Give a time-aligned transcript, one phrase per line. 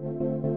[0.00, 0.47] Thank you.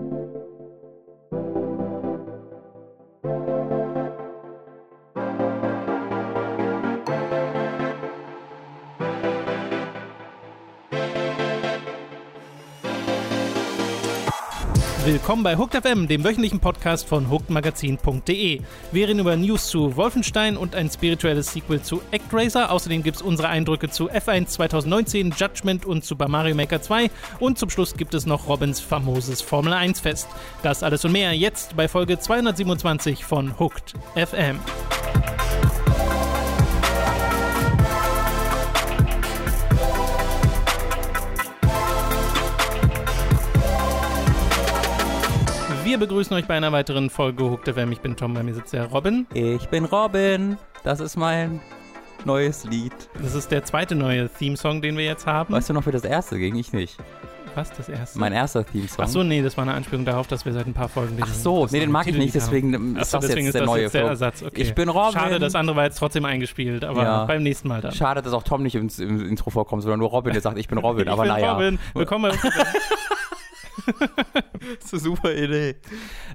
[15.03, 18.61] Willkommen bei Hooked FM, dem wöchentlichen Podcast von hookedmagazin.de.
[18.91, 22.71] Wir reden über News zu Wolfenstein und ein spirituelles Sequel zu ActRaiser.
[22.71, 27.09] Außerdem gibt es unsere Eindrücke zu F1 2019, Judgment und Super Mario Maker 2.
[27.39, 30.27] Und zum Schluss gibt es noch Robins famoses Formel 1 Fest.
[30.61, 34.59] Das alles und mehr jetzt bei Folge 227 von Hooked FM.
[46.02, 47.91] Begrüßen euch bei einer weiteren Folge Hooked FM.
[47.91, 49.28] Ich bin Tom, bei mir sitzt der Robin.
[49.36, 50.58] Ich bin Robin.
[50.84, 51.62] Das ist mein
[52.26, 52.91] neues Lied.
[53.22, 55.54] Das ist der zweite neue Theme-Song, den wir jetzt haben.
[55.54, 56.55] Weißt du noch, wie das erste ging?
[56.55, 56.98] Ich nicht.
[57.54, 58.18] Was, das erste?
[58.18, 59.05] Mein erster Theme-Song.
[59.05, 61.27] Ach so, nee, das war eine Anspielung darauf, dass wir seit ein paar Folgen Ach
[61.27, 63.70] so, nee, den mag ich nicht, deswegen ist Achso, das deswegen jetzt ist der das
[63.70, 64.06] neue jetzt der.
[64.06, 64.42] Ersatz.
[64.42, 64.60] Okay.
[64.60, 65.14] Ich bin Robin.
[65.20, 67.26] Schade, das andere war jetzt trotzdem eingespielt, aber Ja.
[67.26, 67.92] beim nächsten Mal dann.
[67.92, 70.68] Schade, dass auch Tom nicht im, im Intro vorkommt, sondern nur Robin, der sagt, ich
[70.68, 71.04] bin Robin.
[71.06, 71.54] ich aber bin naja.
[71.54, 71.78] Robin.
[71.94, 72.32] Willkommen.
[74.80, 75.76] Das ist eine super Idee.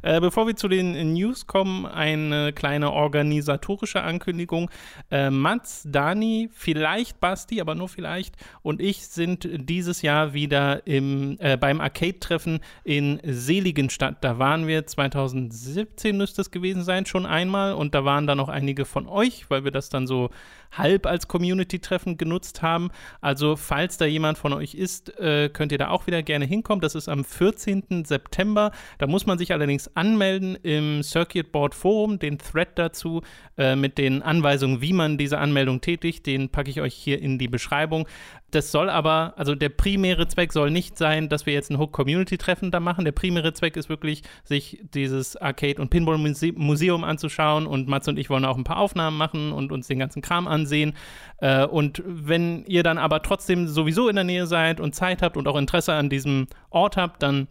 [0.02, 4.70] Äh, bevor wir zu den News kommen, eine kleine organisatorische Ankündigung.
[5.10, 11.36] Äh, Mats, Dani, vielleicht Basti, aber nur vielleicht und ich sind dieses Jahr wieder im,
[11.38, 14.22] äh, beim Arcade-Treffen in Seligenstadt.
[14.22, 18.48] Da waren wir 2017 müsste es gewesen sein, schon einmal und da waren dann noch
[18.48, 20.30] einige von euch, weil wir das dann so
[20.78, 22.90] halb als Community-Treffen genutzt haben.
[23.20, 26.80] Also falls da jemand von euch ist, äh, könnt ihr da auch wieder gerne hinkommen.
[26.80, 28.04] Das ist am 14.
[28.04, 28.72] September.
[28.98, 33.22] Da muss man sich allerdings anmelden im Circuit Board Forum, den Thread dazu
[33.58, 36.26] äh, mit den Anweisungen, wie man diese Anmeldung tätigt.
[36.26, 38.06] Den packe ich euch hier in die Beschreibung.
[38.50, 42.70] Das soll aber, also der primäre Zweck soll nicht sein, dass wir jetzt ein Hook-Community-Treffen
[42.70, 43.04] da machen.
[43.04, 48.30] Der primäre Zweck ist wirklich, sich dieses Arcade- und Pinball-Museum anzuschauen und Mats und ich
[48.30, 50.94] wollen auch ein paar Aufnahmen machen und uns den ganzen Kram ansehen.
[51.38, 55.36] Äh, und wenn ihr dann aber trotzdem sowieso in der Nähe seid und Zeit habt
[55.36, 57.48] und auch Interesse an diesem Ort habt, dann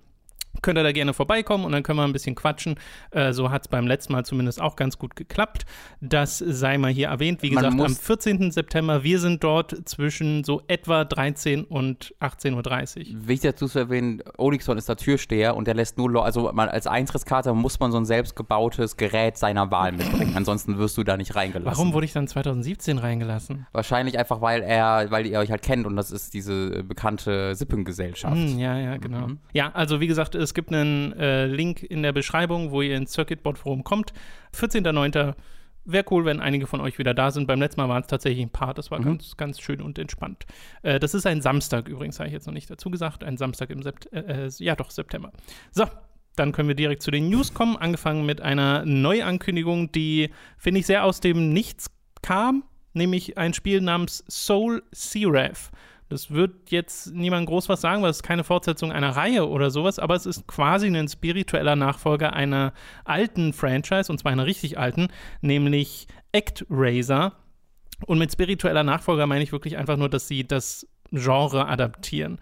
[0.61, 2.75] könnt ihr da gerne vorbeikommen und dann können wir ein bisschen quatschen.
[3.11, 5.65] Äh, so hat es beim letzten Mal zumindest auch ganz gut geklappt.
[6.01, 7.41] Das sei mal hier erwähnt.
[7.41, 8.51] Wie gesagt, am muss- 14.
[8.51, 13.27] September, wir sind dort zwischen so etwa 13 und 18.30 Uhr.
[13.27, 16.87] Wichtig dazu zu erwähnen, Olixon ist der Türsteher und der lässt nur, also man, als
[16.87, 20.33] Eintrittskarte muss man so ein selbstgebautes Gerät seiner Wahl mitbringen.
[20.35, 21.77] Ansonsten wirst du da nicht reingelassen.
[21.77, 23.67] Warum wurde ich dann 2017 reingelassen?
[23.71, 28.35] Wahrscheinlich einfach, weil er, weil ihr euch halt kennt und das ist diese bekannte Sippengesellschaft.
[28.35, 29.27] Hm, ja, ja, genau.
[29.27, 29.39] Mhm.
[29.53, 33.11] Ja, also wie gesagt, es gibt einen äh, Link in der Beschreibung, wo ihr ins
[33.11, 34.13] Circuitboard Forum kommt.
[34.55, 35.33] 14.09.
[35.87, 37.45] Wäre cool, wenn einige von euch wieder da sind.
[37.45, 38.73] Beim letzten Mal waren es tatsächlich ein paar.
[38.73, 39.03] Das war Mhm.
[39.03, 40.45] ganz, ganz schön und entspannt.
[40.81, 43.23] Äh, das ist ein Samstag übrigens, habe ich jetzt noch nicht dazu gesagt.
[43.23, 45.31] Ein Samstag im Sept äh, äh, ja doch, September.
[45.71, 45.85] So,
[46.35, 47.77] dann können wir direkt zu den News kommen.
[47.77, 51.91] Angefangen mit einer Neuankündigung, die, finde ich, sehr aus dem Nichts
[52.23, 52.63] kam.
[52.93, 55.69] Nämlich ein Spiel namens Soul Seraph.
[56.09, 59.71] Das wird jetzt niemand groß was sagen, weil es ist keine Fortsetzung einer Reihe oder
[59.71, 62.73] sowas, aber es ist quasi ein spiritueller Nachfolger einer
[63.05, 65.07] alten Franchise, und zwar einer richtig alten,
[65.41, 67.33] nämlich ActRaiser.
[68.05, 72.39] Und mit spiritueller Nachfolger meine ich wirklich einfach nur, dass sie das Genre adaptieren.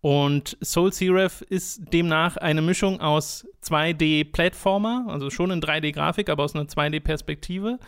[0.00, 6.56] Und Soul Seraph ist demnach eine Mischung aus 2D-Plattformer, also schon in 3D-Grafik, aber aus
[6.56, 7.78] einer 2D-Perspektive,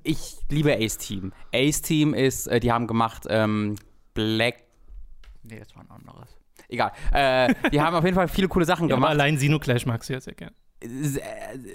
[0.03, 1.33] ich liebe Ace Team.
[1.53, 3.75] Ace Team ist, äh, die haben gemacht ähm,
[4.13, 4.63] Black.
[5.43, 6.37] Nee, das war ein anderes.
[6.67, 6.91] Egal.
[7.11, 9.11] Äh, die haben auf jeden Fall viele coole Sachen ja, aber gemacht.
[9.11, 10.53] allein Xenoclash magst du ja sehr gern.
[10.83, 11.19] Äh,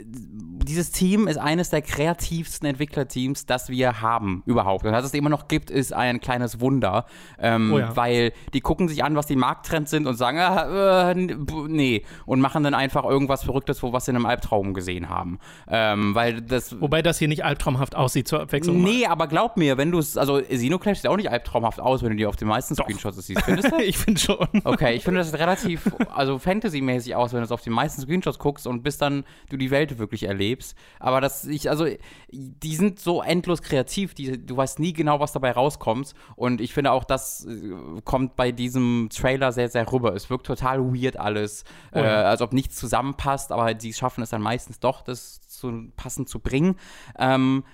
[0.05, 4.85] dieses Team ist eines der kreativsten Entwicklerteams, das wir haben überhaupt.
[4.85, 7.06] Und dass es immer noch gibt, ist ein kleines Wunder,
[7.38, 7.94] ähm, Oh ja.
[7.97, 12.41] weil die gucken sich an, was die Markttrends sind und sagen, ah, äh, nee, und
[12.41, 15.38] machen dann einfach irgendwas Verrücktes, wo was sie in einem Albtraum gesehen haben.
[15.69, 18.82] Ähm, weil das Wobei das hier nicht albtraumhaft aussieht zur Abwechslung.
[18.82, 22.11] Nee, aber glaub mir, wenn du es, also Xenoclash sieht auch nicht albtraumhaft aus, wenn
[22.11, 23.43] du die auf den meisten Screenshots siehst.
[23.43, 23.76] Findest du?
[23.81, 24.49] ich finde schon.
[24.64, 28.38] Okay, ich finde das relativ, also Fantasy-mäßig aus, wenn du es auf die meisten Screenshots
[28.38, 30.76] guckst und bis bis dann du die Welt wirklich erlebst.
[30.98, 31.87] Aber das, ich, also,
[32.31, 36.14] die sind so endlos kreativ, die, du weißt nie genau, was dabei rauskommt.
[36.34, 40.14] Und ich finde auch, das äh, kommt bei diesem Trailer sehr, sehr rüber.
[40.14, 42.04] Es wirkt total weird alles, oh ja.
[42.04, 46.28] äh, als ob nichts zusammenpasst, aber sie schaffen es dann meistens doch, das zu, passend
[46.28, 46.76] zu bringen.
[47.19, 47.64] Ähm,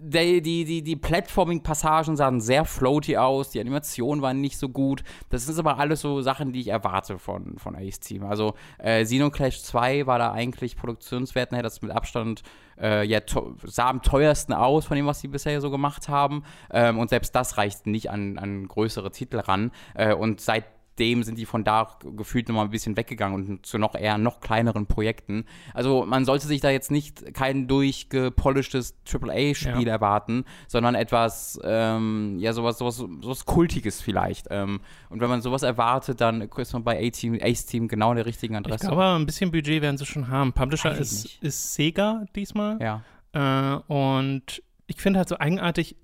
[0.00, 5.02] die, die, die, die Platforming-Passagen sahen sehr floaty aus, die Animationen waren nicht so gut.
[5.30, 8.24] Das sind aber alles so Sachen, die ich erwarte von, von Ace Team.
[8.24, 12.42] Also äh, Xenoclash 2 war da eigentlich Produktionswerten her, das mit Abstand
[12.80, 13.20] äh, ja,
[13.64, 16.44] sah am teuersten aus von dem, was sie bisher so gemacht haben.
[16.70, 19.70] Ähm, und selbst das reicht nicht an, an größere Titel ran.
[19.94, 20.64] Äh, und seit
[20.98, 24.40] dem sind die von da gefühlt nochmal ein bisschen weggegangen und zu noch eher noch
[24.40, 25.44] kleineren Projekten.
[25.72, 29.92] Also man sollte sich da jetzt nicht kein durchgepolischtes AAA-Spiel ja.
[29.92, 34.48] erwarten, sondern etwas, ähm, ja, sowas, sowas, sowas Kultiges vielleicht.
[34.50, 38.26] Ähm, und wenn man sowas erwartet, dann ist man bei A-Team, Ace-Team genau an der
[38.26, 38.86] richtigen Adresse.
[38.86, 40.52] Glaube, ein bisschen Budget werden sie schon haben.
[40.52, 42.78] Publisher ist, ist Sega diesmal.
[42.80, 43.02] Ja.
[43.32, 45.96] Äh, und ich finde halt so eigenartig,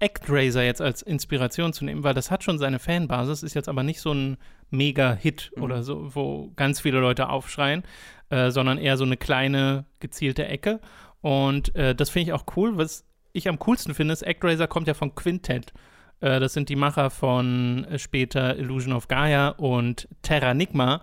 [0.00, 3.82] ActRaiser jetzt als Inspiration zu nehmen, weil das hat schon seine Fanbasis, ist jetzt aber
[3.82, 4.36] nicht so ein
[4.70, 5.62] Mega-Hit mhm.
[5.62, 7.82] oder so, wo ganz viele Leute aufschreien,
[8.30, 10.80] äh, sondern eher so eine kleine, gezielte Ecke.
[11.20, 12.76] Und äh, das finde ich auch cool.
[12.76, 15.72] Was ich am coolsten finde, ist, ActRaiser kommt ja von Quintet.
[16.20, 21.02] Äh, das sind die Macher von äh, später Illusion of Gaia und Terranigma.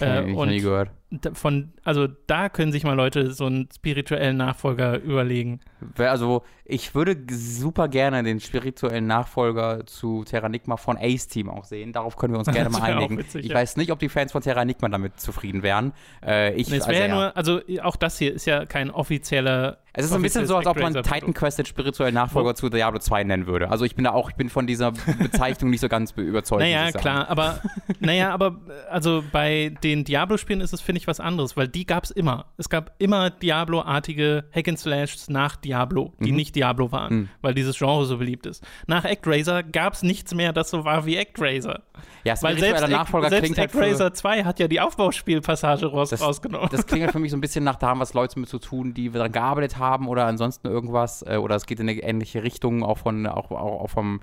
[0.00, 0.90] Äh, und nie gehört.
[1.34, 5.60] Von, also da können sich mal Leute so einen spirituellen Nachfolger überlegen.
[5.98, 11.92] Also ich würde super gerne den spirituellen Nachfolger zu Terranigma von Ace Team auch sehen.
[11.92, 13.18] Darauf können wir uns gerne mal einigen.
[13.18, 13.56] Witzig, ich ja.
[13.56, 15.92] weiß nicht, ob die Fans von Terranigma damit zufrieden wären.
[16.24, 18.90] Äh, ich, nee, es wäre also, ja nur, also auch das hier ist ja kein
[18.90, 22.54] offizieller es ist ein bisschen so, als ob man Titan Quest den spirituellen Nachfolger Wo?
[22.54, 23.70] zu Diablo 2 nennen würde.
[23.70, 26.62] Also ich bin da auch, ich bin von dieser Bezeichnung nicht so ganz überzeugt.
[26.62, 27.60] Naja, klar, aber
[28.00, 32.04] naja, aber also bei den Diablo-Spielen ist es, finde ich, was anderes, weil die gab
[32.04, 32.46] es immer.
[32.56, 36.36] Es gab immer Diablo-artige Hack and Slashs nach Diablo, die mhm.
[36.36, 37.28] nicht Diablo waren, mhm.
[37.40, 38.64] weil dieses Genre so beliebt ist.
[38.86, 41.82] Nach ActRaiser gab es nichts mehr, das so war wie ActRaiser.
[42.24, 46.20] Ja, weil selbst, Nachfolger selbst klingt halt ActRaiser 2 hat ja die Aufbauspielpassage raus, das,
[46.20, 46.68] rausgenommen.
[46.70, 48.58] Das klingt halt für mich so ein bisschen nach, da haben was Leute mit zu
[48.58, 51.22] tun, die daran gearbeitet haben oder ansonsten irgendwas.
[51.22, 54.20] Äh, oder es geht in eine ähnliche Richtung, auch von, auch, auch, auch vom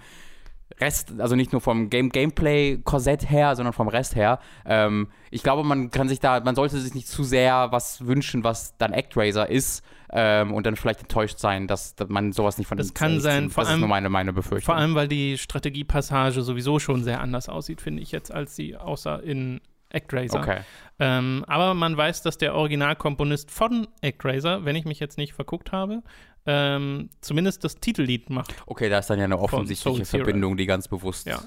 [0.79, 4.39] Rest, also nicht nur vom Game Gameplay-Korsett her, sondern vom Rest her.
[4.65, 8.43] Ähm, ich glaube, man kann sich da, man sollte sich nicht zu sehr was wünschen,
[8.43, 9.83] was dann ActRaiser ist.
[10.11, 13.51] Ähm, und dann vielleicht enttäuscht sein, dass, dass man sowas nicht von Das kann sein,
[13.51, 14.73] vor das allem, ist nur meine, meine Befürchtung.
[14.73, 18.75] Vor allem, weil die Strategiepassage sowieso schon sehr anders aussieht, finde ich jetzt, als sie
[18.75, 19.61] außer in
[19.93, 20.39] ActRaiser.
[20.39, 20.59] Okay.
[20.99, 25.71] Ähm, aber man weiß, dass der Originalkomponist von ActRaiser, wenn ich mich jetzt nicht verguckt
[25.71, 26.03] habe,
[26.45, 28.53] ähm, zumindest das Titellied macht.
[28.65, 31.41] Okay, da ist dann ja eine offensichtliche Verbindung, die ganz bewusst ja.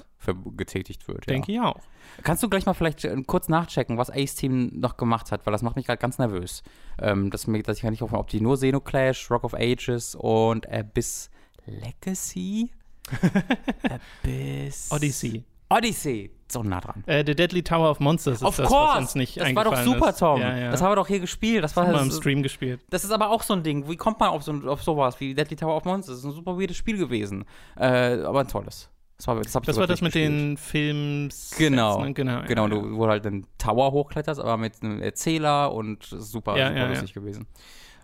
[0.55, 1.29] getätigt wird.
[1.29, 1.61] Denke ja.
[1.61, 1.81] ich auch.
[2.23, 5.51] Kannst du gleich mal vielleicht äh, kurz nachchecken, was Ace Team noch gemacht hat, weil
[5.51, 6.63] das macht mich gerade ganz nervös.
[7.01, 10.15] Ähm, dass, mir, dass ich gar nicht hoffe, ob die nur Xenoclash, Rock of Ages
[10.15, 11.29] und Abyss
[11.65, 12.71] Legacy?
[14.23, 14.91] Abyss.
[14.91, 15.43] Odyssey.
[15.77, 16.31] Odyssey.
[16.51, 17.03] So nah dran.
[17.07, 18.93] Äh, The Deadly Tower of Monsters ist of das, course.
[18.93, 20.19] was uns nicht Das war doch super, ist.
[20.19, 20.39] Tom.
[20.39, 20.71] Ja, ja.
[20.71, 21.63] Das haben wir doch hier gespielt.
[21.63, 22.81] Das, war das haben wir im Stream gespielt.
[22.89, 23.89] Das ist aber auch so ein Ding.
[23.89, 26.17] Wie kommt man auf, so, auf sowas wie Deadly Tower of Monsters?
[26.17, 27.45] Das ist ein super weirdes Spiel gewesen.
[27.75, 28.89] Äh, aber ein tolles.
[29.17, 31.55] Das war das, das, war das mit den Films.
[31.57, 32.03] Genau.
[32.03, 32.13] Ne?
[32.13, 36.57] Genau, genau ja, du, wo halt den Tower hochkletterst, aber mit einem Erzähler und super,
[36.57, 37.47] ja, super lustig gewesen.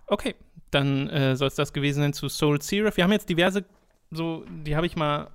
[0.07, 0.35] Okay,
[0.71, 2.97] dann äh, soll es das gewesen sein zu Soul Seraph.
[2.97, 3.65] Wir haben jetzt diverse,
[4.11, 5.29] so, die habe ich mal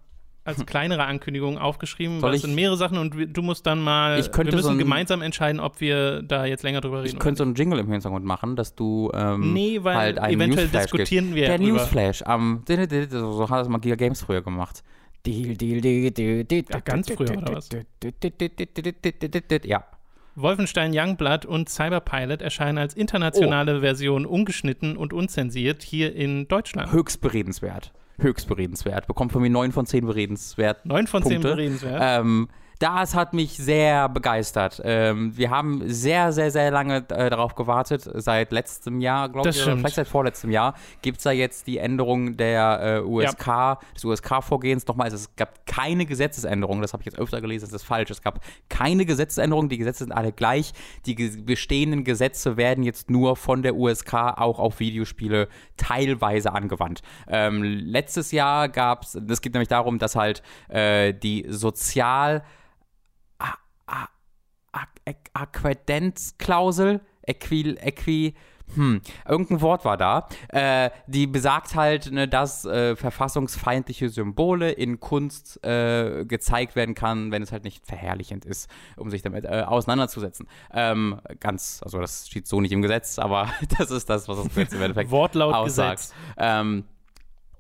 [0.45, 0.67] als hm.
[0.67, 2.21] kleinere Ankündigung aufgeschrieben.
[2.21, 4.19] Soll das sind mehrere Sachen und du musst dann mal.
[4.19, 7.15] Ich könnte wir müssen so ein, gemeinsam entscheiden, ob wir da jetzt länger drüber reden.
[7.15, 10.35] Ich könnte so einen Jingle im Hintergrund machen, dass du ähm, nee, weil halt einen
[10.35, 11.37] eventuell Newsflash diskutieren gibst.
[11.37, 14.83] wir Der Newsflash am so hat das mal Giga Games früher gemacht.
[15.25, 17.71] Deal, deal, deal, deal, deal, ja, ganz früher oder was?
[19.65, 19.85] Ja.
[20.37, 23.81] Wolfenstein Youngblood und Cyberpilot erscheinen als internationale oh.
[23.81, 26.93] Version ungeschnitten und unzensiert hier in Deutschland.
[26.93, 29.07] Höchst beredenswert höchst beredenswert.
[29.07, 30.85] Bekommt von mir 9 von 10 beredenswert.
[30.87, 32.01] 9 von 10 beredenswert.
[32.03, 32.49] Ähm,
[32.85, 34.83] das hat mich sehr begeistert.
[34.85, 38.07] Ähm, wir haben sehr, sehr, sehr lange äh, darauf gewartet.
[38.17, 41.79] Seit letztem Jahr, glaube ich, oder vielleicht seit vorletztem Jahr, gibt es da jetzt die
[41.79, 43.79] Änderung der äh, USK, ja.
[43.95, 44.87] des USK-Vorgehens.
[44.87, 48.11] Nochmal, also es gab keine Gesetzesänderung, das habe ich jetzt öfter gelesen, das ist falsch.
[48.11, 50.75] Es gab keine Gesetzesänderung, die Gesetze sind alle gleich.
[51.07, 55.49] Die ge bestehenden Gesetze werden jetzt nur von der USK auch auf Videospiele
[55.79, 57.01] teilweise angewandt.
[57.29, 62.43] Ähm, letztes Jahr gab es, das geht nämlich darum, dass halt äh, die sozial
[65.35, 68.35] Aquadenzklausel, Äqui, Äqui,
[68.75, 74.99] hm, irgendein Wort war da, äh, die besagt halt, ne, dass äh, verfassungsfeindliche Symbole in
[75.01, 79.65] Kunst äh, gezeigt werden kann, wenn es halt nicht verherrlichend ist, um sich damit äh,
[79.67, 80.49] auseinanderzusetzen.
[80.73, 83.49] Ähm, ganz, also das steht so nicht im Gesetz, aber
[83.79, 85.99] das ist das, was das Gesetz im Endeffekt Wortlaut aussagt.
[85.99, 86.15] Gesetz.
[86.39, 86.85] Ähm,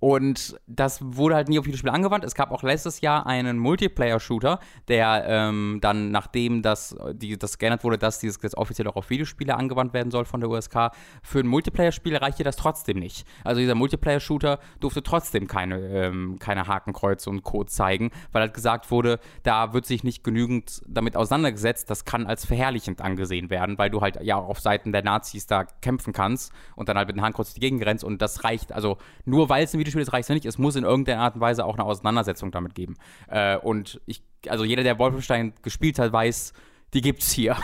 [0.04, 2.25] und das wurde halt nie auf Videospiele angewandt.
[2.25, 7.84] Es gab auch letztes Jahr einen Multiplayer-Shooter, der ähm, dann, nachdem das, die, das geändert
[7.84, 10.90] wurde, dass dieses Gesetz offiziell auch auf Videospiele angewandt werden soll von der USK,
[11.23, 13.26] für ein Multiplayer-Spiel reichte das trotzdem nicht.
[13.44, 18.90] Also dieser Multiplayer-Shooter durfte trotzdem keine, ähm, keine Hakenkreuze und Code zeigen, weil halt gesagt
[18.90, 23.88] wurde, da wird sich nicht genügend damit auseinandergesetzt, das kann als verherrlichend angesehen werden, weil
[23.88, 27.23] du halt ja auf Seiten der Nazis da kämpfen kannst und dann halt mit dem
[27.23, 30.28] Hakenkreuz die Gegend rennst und das reicht, also nur weil es ein Videospiel ist, reicht
[30.28, 32.96] es nicht, es muss in irgendeiner Art und Weise auch eine Auseinandersetzung damit geben.
[33.28, 36.52] Äh, und ich, also jeder, der Wolfenstein gespielt hat, weiß,
[36.94, 37.56] die gibt's hier.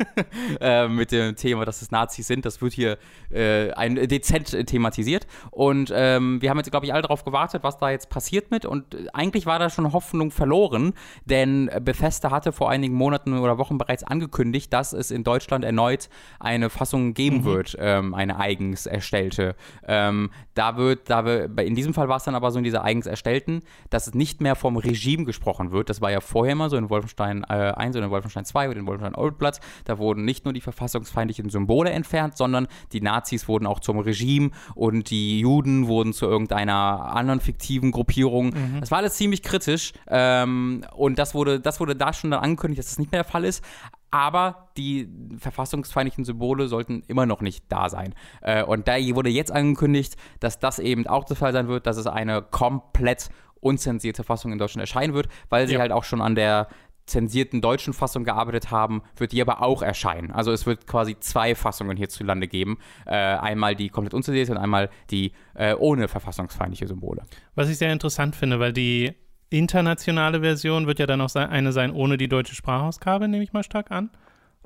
[0.60, 2.44] äh, mit dem Thema, dass es Nazis sind.
[2.44, 2.98] Das wird hier
[3.30, 5.26] äh, ein, dezent thematisiert.
[5.50, 8.64] Und ähm, wir haben jetzt, glaube ich, alle darauf gewartet, was da jetzt passiert mit.
[8.64, 10.94] Und äh, eigentlich war da schon Hoffnung verloren,
[11.24, 16.08] denn Bethesda hatte vor einigen Monaten oder Wochen bereits angekündigt, dass es in Deutschland erneut
[16.38, 17.44] eine Fassung geben mhm.
[17.44, 19.56] wird, ähm, eine eigens erstellte.
[19.86, 22.84] Ähm, da wird, da wir, in diesem Fall war es dann aber so in dieser
[22.84, 25.90] eigens erstellten, dass es nicht mehr vom Regime gesprochen wird.
[25.90, 28.86] Das war ja vorher immer so in Wolfenstein äh, 1 und in Wolfenstein 2 in
[28.86, 29.60] Wolfenstein Oldblood.
[29.84, 34.50] Da wurden nicht nur die verfassungsfeindlichen Symbole entfernt, sondern die Nazis wurden auch zum Regime
[34.74, 38.46] und die Juden wurden zu irgendeiner anderen fiktiven Gruppierung.
[38.46, 38.80] Mhm.
[38.80, 42.78] Das war alles ziemlich kritisch ähm, und das wurde, das wurde da schon dann angekündigt,
[42.78, 43.64] dass das nicht mehr der Fall ist.
[44.10, 45.08] Aber die
[45.38, 48.14] verfassungsfeindlichen Symbole sollten immer noch nicht da sein.
[48.40, 51.98] Äh, und da wurde jetzt angekündigt, dass das eben auch der Fall sein wird, dass
[51.98, 53.28] es eine komplett
[53.60, 55.80] unzensierte Fassung in Deutschland erscheinen wird, weil sie ja.
[55.80, 56.68] halt auch schon an der
[57.08, 60.30] zensierten deutschen Fassung gearbeitet haben, wird die aber auch erscheinen.
[60.30, 62.78] Also es wird quasi zwei Fassungen hierzulande geben.
[63.06, 67.22] Äh, einmal die komplett unzensierte und einmal die äh, ohne verfassungsfeindliche Symbole.
[67.54, 69.14] Was ich sehr interessant finde, weil die
[69.50, 73.64] internationale Version wird ja dann auch eine sein ohne die deutsche Sprachausgabe, nehme ich mal
[73.64, 74.10] stark an.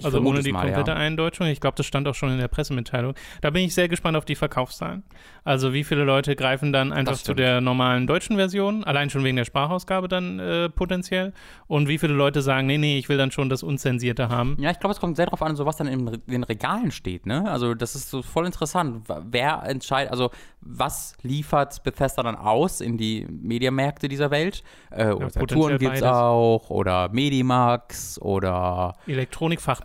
[0.03, 0.97] Also ohne die mal, komplette ja.
[0.97, 1.47] Eindeutschung.
[1.49, 3.15] Ich glaube, das stand auch schon in der Pressemitteilung.
[3.41, 5.03] Da bin ich sehr gespannt auf die Verkaufszahlen.
[5.45, 9.37] Also wie viele Leute greifen dann einfach zu der normalen deutschen Version, allein schon wegen
[9.37, 11.33] der Sprachausgabe dann äh, potenziell.
[11.67, 14.57] Und wie viele Leute sagen, nee, nee, ich will dann schon das Unzensierte haben.
[14.59, 17.27] Ja, ich glaube, es kommt sehr darauf an, so was dann in den Regalen steht.
[17.27, 17.51] Ne?
[17.51, 19.07] Also das ist so voll interessant.
[19.25, 20.31] Wer entscheidet, also
[20.61, 24.63] was liefert Bethesda dann aus in die Mediamärkte dieser Welt?
[24.91, 28.95] Äh, oder ja, Saturn gibt es auch, oder Medimax, oder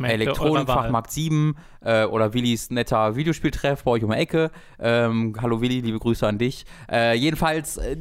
[0.05, 0.13] Elektronikfachmärkte.
[0.13, 1.55] Elektronikfachmarkt 7,
[1.87, 4.51] äh, oder Willis netter Videospieltreff bei euch um die Ecke.
[4.79, 6.65] Ähm, hallo Willi, liebe Grüße an dich.
[6.91, 7.95] Äh, jedenfalls äh,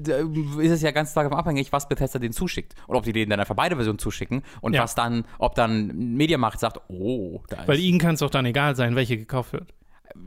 [0.58, 2.74] ist es ja ganz stark abhängig, was Bethesda denen zuschickt.
[2.86, 4.82] Und ob die denen dann einfach beide Versionen zuschicken und ja.
[4.82, 8.46] was dann, ob dann Mediamarkt sagt, oh, da ist Weil ihnen kann es doch dann
[8.46, 9.72] egal sein, welche gekauft wird.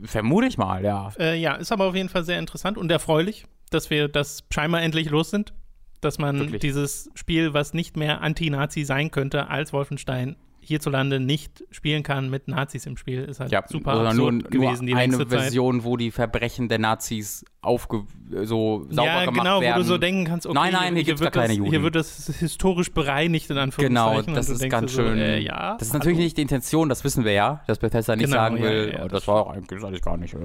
[0.04, 1.12] Vermute ich mal, ja.
[1.18, 4.82] Äh, ja, ist aber auf jeden Fall sehr interessant und erfreulich, dass wir das scheinbar
[4.82, 5.52] endlich los sind.
[6.00, 6.62] Dass man Wirklich?
[6.62, 10.36] dieses Spiel, was nicht mehr Anti-Nazi sein könnte, als Wolfenstein
[10.70, 14.86] hierzulande nicht spielen kann mit Nazis im Spiel, ist halt ja, super absurd nur, gewesen.
[14.86, 15.84] Nur eine Version, Zeit.
[15.84, 18.04] wo die Verbrechen der Nazis aufge
[18.44, 19.62] so sauber ja, gemacht genau, werden.
[19.62, 21.70] Genau, wo du so denken kannst, okay, nein, nein, hier, hier gibt es keine Juden.
[21.70, 24.26] Hier wird das historisch bereinigt, in Anführungszeichen.
[24.26, 25.18] Genau, das ist ganz schön.
[25.18, 27.78] So, äh, ja, das ist natürlich also, nicht die Intention, das wissen wir ja, dass
[27.78, 30.36] Bethesda nicht genau, sagen will, ja, oh, das, das war eigentlich gar nicht.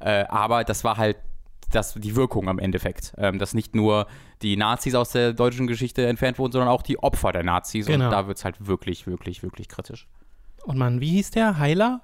[0.00, 1.18] Äh, aber das war halt
[1.70, 3.14] das, die Wirkung am Endeffekt.
[3.18, 4.06] Ähm, dass nicht nur
[4.42, 7.86] die Nazis aus der deutschen Geschichte entfernt wurden, sondern auch die Opfer der Nazis.
[7.86, 8.06] Genau.
[8.06, 10.06] Und da wird es halt wirklich, wirklich, wirklich kritisch.
[10.64, 11.58] Und man, wie hieß der?
[11.58, 12.00] Heiler?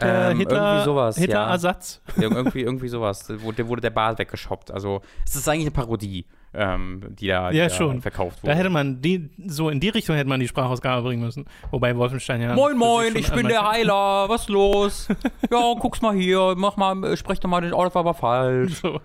[0.00, 2.02] Der ähm, Hitler, irgendwie sowas, Hitler-Ersatz?
[2.16, 2.22] Ja.
[2.22, 3.26] irgendwie, irgendwie sowas.
[3.26, 4.70] Der wurde der Bart weggeschoppt.
[4.70, 6.26] Also, es ist eigentlich eine Parodie
[6.56, 8.00] ähm, die da, ja, die schon.
[8.00, 8.52] verkauft wurde.
[8.52, 11.44] Da hätte man die, so in die Richtung hätte man die Sprachausgabe bringen müssen.
[11.70, 12.54] Wobei Wolfenstein ja.
[12.54, 15.08] Moin, moin, ich bin der Heiler, was los?
[15.50, 18.80] ja, guck's mal hier, mach mal, sprech doch mal den Ort, war aber falsch.
[18.80, 19.00] So.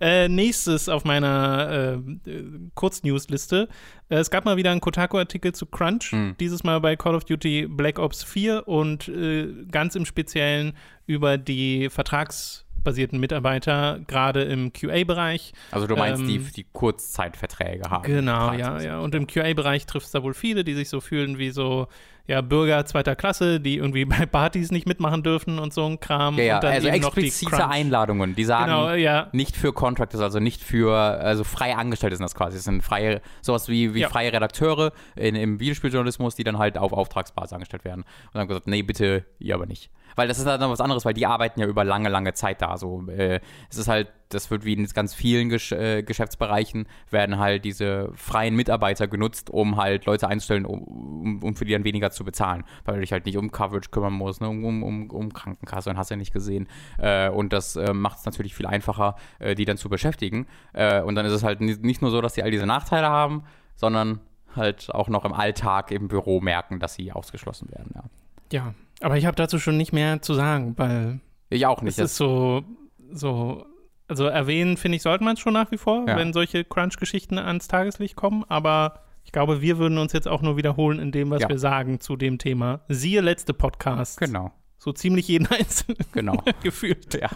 [0.00, 2.42] Äh, nächstes auf meiner äh,
[2.74, 3.68] Kurznewsliste.
[4.08, 6.36] Äh, es gab mal wieder einen Kotaku-Artikel zu Crunch, mhm.
[6.40, 10.74] dieses Mal bei Call of Duty Black Ops 4 und äh, ganz im Speziellen
[11.06, 15.54] über die Vertrags- basierten Mitarbeiter, gerade im QA-Bereich.
[15.70, 18.04] Also du meinst, ähm, die, die Kurzzeitverträge haben.
[18.04, 18.98] Genau, ja, ja.
[19.00, 21.88] Und im QA-Bereich trifft es da wohl viele, die sich so fühlen wie so
[22.26, 26.38] ja, Bürger zweiter Klasse, die irgendwie bei Partys nicht mitmachen dürfen und so ein Kram.
[26.38, 26.58] Ja, ja.
[26.58, 29.28] also explizite Einladungen, die sagen genau, ja.
[29.32, 32.56] nicht für Contractors, also nicht für, also freie Angestellte sind das quasi.
[32.56, 34.08] Das sind freie, sowas wie, wie ja.
[34.08, 38.02] freie Redakteure in, im Videospieljournalismus, die dann halt auf Auftragsbasis angestellt werden.
[38.02, 39.90] Und dann gesagt, nee, bitte, ihr aber nicht.
[40.16, 42.62] Weil das ist halt noch was anderes, weil die arbeiten ja über lange, lange Zeit
[42.62, 42.78] da.
[42.78, 47.38] So, äh, es ist halt das wird wie in ganz vielen Gesch äh, Geschäftsbereichen, werden
[47.38, 52.10] halt diese freien Mitarbeiter genutzt, um halt Leute einzustellen, um, um, für die dann weniger
[52.10, 54.48] zu bezahlen, weil du dich halt nicht um Coverage kümmern musst, ne?
[54.48, 56.68] um, um, um Krankenkasse und hast ja nicht gesehen.
[56.98, 60.46] Äh, und das äh, macht es natürlich viel einfacher, äh, die dann zu beschäftigen.
[60.72, 63.44] Äh, und dann ist es halt nicht nur so, dass sie all diese Nachteile haben,
[63.76, 64.20] sondern
[64.54, 67.92] halt auch noch im Alltag im Büro merken, dass sie ausgeschlossen werden.
[67.94, 68.04] Ja,
[68.52, 71.98] ja aber ich habe dazu schon nicht mehr zu sagen, weil ich auch nicht.
[71.98, 72.62] Es ist so,
[73.10, 73.66] so,
[74.08, 76.16] also erwähnen, finde ich, sollte man es schon nach wie vor, ja.
[76.16, 80.56] wenn solche Crunch-Geschichten ans Tageslicht kommen, aber ich glaube, wir würden uns jetzt auch nur
[80.56, 81.48] wiederholen in dem, was ja.
[81.48, 82.80] wir sagen zu dem Thema.
[82.88, 84.18] Siehe letzte Podcast.
[84.18, 84.52] Genau.
[84.78, 85.96] So ziemlich jeden einzelnen.
[86.12, 86.42] Genau.
[86.62, 87.14] gefühlt.
[87.14, 87.30] Ja.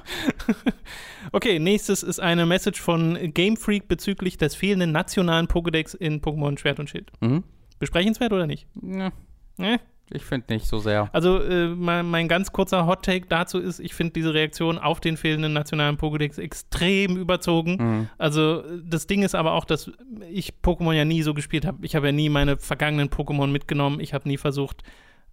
[1.32, 6.58] okay, nächstes ist eine Message von Game Freak bezüglich des fehlenden nationalen Pokédex in Pokémon
[6.58, 7.10] Schwert und Schild.
[7.20, 7.44] Mhm.
[7.78, 8.66] Besprechenswert oder nicht?
[8.82, 9.12] Ja.
[9.56, 9.80] Ne?
[10.10, 11.10] Ich finde nicht so sehr.
[11.12, 15.16] Also äh, mein, mein, ganz kurzer Hot-Take dazu ist, ich finde diese Reaktion auf den
[15.16, 17.76] fehlenden nationalen Pokédex extrem überzogen.
[17.78, 18.08] Mhm.
[18.18, 19.90] Also das Ding ist aber auch, dass
[20.30, 21.78] ich Pokémon ja nie so gespielt habe.
[21.82, 24.00] Ich habe ja nie meine vergangenen Pokémon mitgenommen.
[24.00, 24.82] Ich habe nie versucht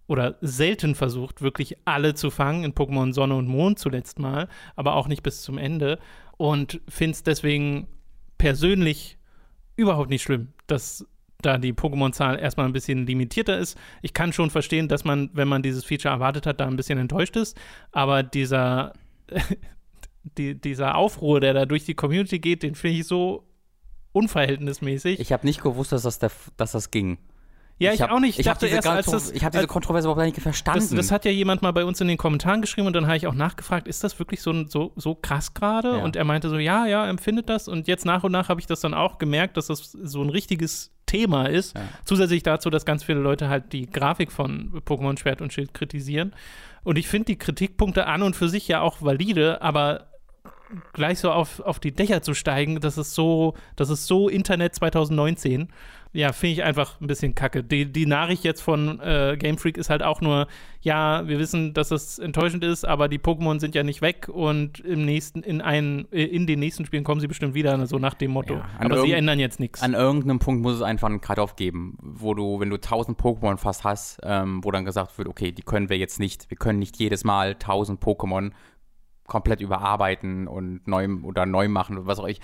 [0.06, 4.94] oder selten versucht, wirklich alle zu fangen, in Pokémon Sonne und Mond zuletzt mal, aber
[4.94, 5.98] auch nicht bis zum Ende.
[6.36, 7.88] Und finde es deswegen
[8.38, 9.18] persönlich
[9.74, 11.06] überhaupt nicht schlimm, dass
[11.46, 13.78] da die Pokémon-Zahl erstmal ein bisschen limitierter ist.
[14.02, 16.98] Ich kann schon verstehen, dass man, wenn man dieses Feature erwartet hat, da ein bisschen
[16.98, 17.56] enttäuscht ist.
[17.92, 18.92] Aber dieser,
[20.38, 23.44] die, dieser Aufruhr, der da durch die Community geht, den finde ich so
[24.12, 25.20] unverhältnismäßig.
[25.20, 27.18] Ich habe nicht gewusst, dass das, der, dass das ging.
[27.78, 28.34] Ja, ich, ich hab, auch nicht.
[28.34, 30.80] Ich, ich dachte erst, als das, ich habe diese Kontroverse überhaupt nicht verstanden.
[30.80, 33.18] Das, das, hat ja jemand mal bei uns in den Kommentaren geschrieben und dann habe
[33.18, 35.98] ich auch nachgefragt, ist das wirklich so, so, so krass gerade?
[35.98, 36.04] Ja.
[36.04, 37.68] Und er meinte so, ja, ja, empfindet das.
[37.68, 40.30] Und jetzt nach und nach habe ich das dann auch gemerkt, dass das so ein
[40.30, 41.76] richtiges Thema ist.
[41.76, 41.82] Ja.
[42.04, 46.34] Zusätzlich dazu, dass ganz viele Leute halt die Grafik von Pokémon Schwert und Schild kritisieren.
[46.82, 50.06] Und ich finde die Kritikpunkte an und für sich ja auch valide, aber
[50.92, 54.74] gleich so auf, auf die Dächer zu steigen, das ist so, das ist so Internet
[54.74, 55.68] 2019
[56.16, 57.62] ja, finde ich einfach ein bisschen kacke.
[57.62, 60.46] Die, die Nachricht jetzt von äh, Game Freak ist halt auch nur,
[60.80, 64.80] ja, wir wissen, dass es enttäuschend ist, aber die Pokémon sind ja nicht weg und
[64.80, 68.14] im nächsten, in einen, äh, in den nächsten Spielen kommen sie bestimmt wieder, so nach
[68.14, 68.54] dem Motto.
[68.54, 69.82] Ja, aber sie ändern jetzt nichts.
[69.82, 73.58] An irgendeinem Punkt muss es einfach einen Cut-Off geben, wo du, wenn du 1000 Pokémon
[73.58, 76.78] fast hast, ähm, wo dann gesagt wird, okay, die können wir jetzt nicht, wir können
[76.78, 78.52] nicht jedes Mal 1000 Pokémon
[79.26, 82.40] komplett überarbeiten und neu oder neu machen, was auch ich.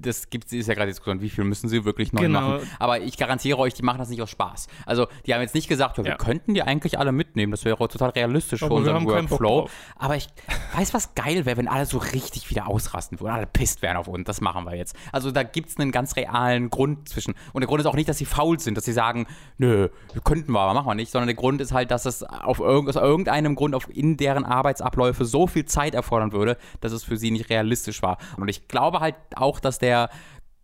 [0.00, 2.40] Das gibt ist ja gerade Diskussion, wie viel müssen sie wirklich neu genau.
[2.40, 2.70] machen.
[2.78, 4.68] Aber ich garantiere euch, die machen das nicht aus Spaß.
[4.86, 6.16] Also die haben jetzt nicht gesagt, ja, wir ja.
[6.16, 7.50] könnten die eigentlich alle mitnehmen.
[7.50, 9.68] Das wäre total realistisch Aber für unseren Workflow.
[9.96, 10.28] Aber ich
[10.74, 14.08] weiß, was geil wäre, wenn alle so richtig wieder ausrasten würden, alle pisst wären auf
[14.08, 14.24] uns.
[14.26, 14.96] Das machen wir jetzt.
[15.12, 17.34] Also da gibt es einen ganz realen Grund zwischen.
[17.52, 19.26] Und der Grund ist auch nicht, dass sie faul sind, dass sie sagen,
[19.58, 19.88] nö,
[20.24, 22.88] könnten wir, aber machen wir nicht, sondern der Grund ist halt, dass es auf irg
[22.88, 27.04] aus irgendeinem Grund auf in deren Arbeitsabläufe so viel Zeit erfordert einfordern würde, dass es
[27.04, 28.18] für sie nicht realistisch war.
[28.36, 30.10] Und ich glaube halt auch, dass der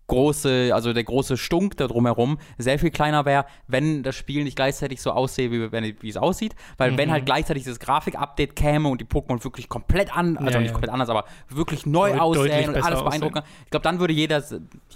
[0.07, 4.55] große, also der große Stunk da drumherum sehr viel kleiner wäre, wenn das Spiel nicht
[4.55, 6.55] gleichzeitig so aussehe, wie, wenn, wie es aussieht.
[6.77, 6.99] Weil mhm.
[6.99, 10.69] wenn halt gleichzeitig das Grafik-Update käme und die Pokémon wirklich komplett an, also ja, nicht
[10.69, 10.73] ja.
[10.73, 14.45] komplett anders, aber wirklich neu Deut aussehen und alles beeindrucken, ich glaube, dann würde jeder,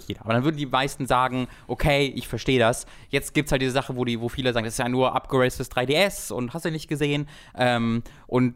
[0.07, 2.85] jeder, aber dann würden die meisten sagen, okay, ich verstehe das.
[3.09, 5.15] Jetzt gibt es halt diese Sache, wo die, wo viele sagen, das ist ja nur
[5.15, 7.27] upgrades 3DS und hast du nicht gesehen.
[7.57, 8.53] Ähm, und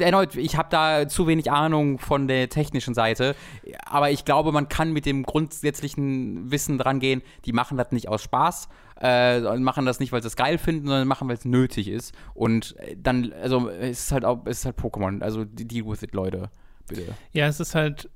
[0.00, 3.34] erneut, ich habe da zu wenig Ahnung von der technischen Seite,
[3.84, 8.08] aber ich glaube, man kann mit dem grundsätzlichen Wissen dran gehen, die machen das nicht
[8.08, 8.68] aus Spaß,
[9.00, 12.14] äh, machen das nicht, weil sie es geil finden, sondern machen, weil es nötig ist.
[12.34, 16.14] Und dann, also es ist halt auch, es ist halt Pokémon, also deal with it,
[16.14, 16.50] Leute,
[16.86, 17.14] bitte.
[17.32, 18.08] Ja, es ist halt,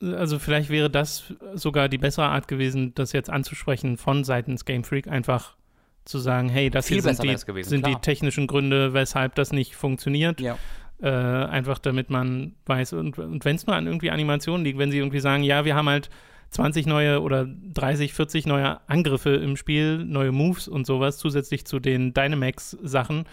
[0.00, 4.84] also vielleicht wäre das sogar die bessere Art gewesen, das jetzt anzusprechen von seitens Game
[4.84, 5.56] Freak, einfach
[6.04, 9.52] zu sagen, hey, das Viel hier sind, die, gewesen, sind die, technischen Gründe, weshalb das
[9.52, 10.40] nicht funktioniert.
[10.40, 10.56] Ja.
[11.00, 14.90] Äh, einfach damit man weiß, und, und wenn es nur an irgendwie Animationen liegt, wenn
[14.90, 16.10] sie irgendwie sagen, ja, wir haben halt
[16.50, 21.80] 20 neue oder 30, 40 neue Angriffe im Spiel, neue Moves und sowas, zusätzlich zu
[21.80, 23.24] den Dynamax-Sachen.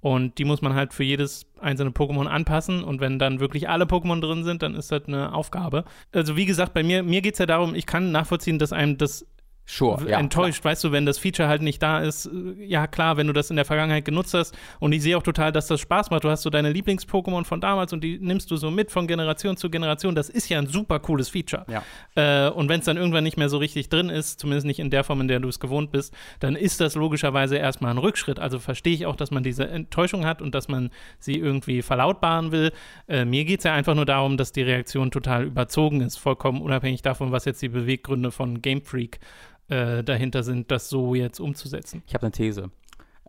[0.00, 2.84] Und die muss man halt für jedes einzelne Pokémon anpassen.
[2.84, 5.84] Und wenn dann wirklich alle Pokémon drin sind, dann ist das eine Aufgabe.
[6.12, 8.98] Also wie gesagt, bei mir, mir geht es ja darum, ich kann nachvollziehen, dass einem
[8.98, 9.26] das
[9.66, 10.72] Sure, ja, enttäuscht, klar.
[10.72, 12.26] weißt du, wenn das Feature halt nicht da ist.
[12.26, 14.54] Äh, ja, klar, wenn du das in der Vergangenheit genutzt hast.
[14.78, 16.24] Und ich sehe auch total, dass das Spaß macht.
[16.24, 19.56] Du hast so deine Lieblings-Pokémon von damals und die nimmst du so mit von Generation
[19.56, 20.14] zu Generation.
[20.14, 21.64] Das ist ja ein super cooles Feature.
[21.68, 21.82] Ja.
[22.14, 24.90] Äh, und wenn es dann irgendwann nicht mehr so richtig drin ist, zumindest nicht in
[24.90, 28.38] der Form, in der du es gewohnt bist, dann ist das logischerweise erstmal ein Rückschritt.
[28.38, 32.52] Also verstehe ich auch, dass man diese Enttäuschung hat und dass man sie irgendwie verlautbaren
[32.52, 32.70] will.
[33.08, 36.60] Äh, mir geht es ja einfach nur darum, dass die Reaktion total überzogen ist, vollkommen
[36.60, 39.20] unabhängig davon, was jetzt die Beweggründe von Game Freak
[39.68, 42.02] äh, dahinter sind, das so jetzt umzusetzen.
[42.06, 42.70] Ich habe eine These.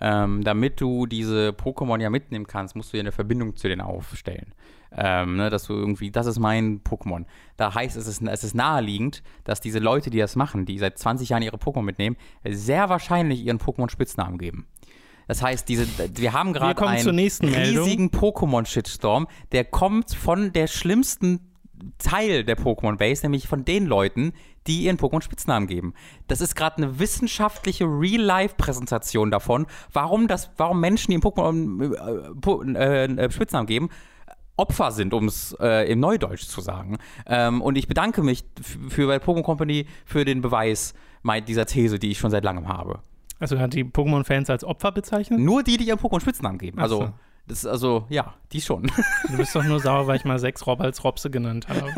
[0.02, 3.82] Ähm, damit du diese Pokémon ja mitnehmen kannst, musst du ja eine Verbindung zu denen
[3.82, 4.54] aufstellen.
[4.92, 7.26] Ähm, ne, dass du irgendwie, das ist mein Pokémon.
[7.58, 10.98] Da heißt es, ist, es ist naheliegend, dass diese Leute, die das machen, die seit
[10.98, 14.68] 20 Jahren ihre Pokémon mitnehmen, sehr wahrscheinlich ihren Pokémon Spitznamen geben.
[15.28, 21.40] Das heißt, diese, wir haben gerade einen riesigen Pokémon-Shitstorm, der kommt von der schlimmsten
[21.98, 24.34] Teil der Pokémon-Base, nämlich von den Leuten,
[24.68, 25.94] die ihren Pokémon Spitznamen geben.
[26.28, 33.06] Das ist gerade eine wissenschaftliche Real-Life-Präsentation davon, warum, das, warum Menschen, die ihren Pokémon äh,
[33.06, 33.90] äh, äh, Spitznamen geben,
[34.58, 36.98] Opfer sind, um es äh, im Neudeutsch zu sagen.
[37.26, 40.94] Ähm, und ich bedanke mich für bei Pokémon Company für den Beweis
[41.48, 43.00] dieser These, die ich schon seit langem habe.
[43.40, 45.40] Also hat die Pokémon-Fans als Opfer bezeichnet?
[45.40, 46.80] Nur die, die ihren Pokémon Spitznamen geben.
[46.80, 47.14] Also, so.
[47.48, 48.92] Das ist also, ja, die schon.
[49.30, 51.94] Du bist doch nur sauer, weil ich mal sechs Rob als Robse genannt habe.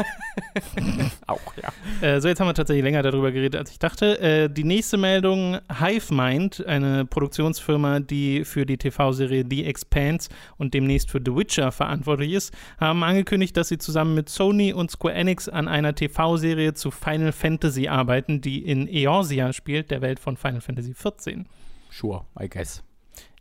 [1.27, 1.71] Auch, ja.
[2.05, 4.19] Äh, so, jetzt haben wir tatsächlich länger darüber geredet, als ich dachte.
[4.19, 11.11] Äh, die nächste Meldung: HiveMind, eine Produktionsfirma, die für die TV-Serie The Expanse und demnächst
[11.11, 15.47] für The Witcher verantwortlich ist, haben angekündigt, dass sie zusammen mit Sony und Square Enix
[15.47, 20.61] an einer TV-Serie zu Final Fantasy arbeiten, die in Eorzea spielt, der Welt von Final
[20.61, 21.45] Fantasy XIV.
[21.89, 22.83] Sure, I guess.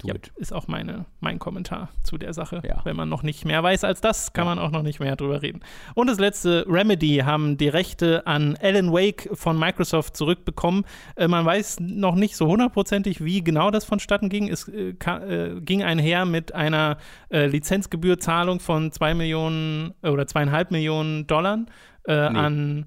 [0.03, 2.61] Ja, ist auch meine, mein Kommentar zu der Sache.
[2.67, 2.83] Ja.
[2.85, 4.55] Wenn man noch nicht mehr weiß als das, kann Ja.
[4.55, 5.61] man auch noch nicht mehr drüber reden.
[5.95, 10.85] Und das letzte, Remedy haben die Rechte an Alan Wake von Microsoft zurückbekommen.
[11.17, 14.49] Äh, man weiß noch nicht so hundertprozentig, wie genau das vonstatten ging.
[14.49, 16.99] Es äh, äh, ging einher mit einer
[17.31, 21.65] äh, Lizenzgebührzahlung von zwei Millionen äh, oder zweieinhalb Millionen Dollar
[22.07, 22.39] äh, Nee.
[22.39, 22.87] an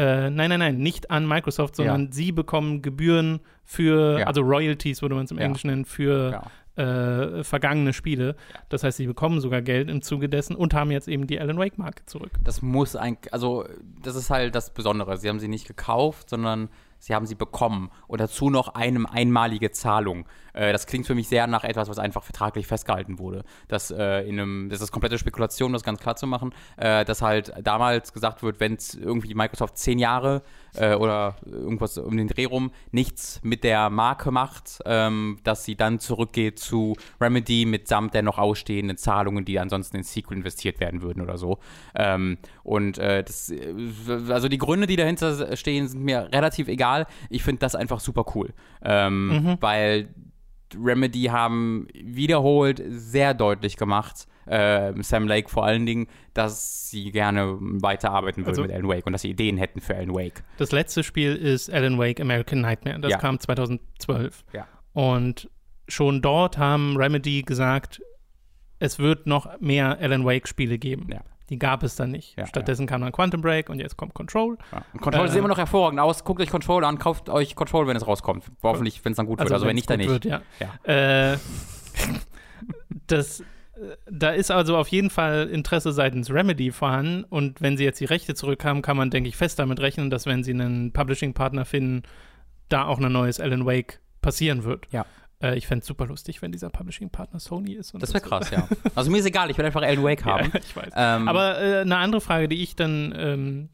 [0.00, 4.26] äh, nein, nein, nein, nicht an Microsoft, sondern sie bekommen Gebühren für, Ja.
[4.26, 5.44] also Royalties würde man es im Ja.
[5.44, 6.42] Englischen nennen, für Ja.
[6.76, 8.36] äh, vergangene Spiele.
[8.70, 11.58] Das heißt, sie bekommen sogar Geld im Zuge dessen und haben jetzt eben die Alan
[11.58, 12.30] Wake-Marke zurück.
[12.42, 13.66] Das muss eigentlich, also
[14.02, 15.16] das ist halt das Besondere.
[15.18, 17.90] Sie haben sie nicht gekauft, sondern sie haben sie bekommen.
[18.06, 20.24] Und dazu noch eine einmalige Zahlung.
[20.52, 23.44] Äh, das klingt für mich sehr nach etwas, was einfach vertraglich festgehalten wurde.
[23.68, 27.22] Das, äh, in einem, das ist komplette Spekulation, das ganz klar zu machen, äh, dass
[27.22, 30.42] halt damals gesagt wird, wenn irgendwie Microsoft zehn Jahre
[30.74, 35.76] äh, oder irgendwas um den Dreh rum nichts mit der Marke macht, ähm, dass sie
[35.76, 41.02] dann zurückgeht zu Remedy mitsamt der noch ausstehenden Zahlungen, die ansonsten in Sequel investiert werden
[41.02, 41.58] würden oder so.
[41.94, 43.52] Ähm, und äh, das,
[44.28, 47.06] also die Gründe, die dahinter stehen, sind mir relativ egal.
[47.28, 50.08] Ich finde das einfach super cool, ähm, weil
[50.78, 57.56] Remedy haben wiederholt sehr deutlich gemacht, äh, Sam Lake vor allen Dingen, dass sie gerne
[57.60, 60.42] weiterarbeiten würden Also- mit Alan Wake und dass sie Ideen hätten für Alan Wake.
[60.58, 63.00] Das letzte Spiel ist Alan Wake American Nightmare.
[63.00, 63.18] Das Ja.
[63.18, 64.44] kam 2012.
[64.52, 64.66] Ja.
[64.92, 65.48] Und
[65.88, 68.00] schon dort haben Remedy gesagt,
[68.78, 71.08] es wird noch mehr Alan Wake-Spiele geben.
[71.12, 71.20] Ja.
[71.50, 72.38] Die gab es dann nicht.
[72.38, 74.56] Ja, Stattdessen kam dann Quantum Break und jetzt kommt Control.
[74.72, 74.84] Ja.
[74.92, 76.24] Und Control Äh, sieht immer noch hervorragend aus.
[76.24, 78.44] Guckt euch Control an, kauft euch Control, wenn es rauskommt.
[78.62, 79.50] Hoffentlich, wenn es dann gut wird.
[79.50, 80.08] Also wenn wenn's nicht, dann nicht.
[80.08, 81.32] Wird, ja.
[81.32, 81.38] Äh,
[83.08, 83.42] das,
[84.08, 88.04] da ist also auf jeden Fall Interesse seitens Remedy vorhanden und wenn sie jetzt die
[88.04, 92.02] Rechte zurückhaben, kann man, denke ich, fest damit rechnen, dass wenn sie einen Publishing-Partner finden,
[92.68, 94.86] da auch ein neues Alan Wake passieren wird.
[94.92, 95.06] Ja.
[95.42, 97.94] Äh, ich fände es super lustig, wenn dieser Publishing-Partner Sony ist.
[97.94, 98.68] Und Das wäre krass, ja.
[98.94, 100.50] Also mir ist egal, ich will einfach Alan Wake haben.
[100.52, 100.92] Ja, ich weiß.
[100.96, 103.68] Ähm, Aber äh, eine andere Frage, die ich dann ähm,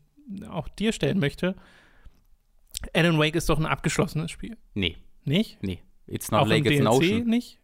[0.51, 1.55] auch dir stellen möchte:
[2.95, 5.59] Alan Wake ist doch ein abgeschlossenes Spiel, nee, nicht?
[5.63, 5.81] nee.
[6.07, 7.25] It's not auch a lake, it's an ocean.
[7.27, 7.59] nicht?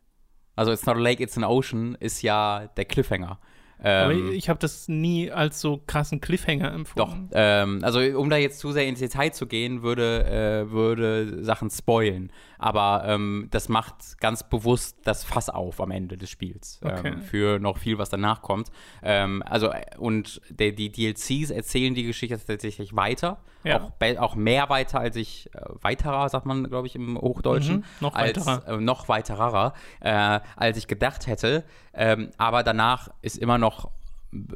[0.57, 3.39] Also It's not a lake, it's an ocean ist ja der Cliffhanger.
[3.79, 6.75] Aber Ähm, ich habe das nie als so krassen Cliffhanger Doch,
[7.15, 7.31] empfunden.
[7.33, 10.25] ähm, also um da jetzt zu sehr ins Detail zu gehen, würde,
[10.67, 12.31] äh, würde Sachen spoilen.
[12.63, 16.81] Aber ähm, das macht ganz bewusst das Fass auf am Ende des Spiels.
[16.83, 17.09] Okay.
[17.09, 18.71] Ähm, für noch viel, was danach kommt.
[19.03, 23.39] Ähm, also, äh, und der, die DLCs erzählen die Geschichte tatsächlich weiter.
[23.65, 23.91] Ja.
[24.01, 27.77] Auch, auch mehr weiter als ich, äh, weiterer, sagt man, glaube ich, im Hochdeutschen.
[27.77, 28.69] Mhm, noch als, weiterer.
[28.69, 31.65] Äh, noch weiterer, äh, als ich gedacht hätte.
[31.95, 33.91] Ähm, aber danach ist immer noch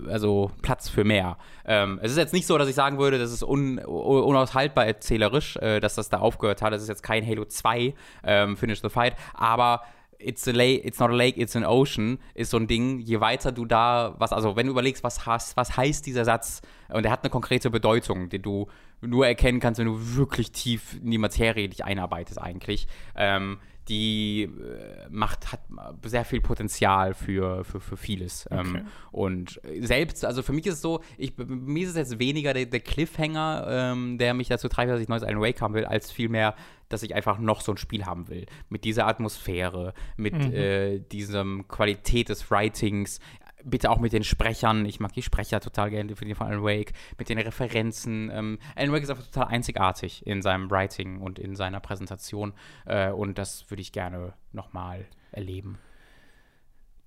[0.09, 1.37] also Platz für mehr.
[1.65, 4.87] Ähm, es ist jetzt nicht so, dass ich sagen würde, das ist un, un, unaushaltbar
[4.87, 6.73] erzählerisch, äh, dass das da aufgehört hat.
[6.73, 9.83] Das ist jetzt kein Halo 2 ähm, Finish the Fight, aber
[10.19, 13.53] It's, a it's not a lake, it's an ocean ist so ein Ding, je weiter
[13.53, 17.13] du da, was, also wenn du überlegst, was, hast, was heißt dieser Satz, und der
[17.13, 18.67] hat eine konkrete Bedeutung, die du
[19.03, 22.89] nur erkennen kannst, wenn du wirklich tief in die Materie dich einarbeitest eigentlich.
[23.15, 23.59] Ähm,
[23.89, 25.61] die äh, macht, hat
[26.05, 28.47] sehr viel Potenzial für, für, für vieles.
[28.51, 28.61] Okay.
[28.61, 32.53] Ähm, und selbst, also für mich ist es so, ich, mir ist es jetzt weniger
[32.53, 35.85] der, der Cliffhanger, ähm, der mich dazu treibt, dass ich neues Alan Wake haben will,
[35.85, 36.55] als vielmehr,
[36.89, 38.47] dass ich einfach noch so ein Spiel haben will.
[38.69, 40.53] Mit dieser Atmosphäre, mit Mhm.
[40.53, 43.21] äh, diesem Qualität des Writings,
[43.69, 44.85] bitte auch mit den Sprechern.
[44.87, 48.31] Ich mag die Sprecher total gerne für den von Alan Wake, mit den Referenzen.
[48.33, 52.53] Ähm, Alan Wake ist einfach total einzigartig in seinem Writing und in seiner Präsentation.
[52.85, 55.79] Äh, und das würde ich gerne nochmal erleben.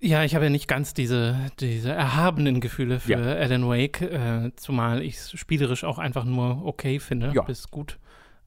[0.02, 3.18] Ja, ich habe ja nicht ganz diese, diese erhabenen Gefühle für Ja.
[3.18, 7.42] Alan Wake, äh, zumal ich es spielerisch auch einfach nur okay finde, Ja.
[7.42, 7.98] bis gut.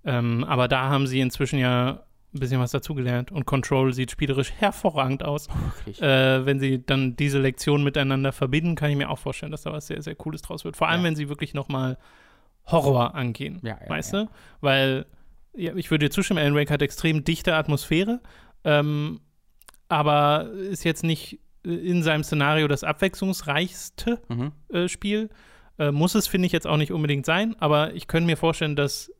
[0.03, 4.51] Ähm, aber da haben sie inzwischen ja ein bisschen was dazugelernt und Control sieht spielerisch
[4.53, 5.47] hervorragend aus.
[5.75, 6.01] Wirklich.
[6.01, 9.71] Äh, wenn sie dann diese Lektionen miteinander verbinden, kann ich mir auch vorstellen, dass da
[9.71, 10.75] was sehr, sehr Cooles draus wird.
[10.77, 11.07] Vor allem, Ja.
[11.07, 11.97] wenn sie wirklich nochmal
[12.65, 14.29] Horror angehen, Ja, ja, weißt du?
[14.61, 15.05] Weil,
[15.53, 18.21] ich würde dir zustimmen, Alan Wake hat extrem dichte Atmosphäre,
[18.63, 19.19] ähm,
[19.89, 24.51] aber ist jetzt nicht äh, in seinem Szenario das abwechslungsreichste Mhm.
[24.69, 25.29] äh, Spiel.
[25.79, 28.75] Äh, muss es, finde ich, jetzt auch nicht unbedingt sein, aber ich könnte mir vorstellen,
[28.75, 29.11] dass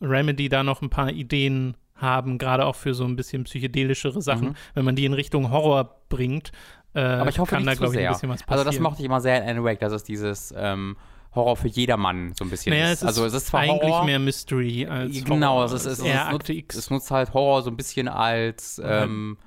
[0.00, 4.48] Remedy da noch ein paar Ideen haben, gerade auch für so ein bisschen psychedelischere Sachen,
[4.48, 4.54] Mhm.
[4.74, 6.52] wenn man die in Richtung Horror bringt.
[6.94, 8.08] Äh, Aber ich hoffe kann nicht da, zu glaube ich, sehr.
[8.08, 8.58] ein bisschen was passieren.
[8.66, 10.96] Also das mochte ich immer sehr in Wake, dass es dieses ähm,
[11.34, 12.94] Horror für jedermann so ein bisschen naja, ist.
[12.94, 15.64] es ist, also es ist zwar eigentlich Horror, mehr Mystery als genau, Horror.
[15.66, 18.08] es ist, es, ist, eher es, Akte nutzt, es nutzt halt Horror so ein bisschen
[18.08, 19.38] als ähm,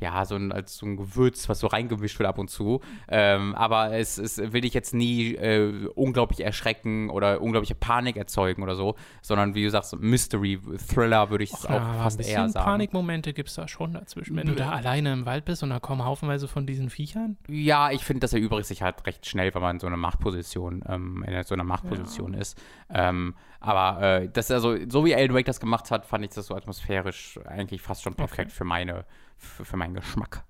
[0.00, 2.80] ja, so ein, als so ein Gewürz, was so reingemischt wird ab und zu.
[3.08, 8.62] Ähm, aber es, es will dich jetzt nie äh, unglaublich erschrecken oder unglaubliche Panik erzeugen
[8.62, 10.58] oder so, sondern wie du sagst, Mystery,
[10.88, 12.64] Thriller würde ich es Ja, auch ein fast eher sagen.
[12.64, 14.36] Panikmomente gibt es da schon dazwischen.
[14.36, 17.36] Wenn du da alleine im Wald bist und da kommen haufenweise von diesen Viechern.
[17.48, 20.82] Ja, ich finde, das erübrigt sich halt recht schnell, wenn man in so einer Machtposition,
[20.88, 22.60] ähm, in so einer Machtposition ist.
[22.88, 26.46] Ähm, aber äh, das also, so wie Alan Wake das gemacht hat, fand ich das
[26.46, 29.04] so atmosphärisch eigentlich fast schon perfekt für meine,
[29.40, 30.44] für, für meinen Geschmack.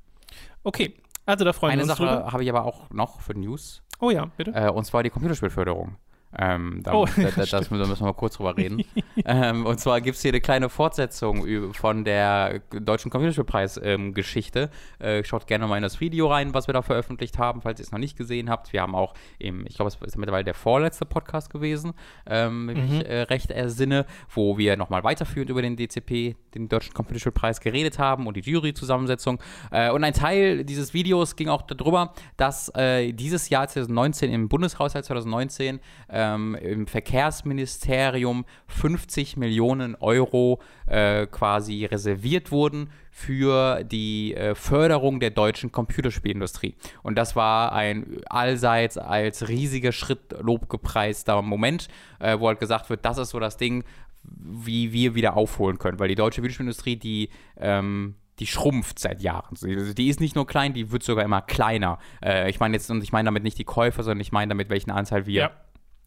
[0.62, 0.94] Okay,
[1.26, 2.32] also da freuen Eine wir uns Sache drüber.
[2.32, 4.52] habe ich aber auch noch für News, Oh ja, bitte.
[4.52, 5.96] äh, und zwar die Computerspielförderung.
[6.38, 8.84] Ähm, da, Oh, da, da, das, da müssen wir mal kurz drüber reden.
[9.24, 14.70] ähm, und zwar gibt es hier eine kleine Fortsetzung von der Deutschen Computerspielpreis-Geschichte.
[15.00, 17.84] äh, schaut gerne mal in das Video rein, was wir da veröffentlicht haben, falls ihr
[17.84, 18.72] es noch nicht gesehen habt.
[18.72, 21.94] Wir haben auch im, ich glaube, es ist mittlerweile der vorletzte Podcast gewesen,
[22.26, 26.68] ähm, wenn ich mich äh, recht ersinne, wo wir nochmal weiterführend über den DCP, den
[26.68, 29.40] Deutschen Computerspielpreis, geredet haben und die Jury-Zusammensetzung.
[29.72, 34.48] Äh, und ein Teil dieses Videos ging auch darüber, dass äh, dieses Jahr 2019 im
[34.48, 35.80] Bundeshaushalt 2019
[36.20, 45.30] ähm, im Verkehrsministerium 50 Millionen Euro äh, quasi reserviert wurden für die äh, Förderung der
[45.30, 46.74] deutschen Computerspielindustrie.
[47.02, 53.04] Und das war ein allseits als riesiger Schritt lobgepreister Moment, äh, wo halt gesagt wird,
[53.04, 53.84] das ist so das Ding,
[54.22, 55.98] wie wir wieder aufholen können.
[55.98, 59.50] Weil die deutsche Videospielindustrie, die ähm, die schrumpft seit Jahren.
[59.50, 61.98] Also Die ist nicht nur klein, die wird sogar immer kleiner.
[62.24, 64.70] Äh, ich meine jetzt, und ich meine damit nicht die Käufer, sondern ich meine damit,
[64.70, 65.50] welchen Anteil wir ja.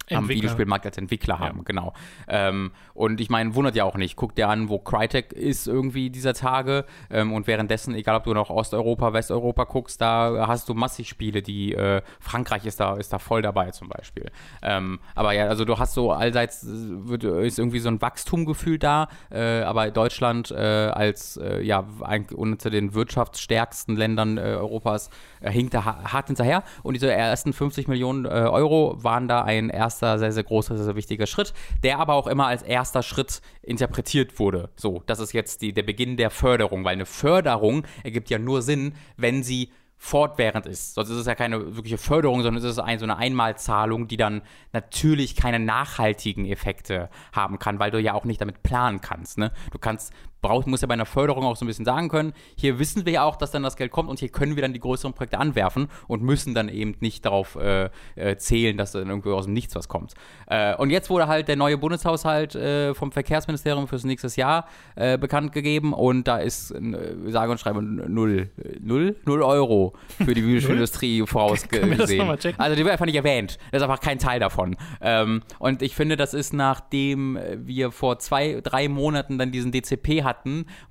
[0.09, 0.35] Am Entwickler.
[0.35, 1.93] Videospielmarkt als Entwickler haben, genau.
[2.27, 4.15] Ähm, und ich meine, wundert ja auch nicht.
[4.15, 6.85] Guck dir an, wo Crytek ist irgendwie dieser Tage.
[7.09, 11.41] Ähm, und währenddessen, egal ob du noch Osteuropa, Westeuropa guckst, da hast du massig Spiele,
[11.41, 14.29] die äh, Frankreich ist da, ist da voll dabei zum Beispiel.
[14.61, 18.79] Ähm, aber ja, also du hast so allseits äh, wird, ist irgendwie so ein Wachstumgefühl
[18.79, 25.09] da, äh, aber Deutschland äh, als äh, ja ein, unter den wirtschaftsstärksten Ländern äh, Europas
[25.41, 26.63] hinkt da ha- hart hinterher.
[26.83, 30.95] Und diese ersten 50 Millionen Euro waren da ein erster sehr, sehr großer, sehr, sehr
[30.95, 31.53] wichtiger Schritt,
[31.83, 34.69] der aber auch immer als erster Schritt interpretiert wurde.
[34.75, 38.61] So, das ist jetzt die, der Beginn der Förderung, weil eine Förderung ergibt ja nur
[38.61, 40.95] Sinn, wenn sie fortwährend ist.
[40.95, 44.17] Sonst ist es ja keine wirkliche Förderung, sondern es ist ein, so eine Einmalzahlung, die
[44.17, 44.41] dann
[44.73, 49.37] natürlich keine nachhaltigen Effekte haben kann, weil du ja auch nicht damit planen kannst.
[49.37, 49.53] Ne?
[49.71, 50.11] Du kannst,
[50.43, 53.13] brauchst, musst ja bei einer Förderung auch so ein bisschen sagen können, hier wissen wir
[53.13, 55.39] ja auch, dass dann das Geld kommt und hier können wir dann die größeren Projekte
[55.39, 59.53] anwerfen und müssen dann eben nicht darauf äh, äh, zählen, dass dann irgendwie aus dem
[59.53, 60.13] Nichts was kommt.
[60.45, 65.17] Äh, und jetzt wurde halt der neue Bundeshaushalt äh, vom Verkehrsministerium fürs nächste Jahr äh,
[65.17, 70.43] bekannt gegeben und da ist äh, sage und schreibe null, null, null Euro für die
[70.45, 70.91] wir das
[71.29, 72.29] vorausgesehen.
[72.57, 73.57] Also die wird einfach nicht erwähnt.
[73.71, 74.75] Das ist einfach kein Teil davon.
[75.01, 80.23] Ähm, und ich finde, das ist nachdem wir vor zwei, drei Monaten dann diesen DCP
[80.23, 80.32] hatten,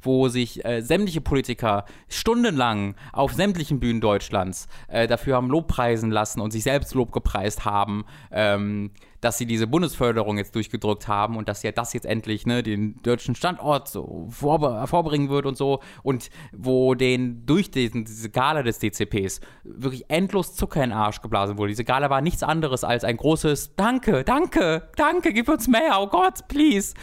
[0.01, 6.41] wo sich äh, sämtliche Politiker stundenlang auf sämtlichen Bühnen Deutschlands äh, dafür haben Lobpreisen lassen
[6.41, 8.91] und sich selbst Lob gepreist haben, ähm,
[9.23, 13.01] dass sie diese Bundesförderung jetzt durchgedrückt haben und dass ja das jetzt endlich ne, den
[13.03, 18.63] deutschen Standort so vorbe vorbringen wird und so und wo den durch diesen, diese Gala
[18.63, 21.69] des DCPs wirklich endlos Zucker in den Arsch geblasen wurde.
[21.69, 26.09] Diese Gala war nichts anderes als ein großes Danke, danke, danke, gib uns mehr, oh
[26.09, 26.95] Gott, please.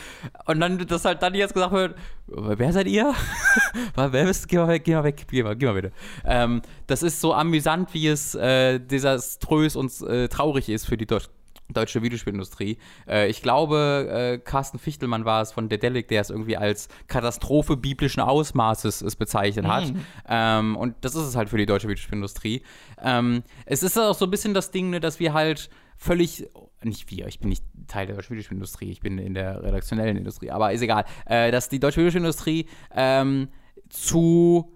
[0.45, 1.95] Und dann, dass halt dann jetzt gesagt wird,
[2.27, 3.13] wer seid ihr?
[3.95, 5.91] wer bist Geh mal weg, geh mal weg, geh mal, geh mal bitte.
[6.25, 11.05] Ähm, das ist so amüsant, wie es äh, desaströs und äh, traurig ist für die
[11.05, 11.38] Deutschen
[11.69, 12.77] deutsche Videospielindustrie.
[13.07, 17.77] Äh, ich glaube, äh, Carsten Fichtelmann war es von Dedelic, der es irgendwie als Katastrophe
[17.77, 19.93] biblischen Ausmaßes es bezeichnet hat.
[20.27, 22.63] Ähm, und das ist es halt für die deutsche Videospielindustrie.
[23.01, 26.49] Ähm, es ist auch so ein bisschen das Ding, ne, dass wir halt völlig,
[26.81, 30.49] nicht wir, ich bin nicht Teil der deutschen Videospielindustrie, ich bin in der redaktionellen Industrie,
[30.49, 33.49] aber ist egal, äh, dass die deutsche Videospielindustrie ähm,
[33.89, 34.71] zu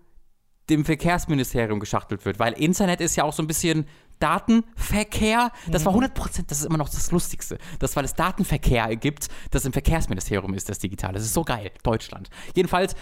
[0.70, 3.86] dem Verkehrsministerium geschachtelt wird, weil Internet ist ja auch so ein bisschen
[4.20, 5.52] Datenverkehr.
[5.70, 7.58] Das war 100 Prozent, das ist immer noch das Lustigste.
[7.80, 11.14] Das, weil es Datenverkehr gibt, das im Verkehrsministerium ist, das Digitale.
[11.14, 12.30] Das ist so geil, Deutschland.
[12.56, 12.96] Jedenfalls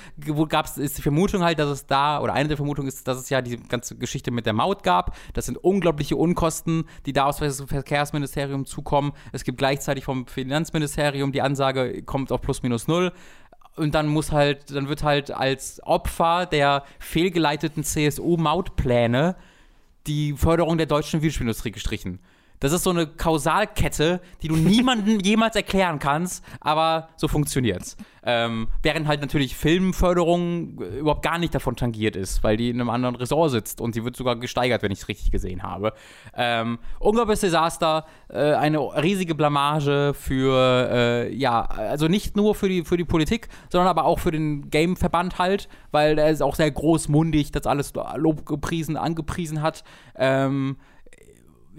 [0.50, 3.30] gab es die Vermutung halt, dass es da, oder eine der Vermutungen ist, dass es
[3.30, 5.15] ja die ganze Geschichte mit der Maut gab.
[5.34, 9.13] Das sind unglaubliche Unkosten, die da aus dem Verkehrsministerium zukommen.
[9.32, 13.12] Es gibt gleichzeitig vom Finanzministerium die Ansage, kommt auf plus minus null
[13.76, 19.36] und dann muss halt, dann wird halt als Opfer der fehlgeleiteten CSU-Mautpläne
[20.08, 22.20] die Förderung der deutschen Videospielindustrie gestrichen.
[22.62, 27.97] Das ist so eine Kausalkette, die du niemandem jemals erklären kannst, aber so funktioniert's.
[28.24, 32.91] Ähm, während halt natürlich Filmförderung überhaupt gar nicht davon tangiert ist, weil die in einem
[32.91, 35.93] anderen Ressort sitzt und sie wird sogar gesteigert, wenn ich es richtig gesehen habe.
[36.36, 42.86] Ähm, unglaubliches Desaster, äh, eine riesige Blamage für, äh, ja, also nicht nur für die,
[42.86, 46.69] für die Politik, sondern aber auch für den Game-Verband halt, weil er ist auch sehr
[46.69, 49.84] großmundig das alles lobgepriesen, angepriesen hat.
[50.15, 50.78] Ähm,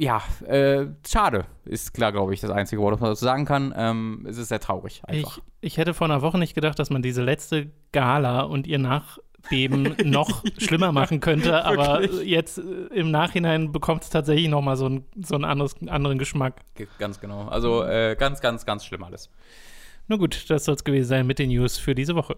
[0.03, 3.73] ja, äh, schade ist klar, glaube ich, das einzige Wort, was man dazu sagen kann.
[3.77, 5.39] Ähm, es ist sehr traurig einfach.
[5.39, 8.81] Ich, ich hätte vor einer Woche nicht gedacht, dass man diese letzte Gala und ihr
[8.81, 12.63] Nachbeben noch schlimmer machen könnte, aber jetzt äh,
[12.93, 16.63] im Nachhinein bekommt es tatsächlich nochmal so, ein, so einen anderes, anderen Geschmack.
[16.99, 17.47] Ganz genau.
[17.47, 19.31] Also äh, ganz, ganz, ganz schlimm alles.
[20.09, 22.37] Na gut, das soll es gewesen sein mit den News für diese Woche.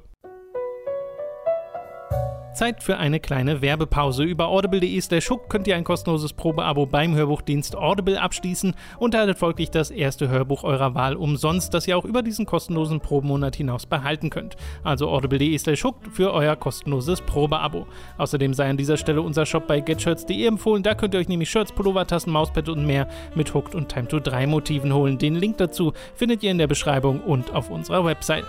[2.55, 4.23] Zeit für eine kleine Werbepause.
[4.23, 9.39] Über audible.de slash hook könnt ihr ein kostenloses Probeabo beim Hörbuchdienst Audible abschließen und erhaltet
[9.39, 13.87] folglich das erste Hörbuch eurer Wahl umsonst, das ihr auch über diesen kostenlosen Probemonat hinaus
[13.87, 14.57] behalten könnt.
[14.83, 17.87] Also audible.de slash hook für euer kostenloses Probeabo.
[18.19, 20.83] Außerdem sei an dieser Stelle unser Shop bei getshirts.de empfohlen.
[20.83, 24.09] Da könnt ihr euch nämlich Shirts, Pullover, Tassen, Mauspad und mehr mit Hooked und Time
[24.09, 25.19] to 3 Motiven holen.
[25.19, 28.45] Den Link dazu findet ihr in der Beschreibung und auf unserer Website.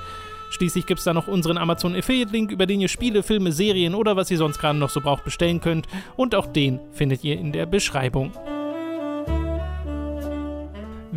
[0.49, 3.95] Schließlich gibt es da noch unseren Amazon Affiliate Link, über den ihr Spiele, Filme, Serien
[3.95, 5.87] oder was ihr sonst gerade noch so braucht bestellen könnt.
[6.15, 8.31] Und auch den findet ihr in der Beschreibung.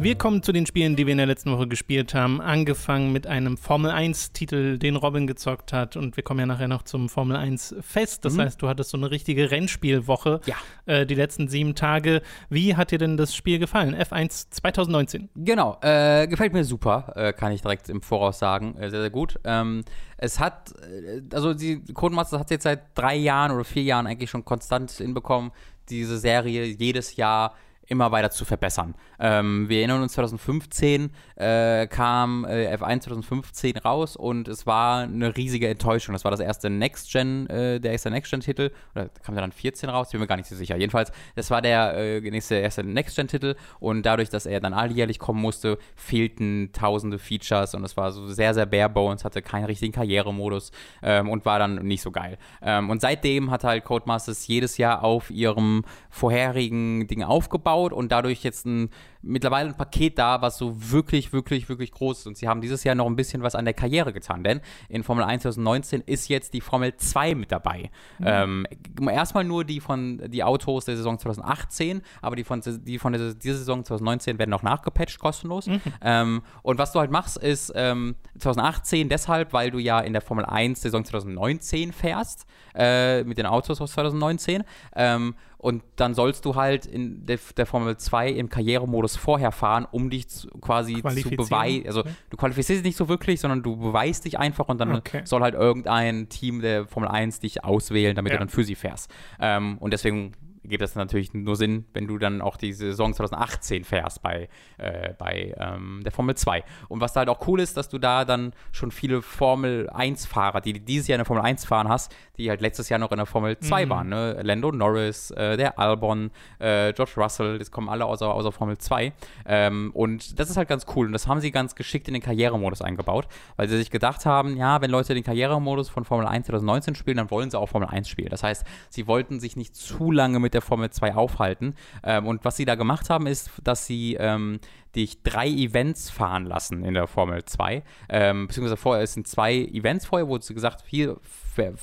[0.00, 2.40] Wir kommen zu den Spielen, die wir in der letzten Woche gespielt haben.
[2.40, 5.96] Angefangen mit einem Formel 1-Titel, den Robin gezockt hat.
[5.96, 8.24] Und wir kommen ja nachher noch zum Formel 1-Fest.
[8.24, 8.42] Das mhm.
[8.42, 10.54] heißt, du hattest so eine richtige Rennspielwoche ja.
[10.86, 12.22] äh, die letzten sieben Tage.
[12.48, 13.96] Wie hat dir denn das Spiel gefallen?
[13.96, 15.30] F1 2019.
[15.34, 18.76] Genau, äh, gefällt mir super, äh, kann ich direkt im Voraus sagen.
[18.76, 19.40] Äh, sehr, sehr gut.
[19.42, 19.82] Ähm,
[20.16, 24.06] es hat, äh, also die Codemasters hat es jetzt seit drei Jahren oder vier Jahren
[24.06, 25.50] eigentlich schon konstant hinbekommen,
[25.88, 27.56] diese Serie jedes Jahr
[27.88, 28.94] immer weiter zu verbessern.
[29.18, 35.36] Ähm, wir erinnern uns, 2015 äh, kam äh, F1 2015 raus und es war eine
[35.36, 36.12] riesige Enttäuschung.
[36.12, 38.70] Das war das erste Next-Gen, äh, der erste Next-Gen-Titel.
[38.94, 40.10] Oder kam der dann 14 raus?
[40.10, 40.76] Bin mir gar nicht so sicher.
[40.76, 45.40] Jedenfalls, das war der äh, nächste, erste Next-Gen-Titel und dadurch, dass er dann alljährlich kommen
[45.40, 49.92] musste, fehlten tausende Features und es war so sehr, sehr bare bones, hatte keinen richtigen
[49.92, 50.72] Karrieremodus
[51.02, 52.36] ähm, und war dann nicht so geil.
[52.60, 58.42] Ähm, und seitdem hat halt Codemasters jedes Jahr auf ihrem vorherigen Ding aufgebaut und dadurch
[58.42, 58.90] jetzt ein
[59.22, 62.26] mittlerweile ein Paket da, was so wirklich, wirklich, wirklich groß ist.
[62.26, 65.02] Und sie haben dieses Jahr noch ein bisschen was an der Karriere getan, denn in
[65.02, 67.90] Formel 1 2019 ist jetzt die Formel 2 mit dabei.
[68.18, 68.26] Mhm.
[68.26, 68.66] Ähm,
[69.10, 73.34] erstmal nur die von die Autos der Saison 2018, aber die von, die von der,
[73.34, 75.66] dieser Saison 2019 werden noch nachgepatcht, kostenlos.
[75.66, 75.80] Mhm.
[76.00, 80.22] Ähm, und was du halt machst, ist ähm, 2018 deshalb, weil du ja in der
[80.22, 84.64] Formel 1 Saison 2019 fährst, äh, mit den Autos aus 2019.
[84.94, 89.86] Ähm, und dann sollst du halt in der, der Formel 2 im Karrieremodus vorher fahren,
[89.90, 91.86] um dich zu, quasi zu beweisen.
[91.86, 92.10] Also okay.
[92.30, 95.22] du qualifizierst dich nicht so wirklich, sondern du beweist dich einfach und dann okay.
[95.24, 98.38] soll halt irgendein Team der Formel 1 dich auswählen, damit ja.
[98.38, 99.10] du dann für sie fährst.
[99.40, 100.32] Ähm, und deswegen
[100.68, 105.14] gibt das natürlich nur Sinn, wenn du dann auch die Saison 2018 fährst bei, äh,
[105.18, 106.64] bei ähm, der Formel 2.
[106.88, 110.60] Und was da halt auch cool ist, dass du da dann schon viele Formel 1-Fahrer,
[110.60, 113.18] die dieses Jahr in der Formel 1 fahren hast, die halt letztes Jahr noch in
[113.18, 113.90] der Formel 2 mhm.
[113.90, 114.08] waren.
[114.08, 114.40] Ne?
[114.42, 119.12] Lando Norris, äh, der Albon, äh, George Russell, das kommen alle außer, außer Formel 2.
[119.46, 121.06] Ähm, und das ist halt ganz cool.
[121.06, 124.56] Und das haben sie ganz geschickt in den Karrieremodus eingebaut, weil sie sich gedacht haben,
[124.56, 127.88] ja, wenn Leute den Karrieremodus von Formel 1 2019 spielen, dann wollen sie auch Formel
[127.88, 128.30] 1 spielen.
[128.30, 131.74] Das heißt, sie wollten sich nicht zu lange mit der Formel 2 aufhalten.
[132.02, 134.60] Ähm, und was sie da gemacht haben, ist, dass sie ähm,
[134.94, 137.82] dich drei Events fahren lassen in der Formel 2.
[138.08, 141.16] Ähm, beziehungsweise vorher, es sind zwei Events vorher, wo sie gesagt, hier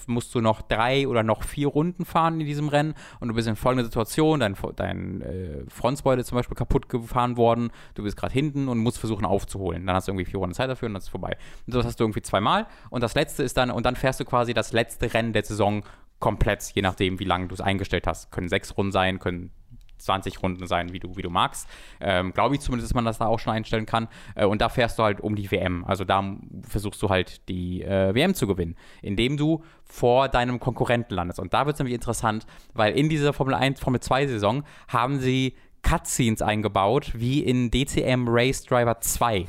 [0.08, 3.48] musst du noch drei oder noch vier Runden fahren in diesem Rennen und du bist
[3.48, 8.34] in folgender Situation, dein, dein äh, Frontspoiler zum Beispiel kaputt gefahren worden, du bist gerade
[8.34, 9.86] hinten und musst versuchen aufzuholen.
[9.86, 11.38] Dann hast du irgendwie vier Runden Zeit dafür und dann ist es vorbei.
[11.68, 14.26] Und das hast du irgendwie zweimal und das letzte ist dann, und dann fährst du
[14.26, 15.84] quasi das letzte Rennen der Saison
[16.19, 18.31] komplett, je nachdem, wie lange du es eingestellt hast.
[18.31, 19.52] Können sechs Runden sein, können
[19.98, 21.67] 20 Runden sein, wie du, wie du magst.
[22.00, 24.08] Ähm, Glaube ich zumindest, dass man das da auch schon einstellen kann.
[24.35, 25.83] Äh, und da fährst du halt um die WM.
[25.85, 26.23] Also da
[26.67, 31.40] versuchst du halt die äh, WM zu gewinnen, indem du vor deinem Konkurrenten landest.
[31.40, 35.19] Und da wird es nämlich interessant, weil in dieser Formel 1, Formel 2 Saison haben
[35.19, 39.46] sie Cutscenes eingebaut, wie in DCM Race Driver 2.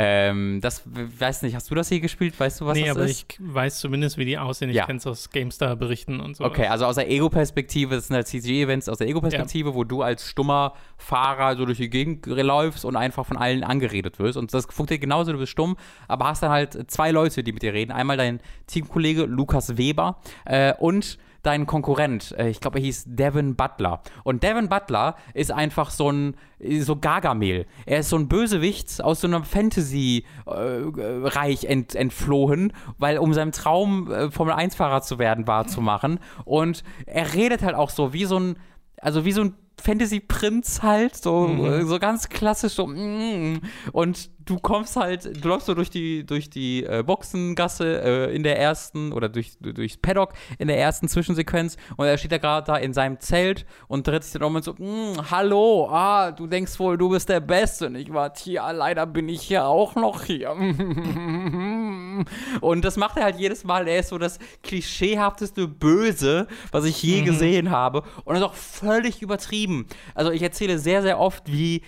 [0.00, 2.38] Ähm, das weiß nicht, hast du das hier gespielt?
[2.38, 2.96] Weißt du, was nee, das ist?
[2.96, 4.70] Nee, aber ich weiß zumindest, wie die aussehen.
[4.70, 4.86] Ich ja.
[4.86, 6.44] kenne es aus GameStar-Berichten und so.
[6.44, 9.74] Okay, also aus der Ego-Perspektive, das sind halt CG-Events aus der Ego-Perspektive, ja.
[9.74, 14.20] wo du als stummer Fahrer so durch die Gegend läufst und einfach von allen angeredet
[14.20, 14.36] wirst.
[14.38, 15.76] Und das funktioniert genauso, du bist stumm,
[16.06, 17.90] aber hast dann halt zwei Leute, die mit dir reden.
[17.90, 18.38] Einmal dein
[18.68, 21.18] Teamkollege Lukas Weber äh, und
[21.48, 24.02] dein Konkurrent, äh, ich glaube, er hieß Devin Butler.
[24.22, 26.36] Und Devin Butler ist einfach so ein
[26.80, 27.64] so Gargamel.
[27.86, 33.52] Er ist so ein Bösewicht aus so einem Fantasy-Reich äh, ent, entflohen, weil um seinem
[33.52, 36.20] Traum äh, Formel 1-Fahrer zu werden wahrzumachen.
[36.44, 38.58] Und er redet halt auch so wie so ein,
[39.00, 41.86] also wie so ein Fantasy-Prinz halt, so, mhm.
[41.86, 42.88] so ganz klassisch so.
[42.88, 43.62] Mm.
[43.92, 48.42] Und du kommst halt, du läufst so durch die, durch die äh, Boxengasse äh, in
[48.42, 52.66] der ersten oder durch, durchs Paddock in der ersten Zwischensequenz und er steht da gerade
[52.66, 56.46] da in seinem Zelt und dreht sich dann um und so, mm, hallo, ah, du
[56.46, 59.96] denkst wohl, du bist der Beste und ich war hier, leider bin ich ja auch
[59.96, 60.52] noch hier.
[62.60, 67.02] und das macht er halt jedes Mal, er ist so das klischeehafteste Böse, was ich
[67.02, 67.26] je mhm.
[67.26, 69.86] gesehen habe und ist auch völlig übertrieben.
[70.14, 71.82] Also ich erzähle sehr, sehr oft, wie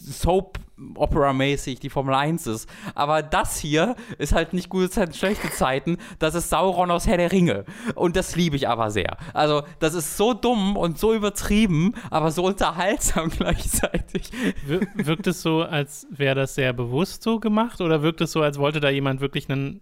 [0.00, 2.68] Soap-Opera-mäßig die Formel 1 ist.
[2.94, 5.98] Aber das hier ist halt nicht gute Zeiten, schlechte Zeiten.
[6.18, 7.64] Das ist Sauron aus Herr der Ringe.
[7.94, 9.16] Und das liebe ich aber sehr.
[9.34, 14.30] Also, das ist so dumm und so übertrieben, aber so unterhaltsam gleichzeitig.
[14.66, 17.80] Wir wirkt es so, als wäre das sehr bewusst so gemacht?
[17.80, 19.80] Oder wirkt es so, als wollte da jemand wirklich einen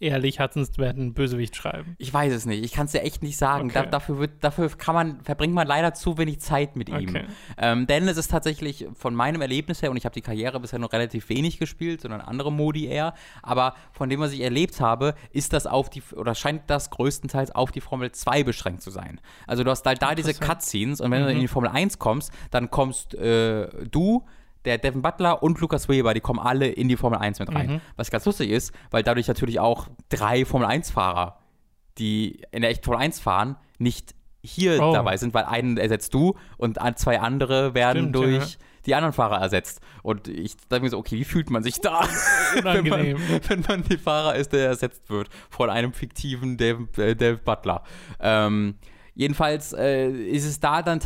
[0.00, 1.94] ehrlich hassenswerten Bösewicht schreiben?
[1.98, 2.64] Ich weiß es nicht.
[2.64, 3.66] Ich kann es dir echt nicht sagen.
[3.66, 3.84] Okay.
[3.84, 7.10] Da, dafür, wird, dafür kann man, verbringt man leider zu wenig Zeit mit ihm.
[7.10, 7.24] Okay.
[7.58, 10.78] Ähm, denn es ist tatsächlich von meinem Erlebnis her, und ich habe die Karriere bisher
[10.78, 15.14] noch relativ wenig gespielt, sondern andere Modi eher, aber von dem, was ich erlebt habe,
[15.32, 19.20] ist das auf die, oder scheint das größtenteils auf die Formel 2 beschränkt zu sein.
[19.46, 21.26] Also du hast halt da diese Cutscenes und wenn mhm.
[21.26, 24.24] du in die Formel 1 kommst, dann kommst äh, du,
[24.64, 27.70] der Devin Butler und Lukas Weber, die kommen alle in die Formel 1 mit rein.
[27.74, 27.80] Mhm.
[27.96, 31.38] Was ganz lustig ist, weil dadurch natürlich auch drei Formel 1-Fahrer,
[31.98, 34.92] die in der echten Formel 1 fahren, nicht hier oh.
[34.92, 38.58] dabei sind, weil einen ersetzt du und zwei andere werden Stimmt, durch ja.
[38.86, 39.80] die anderen Fahrer ersetzt.
[40.02, 42.08] Und ich dachte mir so, okay, wie fühlt man sich da,
[42.62, 43.16] wenn man,
[43.48, 47.82] wenn man die Fahrer ist, der ersetzt wird von einem fiktiven Dave, äh, Dave Butler.
[48.18, 48.76] Ähm,
[49.14, 51.00] jedenfalls äh, ist es da dann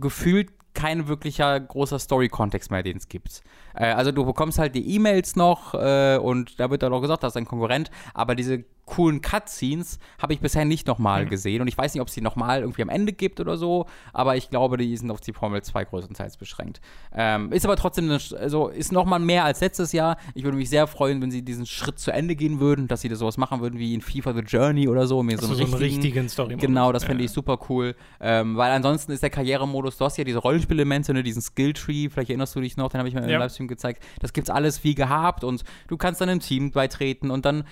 [0.00, 3.42] gefühlt kein wirklicher großer Story-Kontext mehr, den es gibt.
[3.74, 7.22] Äh, also du bekommst halt die E-Mails noch äh, und da wird dann auch gesagt,
[7.22, 11.30] das ist ein Konkurrent, aber diese coolen Cutscenes habe ich bisher nicht nochmal mhm.
[11.30, 13.86] gesehen und ich weiß nicht, ob es die nochmal irgendwie am Ende gibt oder so,
[14.12, 16.80] aber ich glaube, die sind auf die Formel 2 größtenteils beschränkt.
[17.14, 20.16] Ähm, ist aber trotzdem, eine, also ist nochmal mehr als letztes Jahr.
[20.34, 23.08] Ich würde mich sehr freuen, wenn sie diesen Schritt zu Ende gehen würden, dass sie
[23.08, 25.22] das sowas machen würden wie in FIFA The Journey oder so.
[25.22, 26.60] Mir so, einen, so richtigen, einen richtigen Story -Modus.
[26.60, 30.24] Genau, das fände ich super cool, ähm, weil ansonsten ist der Karrieremodus, du hast ja
[30.24, 33.34] diese Rollenspielelemente, ne, diesen Skilltree, vielleicht erinnerst du dich noch, den habe ich mir ja.
[33.34, 34.02] im Livestream gezeigt.
[34.20, 37.64] Das gibt's alles wie gehabt und du kannst dann im Team beitreten und dann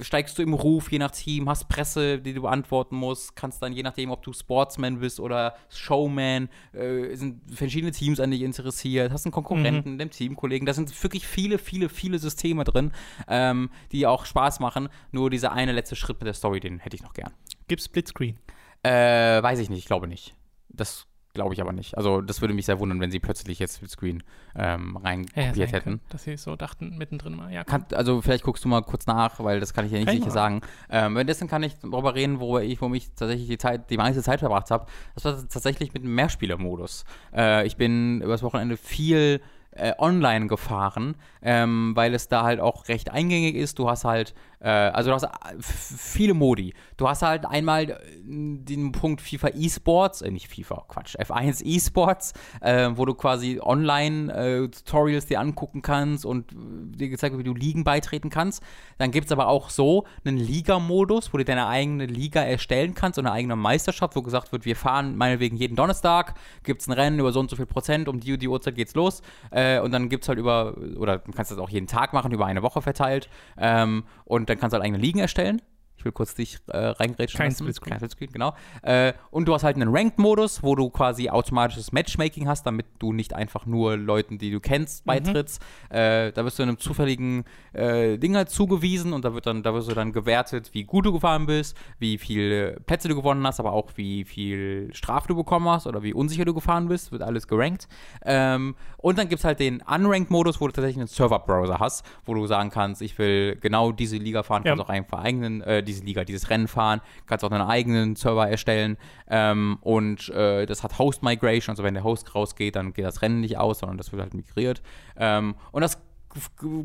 [0.00, 3.72] steigst du im Ruf, je nach Team, hast Presse, die du beantworten musst, kannst dann
[3.72, 9.12] je nachdem, ob du Sportsman bist oder Showman, äh, sind verschiedene Teams an dich interessiert,
[9.12, 9.98] hast einen Konkurrenten, mhm.
[9.98, 12.92] den Teamkollegen, da sind wirklich viele, viele, viele Systeme drin,
[13.28, 14.88] ähm, die auch Spaß machen.
[15.12, 17.32] Nur dieser eine letzte Schritt mit der Story, den hätte ich noch gern.
[17.68, 18.38] Gibt's Splitscreen?
[18.82, 20.34] Äh, weiß ich nicht, ich glaube nicht.
[20.68, 21.06] Das
[21.38, 21.96] Glaube ich aber nicht.
[21.96, 24.24] Also das würde mich sehr wundern, wenn sie plötzlich jetzt Splitscreen
[24.56, 26.00] ähm, reinkopiert ja, hätten.
[26.08, 27.52] Dass sie so dachten, mittendrin mal.
[27.52, 30.10] Ja, kann, also vielleicht guckst du mal kurz nach, weil das kann ich ja nicht
[30.10, 30.62] sicher sagen.
[30.90, 34.20] Ähm, währenddessen kann ich darüber reden, wo ich, wo ich tatsächlich die Zeit, die meiste
[34.20, 34.86] Zeit verbracht habe.
[35.14, 37.04] Das war tatsächlich mit einem Mehrspielermodus.
[37.32, 42.88] Äh, ich bin übers Wochenende viel äh, online gefahren, ähm, weil es da halt auch
[42.88, 43.78] recht eingängig ist.
[43.78, 44.34] Du hast halt
[44.66, 45.28] also du hast äh,
[45.60, 46.74] viele Modi.
[46.96, 52.32] Du hast halt einmal äh, den Punkt FIFA eSports, äh, nicht FIFA, Quatsch, F1 eSports,
[52.60, 57.84] äh, wo du quasi Online-Tutorials dir angucken kannst und dir gezeigt wird, wie du Ligen
[57.84, 58.62] beitreten kannst.
[58.98, 63.18] Dann gibt es aber auch so einen Liga-Modus, wo du deine eigene Liga erstellen kannst
[63.18, 66.34] und eine eigene Meisterschaft, wo gesagt wird, wir fahren meinetwegen jeden Donnerstag,
[66.64, 68.94] gibt es ein Rennen über so und so viel Prozent, um die, die Uhrzeit geht's
[68.94, 69.22] los.
[69.52, 72.32] Äh, und dann gibt es halt über, oder du kannst das auch jeden Tag machen,
[72.32, 73.28] über eine Woche verteilt.
[73.56, 75.62] Ähm, und dann kannst du halt eigene Ligen erstellen
[75.98, 77.50] Ich will kurz dich äh, reingrätschen Kein.
[77.50, 77.90] Splitscreen.
[77.90, 78.54] Kein Splitscreen, genau.
[78.82, 83.12] Äh, und du hast halt einen Ranked-Modus, wo du quasi automatisches Matchmaking hast, damit du
[83.12, 85.60] nicht einfach nur Leuten, die du kennst, beitrittst.
[85.90, 89.74] Äh, da wirst du einem zufälligen äh, Ding halt zugewiesen und da wird dann, da
[89.74, 93.58] wirst du dann gewertet, wie gut du gefahren bist, wie viele Plätze du gewonnen hast,
[93.58, 97.22] aber auch wie viel Strafe du bekommen hast oder wie unsicher du gefahren bist, wird
[97.22, 97.88] alles gerankt.
[98.24, 102.34] Ähm, und dann gibt es halt den Unranked-Modus, wo du tatsächlich einen Server-Browser hast, wo
[102.34, 104.70] du sagen kannst, ich will genau diese Liga fahren, Ja.
[104.72, 108.48] kannst auch einfach eigenen, äh, diese Liga, dieses Rennen fahren, kannst auch einen eigenen Server
[108.48, 108.96] erstellen
[109.28, 113.22] ähm, und äh, das hat Host Migration, also wenn der Host rausgeht, dann geht das
[113.22, 114.82] Rennen nicht aus, sondern das wird halt migriert.
[115.16, 115.98] Ähm, und das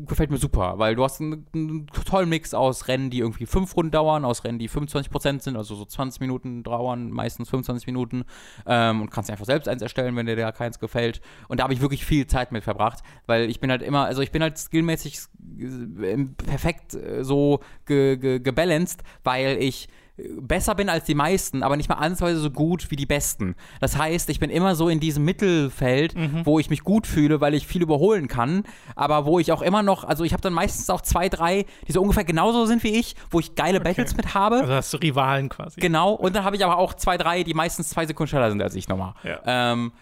[0.06, 3.76] gefällt mir super, weil du hast einen, einen tollen Mix aus Rennen, die irgendwie fünf
[3.76, 8.24] Runden dauern, aus Rennen, die 25% sind, also so 20 Minuten dauern, meistens 25 Minuten
[8.66, 11.20] ähm, und kannst einfach selbst eins erstellen, wenn dir da keins gefällt.
[11.48, 14.22] Und da habe ich wirklich viel Zeit mit verbracht, weil ich bin halt immer, also
[14.22, 15.18] ich bin halt skillmäßig
[15.58, 21.76] äh, perfekt äh, so ge ge gebalanced, weil ich besser bin als die meisten, aber
[21.76, 23.56] nicht mal ansatzweise so gut wie die Besten.
[23.80, 27.54] Das heißt, ich bin immer so in diesem Mittelfeld, wo ich mich gut fühle, weil
[27.54, 28.62] ich viel überholen kann,
[28.94, 31.92] aber wo ich auch immer noch, also ich habe dann meistens auch zwei, drei, die
[31.92, 34.60] so ungefähr genauso sind wie ich, wo ich geile Battles mit habe.
[34.60, 35.80] Also hast du Rivalen quasi.
[35.80, 38.62] Genau, und dann habe ich aber auch zwei, drei, die meistens zwei Sekunden schneller sind
[38.62, 39.14] als ich nochmal.
[39.24, 39.40] Ja.
[39.44, 39.92] Ähm,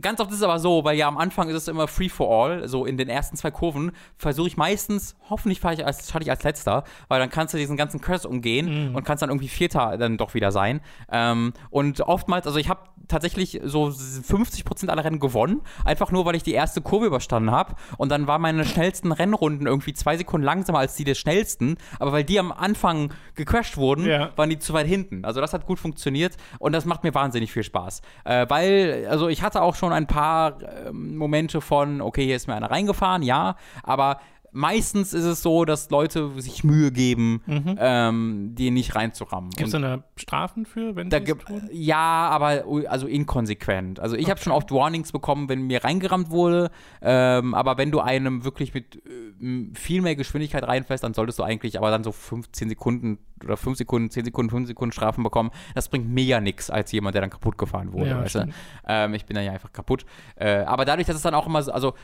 [0.00, 2.28] ganz oft ist es aber so, weil ja am Anfang ist es immer free for
[2.30, 6.30] all, so in den ersten zwei Kurven versuche ich meistens, hoffentlich fahre ich als, ich
[6.30, 9.96] als letzter, weil dann kannst du diesen ganzen Curse umgehen und kannst dann irgendwie Vierter
[9.98, 10.80] dann doch wieder sein.
[11.10, 16.34] Ähm, und oftmals, also ich habe tatsächlich so 50% aller Rennen gewonnen, einfach nur, weil
[16.36, 20.44] ich die erste Kurve überstanden habe und dann waren meine schnellsten Rennrunden irgendwie zwei Sekunden
[20.44, 24.30] langsamer als die des schnellsten, aber weil die am Anfang gecrashed wurden, Ja.
[24.36, 25.24] waren die zu weit hinten.
[25.24, 28.02] Also das hat gut funktioniert und das macht mir wahnsinnig viel Spaß.
[28.24, 32.46] Äh, weil, also ich hatte auch schon ein paar ähm, Momente von, okay, hier ist
[32.46, 34.20] mir einer reingefahren, ja, aber
[34.52, 37.42] meistens ist es so, dass Leute sich Mühe geben,
[37.78, 39.50] ähm, die nicht reinzurammen.
[39.50, 43.98] Gibt es da Strafen für, wenn da gibt, ja, aber also inkonsequent.
[43.98, 46.70] Also ich habe schon oft Warnings bekommen, wenn mir reingerammt wurde.
[47.00, 51.42] Ähm, aber wenn du einem wirklich mit äh, viel mehr Geschwindigkeit reinfährst, dann solltest du
[51.42, 55.50] eigentlich aber dann so 15 Sekunden oder 5 Sekunden, 10 Sekunden, 5 Sekunden Strafen bekommen.
[55.74, 58.10] Das bringt mir ja nichts als jemand, der dann kaputt gefahren wurde.
[58.10, 58.48] Ja, weißt du?
[58.86, 60.04] ähm, ich bin dann ja einfach kaputt.
[60.36, 61.94] Äh, aber dadurch, dass es dann auch immer so, also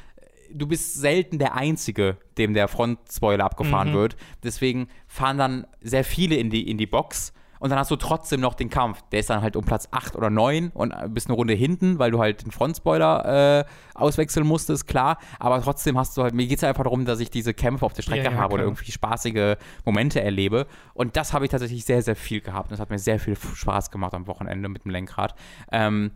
[0.53, 3.95] du bist selten der Einzige, dem der Frontspoiler abgefahren Mhm.
[3.95, 4.17] wird.
[4.43, 7.33] Deswegen fahren dann sehr viele in die, in die Box.
[7.61, 9.03] Und dann hast du trotzdem noch den Kampf.
[9.11, 11.99] Der ist dann halt um Platz 8 oder 9 und äh, bist eine Runde hinten,
[11.99, 15.19] weil du halt den Frontspoiler äh, auswechseln musstest, klar.
[15.41, 17.95] Aber trotzdem hast du halt, mir geht es einfach darum, dass ich diese Kämpfe auf
[17.95, 18.73] der Strecke Ja, ja, habe oder klar.
[18.75, 20.69] irgendwie spaßige Momente erlebe.
[20.95, 22.69] Und das habe ich tatsächlich sehr, sehr viel gehabt.
[22.69, 25.35] Und das hat mir sehr viel Spaß gemacht am Wochenende mit dem Lenkrad.
[25.73, 26.13] Ähm,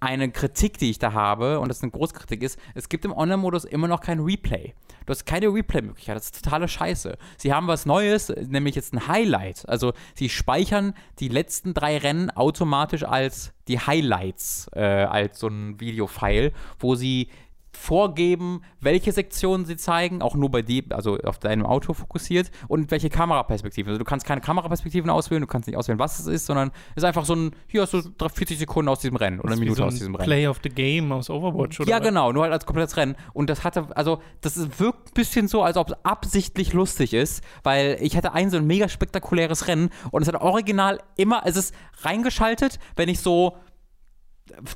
[0.00, 3.12] eine Kritik, die ich da habe, und das ist eine Großkritik ist, es gibt im
[3.12, 4.74] Online-Modus immer noch kein Replay.
[5.06, 6.16] Du hast keine Replay-Möglichkeit.
[6.16, 7.16] Das ist totale Scheiße.
[7.38, 9.68] Sie haben was Neues, nämlich jetzt ein Highlight.
[9.68, 15.80] Also sie speichern die letzten drei Rennen automatisch als die Highlights, äh, als so ein
[15.80, 17.28] Videofile, wo sie
[17.76, 22.90] vorgeben, welche Sektionen sie zeigen, auch nur bei dir, also auf deinem Auto fokussiert und
[22.90, 23.90] welche Kameraperspektiven.
[23.90, 26.98] Also du kannst keine Kameraperspektiven auswählen, du kannst nicht auswählen, was es ist, sondern es
[26.98, 29.78] ist einfach so ein, hier hast du 40 Sekunden aus diesem Rennen oder eine Minute
[29.78, 30.26] so aus ein diesem Rennen.
[30.26, 33.14] Play of the Game aus Overwatch oder Ja, genau, nur halt als komplettes Rennen.
[33.32, 37.44] Und das hatte, also, das wirkt ein bisschen so, als ob es absichtlich lustig ist,
[37.62, 41.56] weil ich hatte ein so ein mega spektakuläres Rennen und es hat original immer, es
[41.56, 43.56] ist reingeschaltet, wenn ich so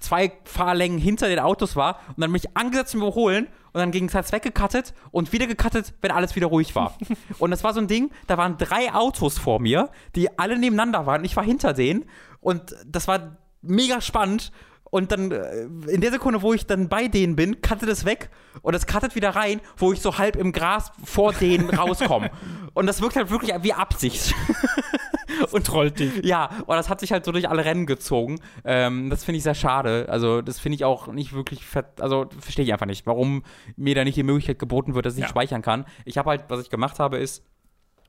[0.01, 4.07] zwei Fahrlängen hinter den Autos war und dann mich angesetzt zum Überholen und dann ging
[4.07, 6.97] es halt weggekattet und wieder gekattet, wenn alles wieder ruhig war.
[7.39, 11.07] und das war so ein Ding, da waren drei Autos vor mir, die alle nebeneinander
[11.07, 11.25] waren.
[11.25, 12.05] Ich war hinter denen
[12.41, 14.53] und das war mega spannend.
[14.91, 18.29] Und dann äh, in der Sekunde, wo ich dann bei denen bin, cuttet es weg
[18.63, 22.31] und es cuttet wieder rein, wo ich so halb im Gras vor denen rauskomme.
[22.75, 24.35] Und das wirkt halt wirklich wie Absicht.
[25.53, 26.25] Und trollt dich.
[26.25, 28.41] Ja, und das hat sich halt so durch alle Rennen gezogen.
[28.65, 30.07] Ähm, das finde ich sehr schade.
[30.09, 33.45] Also, das finde ich auch nicht wirklich, fett, also verstehe ich einfach nicht, warum
[33.77, 35.29] mir da nicht die Möglichkeit geboten wird, dass ich Ja.
[35.29, 35.87] speichern kann.
[36.05, 37.43] Ich habe halt, was ich gemacht habe, ist,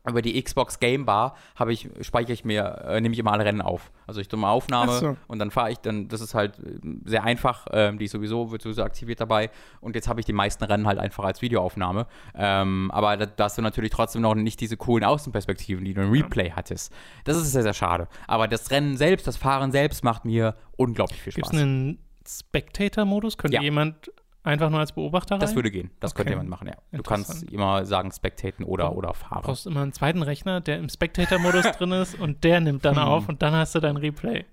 [0.07, 3.45] über die Xbox Game Bar habe ich, speichere ich mir, äh, nehme ich immer alle
[3.45, 3.91] Rennen auf.
[4.07, 5.17] Also ich tue eine Aufnahme so.
[5.27, 8.51] und dann fahre ich dann, das ist halt äh, sehr einfach, ähm, die ist sowieso,
[8.51, 12.07] wird sowieso aktiviert dabei und jetzt habe ich die meisten Rennen halt einfach als Videoaufnahme.
[12.33, 16.01] Ähm, aber da, da hast du natürlich trotzdem noch nicht diese coolen Außenperspektiven, die du
[16.01, 16.91] im Replay hattest.
[17.25, 18.07] Das ist sehr, sehr schade.
[18.27, 21.57] Aber das Rennen selbst, das Fahren selbst macht mir unglaublich viel Gibt Spaß.
[21.57, 23.37] es einen Spectator-Modus?
[23.37, 23.61] Könnte Ja.
[23.61, 24.11] jemand
[24.43, 25.39] einfach nur als Beobachter rein?
[25.41, 25.91] Das würde gehen.
[25.99, 26.39] Das könnte Okay.
[26.39, 26.75] jemand machen, ja.
[26.91, 29.41] Du kannst immer sagen, spectaten oder, oder Du fahren.
[29.43, 32.95] brauchst immer einen zweiten Rechner, der im Spectator-Modus drin ist und der nimmt Hm.
[32.95, 34.45] dann auf und dann hast du dein Replay.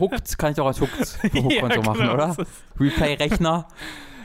[0.00, 2.14] Hooked kann ich auch als Hooked, Hooked Ja, so machen, genau.
[2.14, 2.36] oder?
[2.78, 3.66] Replay-Rechner.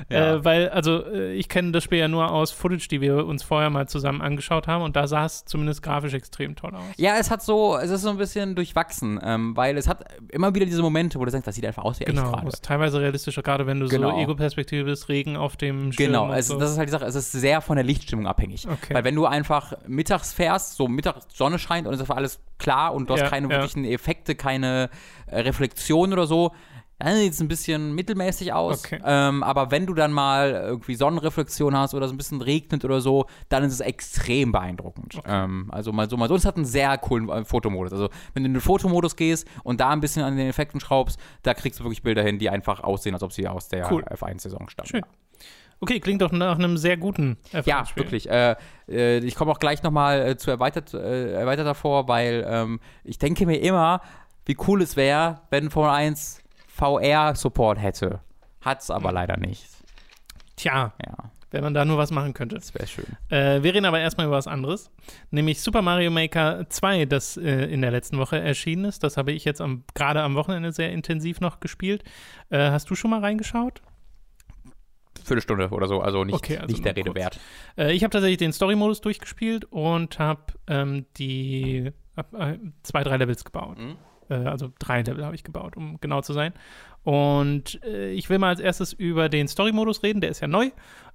[0.09, 0.35] Ja.
[0.35, 3.43] Äh, weil, also, äh, ich kenne das Spiel ja nur aus Footage, die wir uns
[3.43, 6.83] vorher mal zusammen angeschaut haben und da sah es zumindest grafisch extrem toll aus.
[6.97, 10.53] Ja, es hat so, es ist so ein bisschen durchwachsen, ähm, weil es hat immer
[10.53, 12.47] wieder diese Momente, wo du denkst, das sieht einfach aus wie echt Genau, gerade.
[12.47, 14.11] ist teilweise realistischer, gerade wenn du Genau.
[14.11, 16.59] so Ego-Perspektive bist, Regen auf dem Schirm Genau, es, so.
[16.59, 18.67] das ist halt die Sache, es ist sehr von der Lichtstimmung abhängig.
[18.67, 18.93] Okay.
[18.93, 22.39] Weil wenn du einfach mittags fährst, so mittags Sonne scheint und es ist einfach alles
[22.57, 23.51] klar und du Ja, hast keine ja.
[23.55, 24.89] wirklichen Effekte, keine
[25.27, 26.51] äh, Reflexion oder so,
[26.99, 28.85] dann sieht es ein bisschen mittelmäßig aus.
[28.85, 28.99] Okay.
[29.03, 33.01] Ähm, aber wenn du dann mal irgendwie Sonnenreflexion hast oder es ein bisschen regnet oder
[33.01, 35.19] so, dann ist es extrem beeindruckend.
[35.25, 36.33] Ähm, also mal so, mal so.
[36.35, 37.91] Und es hat einen sehr coolen äh, Fotomodus.
[37.91, 41.19] Also wenn du in den Fotomodus gehst und da ein bisschen an den Effekten schraubst,
[41.43, 44.03] da kriegst du wirklich Bilder hin, die einfach aussehen, als ob sie aus der Cool.
[44.03, 44.87] F1-Saison stammen.
[44.87, 45.05] Schön.
[45.81, 48.03] Okay, klingt doch nach einem sehr guten Ja, F1-Spiel.
[48.03, 48.29] wirklich.
[48.29, 48.55] Äh,
[48.87, 53.45] äh, ich komme auch gleich nochmal äh, zu erweitert, erweitert davor, weil ähm, ich denke
[53.45, 53.99] mir immer,
[54.45, 56.39] wie cool es wäre, wenn Formel 1
[56.75, 58.19] VR-Support hätte.
[58.61, 59.65] Hat's aber leider nicht.
[60.55, 62.55] Tja, Ja, wenn man da nur was machen könnte.
[62.55, 63.05] das wäre schön.
[63.29, 64.91] Äh, wir reden aber erstmal über was anderes,
[65.31, 69.03] nämlich Super Mario Maker 2, das äh, in der letzten Woche erschienen ist.
[69.03, 72.03] Das habe ich jetzt am, gerade am Wochenende sehr intensiv noch gespielt.
[72.49, 73.81] Äh, hast du schon mal reingeschaut?
[75.23, 77.15] Viertelstunde oder so, also nicht, Okay, also nicht der Rede kurz.
[77.21, 77.39] wert.
[77.77, 83.17] Äh, ich habe tatsächlich den Story-Modus durchgespielt und habe ähm, die hab, äh, zwei, drei
[83.17, 83.77] Levels gebaut.
[83.77, 83.95] Mhm.
[84.29, 86.53] Äh, also drei Level habe ich gebaut, um genau zu sein.
[87.03, 90.71] Und äh, ich will mal als erstes über den Story-Modus reden, der ist ja neu.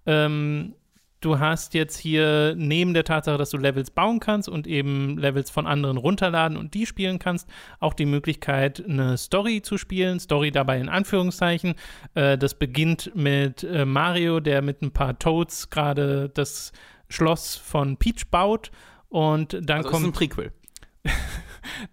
[0.07, 0.75] Ähm,
[1.21, 5.51] du hast jetzt hier neben der Tatsache, dass du Levels bauen kannst und eben Levels
[5.51, 7.49] von anderen runterladen und die spielen kannst,
[7.79, 10.21] auch die Möglichkeit, eine Story zu spielen.
[10.21, 11.75] Story dabei in Anführungszeichen.
[12.15, 16.73] Äh, das beginnt mit äh, Mario, der mit ein paar Toads gerade das
[17.09, 18.71] Schloss von Peach baut.
[19.09, 20.53] Und dann Also es ist kommt ein Prequel.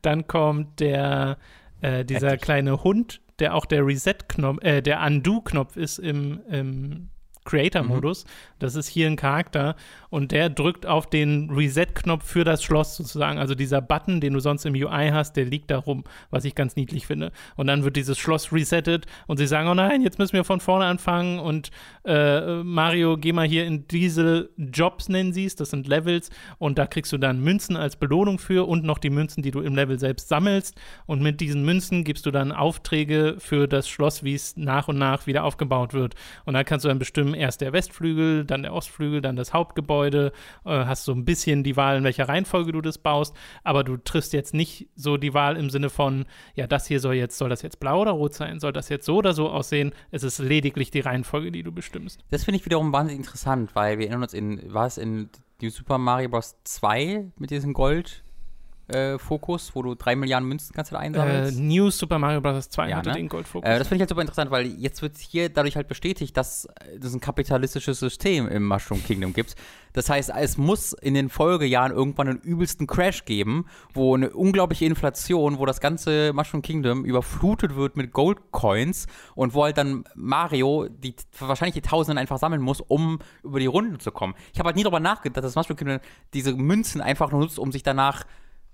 [0.01, 1.38] Dann kommt der,
[1.82, 2.41] äh, dieser Heftig.
[2.41, 7.09] kleine Hund, der auch der Reset-Knopf, äh, der Undo-Knopf ist im, im
[7.48, 8.26] Creator-Modus.
[8.60, 9.76] Das ist hier ein Charakter
[10.10, 13.39] und der drückt auf den Reset-Knopf für das Schloss sozusagen.
[13.39, 16.56] Also dieser Button, den du sonst im UI hast, der liegt da rum, was ich
[16.56, 17.32] ganz niedlich finde.
[17.56, 20.60] Und dann wird dieses Schloss resettet und sie sagen, oh nein, jetzt müssen wir von
[20.60, 21.72] vorne anfangen und
[22.06, 26.78] äh, Mario, geh mal hier in diese Jobs, nennen sie es, das sind Levels und
[26.78, 29.76] da kriegst du dann Münzen als Belohnung für und noch die Münzen, die du im
[29.76, 30.76] Level selbst sammelst
[31.06, 34.98] und mit diesen Münzen gibst du dann Aufträge für das Schloss, wie es nach und
[34.98, 36.16] nach wieder aufgebaut wird.
[36.45, 40.32] Und da kannst du dann bestimmen, erst der Westflügel, dann der Ostflügel, dann das Hauptgebäude,
[40.66, 43.98] äh, hast so ein bisschen die Wahl, in welcher Reihenfolge du das baust, aber du
[43.98, 46.26] triffst jetzt nicht so die Wahl im Sinne von,
[46.56, 49.06] ja, das hier soll jetzt, soll das jetzt blau oder rot sein, soll das jetzt
[49.06, 52.24] so oder so aussehen, es ist lediglich die Reihenfolge, die du bestimmst.
[52.30, 55.30] Das finde ich wiederum wahnsinnig interessant, weil wir erinnern uns in, war es in
[55.62, 56.56] New Super Mario Bros.
[56.64, 58.24] 2 mit diesem Gold
[58.88, 61.60] äh, Fokus, wo du drei Milliarden Münzen kannst du da Äh, einsammelst?
[61.60, 62.70] New Super Mario Bros.
[62.70, 63.16] 2 Ja, hatte ne?
[63.16, 63.70] den Goldfokus.
[63.70, 66.66] Äh, das finde ich halt super interessant, weil jetzt wird hier dadurch halt bestätigt, dass
[66.66, 69.56] äh, es ein kapitalistisches System im Mushroom Kingdom gibt.
[69.94, 74.86] Das heißt, es muss in den Folgejahren irgendwann einen übelsten Crash geben, wo eine unglaubliche
[74.86, 80.88] Inflation, wo das ganze Mushroom Kingdom überflutet wird mit Goldcoins und wo halt dann Mario
[80.90, 84.36] die wahrscheinlich die Tausenden einfach sammeln muss, um über die Runden zu kommen.
[84.54, 86.00] Ich habe halt nie darüber nachgedacht, dass das Mushroom Kingdom
[86.34, 88.24] diese Münzen einfach nur nutzt, um sich danach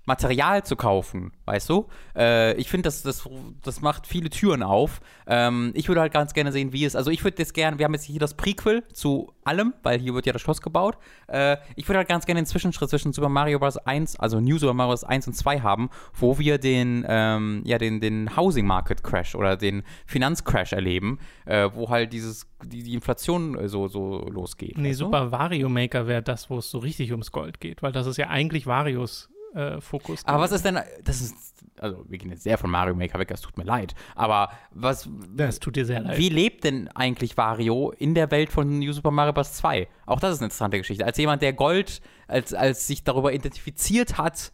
[0.06, 1.86] Material zu kaufen, weißt du?
[2.16, 3.28] Äh, ich finde, das, das,
[3.62, 5.00] das macht viele Türen auf.
[5.26, 7.86] Ähm, ich würde halt ganz gerne sehen, wie es, also ich würde das gerne, wir
[7.86, 10.98] haben jetzt hier das Prequel zu allem, weil hier wird ja das Schloss gebaut.
[11.28, 13.78] Äh, ich würde halt ganz gerne den Zwischenschritt zwischen Super Mario Bros.
[13.78, 15.04] 1, also New Super Mario Bros.
[15.04, 19.56] 1 und 2 haben, wo wir den, ähm, ja, den, den Housing Market Crash oder
[19.56, 24.76] den Finanzcrash erleben, äh, wo halt dieses, die, die Inflation äh, so, so losgeht.
[24.76, 25.04] nee, weißt du?
[25.06, 28.18] Super Wario Maker wäre das, wo es so richtig ums Gold geht, weil das ist
[28.18, 30.24] ja eigentlich Varios äh, Fokus.
[30.24, 31.34] Aber was ist denn, das ist,
[31.78, 35.08] also wir gehen jetzt sehr von Mario Maker weg, es tut mir leid, aber was,
[35.34, 36.18] Das tut dir sehr leid.
[36.18, 39.52] wie lebt denn eigentlich Wario in der Welt von New Super Mario Bros.
[39.54, 39.88] 2?
[40.06, 41.04] Auch das ist eine interessante Geschichte.
[41.04, 44.52] Als jemand, der Gold, als, als sich darüber identifiziert hat,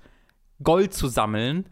[0.62, 1.68] Gold zu sammeln,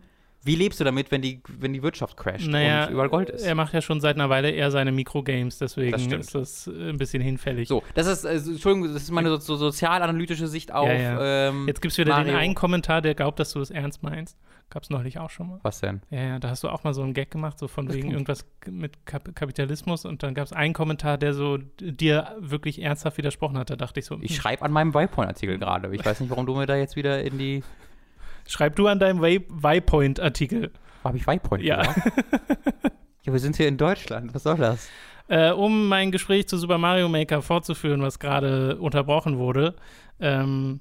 [0.48, 3.42] wie lebst du damit, wenn die, wenn die Wirtschaft crasht Naja, und überall Gold ist?
[3.44, 6.88] er macht ja schon seit einer Weile eher seine Mikrogames, deswegen Das ist das äh,
[6.90, 7.68] ein bisschen hinfällig.
[7.68, 10.88] so, das ist, äh, Entschuldigung, das ist meine so, so sozialanalytische Sicht auf.
[10.88, 11.48] Ja, ja.
[11.48, 12.36] Ähm, Jetzt gibt es wieder den Mario.
[12.38, 14.36] einen Kommentar, der glaubt, dass du es ernst meinst.
[14.70, 15.60] Gab es neulich auch schon mal.
[15.62, 16.02] was denn?
[16.10, 18.10] Ja, ja, da hast du auch mal so einen Gag gemacht, so von Das wegen
[18.10, 23.16] irgendwas mit Kap Kapitalismus und dann gab es einen Kommentar, der so dir wirklich ernsthaft
[23.16, 23.70] widersprochen hat.
[23.70, 25.94] Da dachte ich so, Ich hm, schreibe an meinem Waypoint-Artikel gerade.
[25.94, 27.62] Ich weiß nicht, warum du mir da jetzt wieder in die.
[28.48, 30.72] Schreib du an deinem Way- Waypoint-Artikel.
[31.04, 31.82] Habe ich Waypoint Ja.
[33.24, 34.34] Ja, wir sind hier in Deutschland.
[34.34, 34.88] Was soll das?
[35.28, 39.74] Äh, um mein Gespräch zu Super Mario Maker fortzuführen, was gerade unterbrochen wurde.
[40.18, 40.80] Ähm,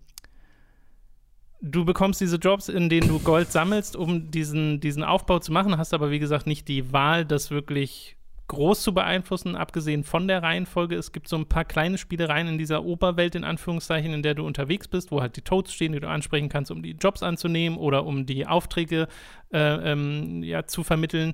[1.62, 5.78] du bekommst diese Jobs, in denen du Gold sammelst, um diesen, diesen Aufbau zu machen,
[5.78, 8.16] hast aber wie gesagt nicht die Wahl, das wirklich
[8.48, 10.96] groß zu beeinflussen, abgesehen von der Reihenfolge.
[10.96, 14.46] Es gibt so ein paar kleine Spielereien in dieser Oberwelt, in Anführungszeichen, in der du
[14.46, 17.78] unterwegs bist, wo halt die Toads stehen, die du ansprechen kannst, um die Jobs anzunehmen
[17.78, 19.08] oder um die Aufträge
[19.52, 21.34] äh, ähm, ja, zu vermitteln.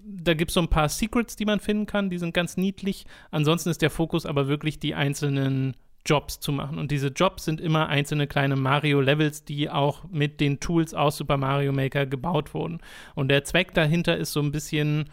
[0.00, 3.04] Da gibt es so ein paar Secrets, die man finden kann, die sind ganz niedlich.
[3.30, 6.78] Ansonsten ist der Fokus aber wirklich die einzelnen Jobs zu machen.
[6.78, 11.36] Und diese Jobs sind immer einzelne kleine Mario-Levels, die auch mit den Tools aus Super
[11.36, 12.80] Mario Maker gebaut wurden.
[13.14, 15.10] Und der Zweck dahinter ist so ein bisschen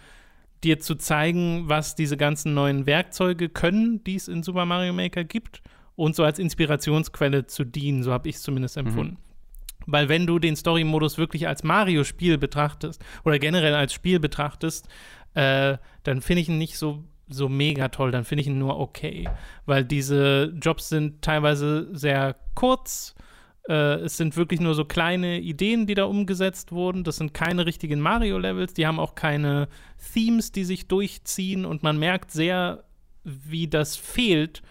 [0.63, 5.23] dir zu zeigen, was diese ganzen neuen Werkzeuge können, die es in Super Mario Maker
[5.23, 5.61] gibt,
[5.95, 8.03] und so als Inspirationsquelle zu dienen.
[8.03, 8.87] So habe ich es zumindest mhm.
[8.87, 9.13] empfunden.
[9.13, 9.25] Mhm.
[9.87, 14.87] Weil wenn du den Story-Modus wirklich als Mario-Spiel betrachtest oder generell als Spiel betrachtest,
[15.35, 18.79] äh, dann finde ich ihn nicht so, so mega toll, dann finde ich ihn nur
[18.79, 19.29] okay.
[19.65, 23.15] Weil diese Jobs sind teilweise sehr kurz
[23.67, 27.03] äh, es sind wirklich nur so kleine Ideen, die da umgesetzt wurden.
[27.03, 28.73] Das sind keine richtigen Mario-Levels.
[28.73, 29.67] Die haben auch keine
[30.13, 31.65] Themes, die sich durchziehen.
[31.65, 32.83] Und man merkt sehr,
[33.23, 34.61] wie das fehlt,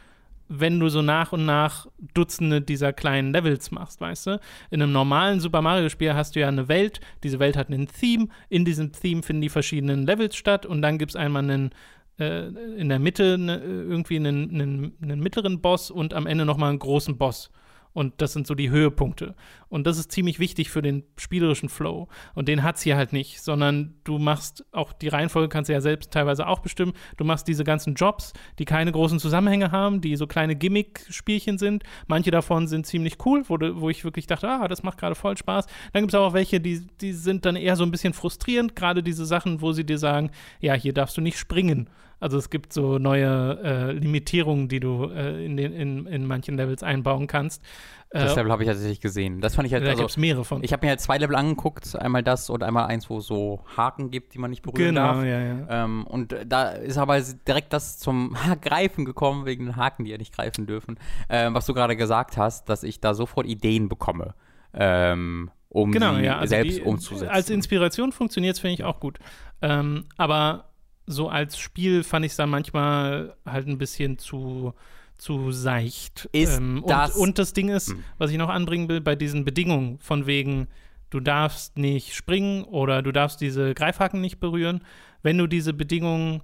[0.49, 4.41] wenn du so nach und nach Dutzende dieser kleinen Levels machst, weißt du?
[4.71, 7.01] In einem normalen Super Mario-Spiel hast du ja eine Welt.
[7.23, 8.29] Diese Welt hat einen Theme.
[8.49, 10.67] In diesem Theme finden die verschiedenen Levels statt.
[10.67, 11.71] Und dann gibt es einmal einen
[12.19, 16.71] äh, in der Mitte ne, irgendwie einen, einen, einen mittleren Boss und am Ende nochmal
[16.71, 17.51] einen großen Boss.
[17.95, 19.37] Und das sind so die Höhepunkte.
[19.69, 22.09] Und das ist ziemlich wichtig für den spielerischen Flow.
[22.35, 25.75] Und den hat es hier halt nicht, sondern du machst auch die Reihenfolge kannst du
[25.75, 26.93] ja selbst teilweise auch bestimmen.
[27.17, 31.85] Du machst diese ganzen Jobs, die keine großen Zusammenhänge haben, die so kleine Gimmick-Spielchen sind.
[32.09, 35.37] Manche davon sind ziemlich cool, wo, wo ich wirklich dachte, ah, das macht gerade voll
[35.37, 35.67] Spaß.
[35.93, 38.75] Dann gibt es auch welche, die, die sind dann eher so ein bisschen frustrierend.
[38.75, 41.89] Gerade diese Sachen, wo sie dir sagen, ja, hier darfst du nicht springen.
[42.25, 46.57] Also es gibt so neue äh, Limitierungen, die du äh, in, den, in, in manchen
[46.57, 47.61] Levels einbauen kannst.
[48.09, 49.43] Das äh, Level habe ich tatsächlich gesehen.
[49.43, 49.85] Das fand ich halt.
[49.85, 50.65] Da also, gibt es mehrere von.
[50.65, 51.95] Ich habe mir halt zwei Level angeguckt.
[51.97, 55.03] Einmal das und einmal eins, wo es so Haken gibt, die man nicht berühren genau,
[55.03, 55.17] darf.
[55.21, 55.85] Genau, ja, ja.
[55.85, 60.17] Ähm, und da ist aber direkt das zum Greifen gekommen, wegen den Haken, die ja
[60.17, 60.99] nicht greifen dürfen.
[61.29, 64.33] Ähm, was du gerade gesagt hast, dass ich da sofort Ideen bekomme.
[64.73, 67.29] Ähm, um genau, sie ja, also selbst die, umzusetzen.
[67.29, 69.19] Als Inspiration funktioniert es, finde ich auch gut.
[69.61, 70.71] Ähm, aber
[71.07, 74.75] so als Spiel fand ich es dann manchmal halt ein bisschen zu,
[75.17, 76.29] zu seicht.
[76.33, 78.05] Ist ähm, das und, und das Ding ist, hm.
[78.19, 80.69] was ich noch anbringen will, bei diesen Bedingungen von wegen,
[81.11, 84.83] du darfst nicht springen oder du darfst diese Greifhaken nicht berühren,
[85.23, 86.43] wenn du diese Bedingungen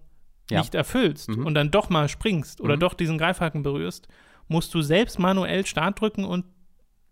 [0.50, 0.60] ja.
[0.60, 1.46] nicht erfüllst mhm.
[1.46, 2.80] und dann doch mal springst oder mhm.
[2.80, 4.08] doch diesen Greifhaken berührst,
[4.48, 6.44] musst du selbst manuell Start drücken und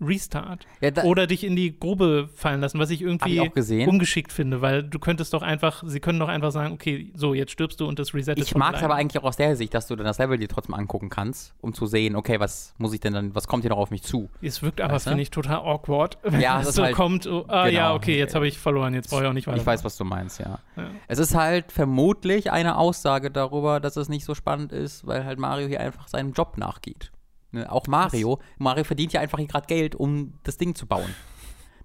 [0.00, 0.66] Restart.
[0.80, 4.84] Ja, oder dich in die Grube fallen lassen, was ich irgendwie ich ungeschickt finde, weil
[4.84, 7.98] du könntest doch einfach, sie können doch einfach sagen, okay, so, jetzt stirbst du und
[7.98, 10.18] das Reset Ich mag es aber eigentlich auch aus der Sicht, dass du dann das
[10.18, 13.48] Level dir trotzdem angucken kannst, um zu sehen, okay, was muss ich denn dann, was
[13.48, 14.28] kommt hier noch auf mich zu?
[14.40, 17.66] Es wirkt aber, finde ich, total awkward, wenn ja, es so halt, kommt, oh, ah
[17.66, 17.76] genau.
[17.76, 19.58] ja, okay, jetzt habe ich verloren, jetzt brauche ich auch nicht weiter.
[19.58, 20.60] Ich weiß, was du meinst, ja.
[20.76, 20.90] ja.
[21.08, 25.40] Es ist halt vermutlich eine Aussage darüber, dass es nicht so spannend ist, weil halt
[25.40, 27.10] Mario hier einfach seinem Job nachgeht.
[27.50, 27.70] Ne?
[27.70, 28.40] Auch Mario.
[28.58, 31.14] Mario verdient ja einfach hier gerade Geld, um das Ding zu bauen.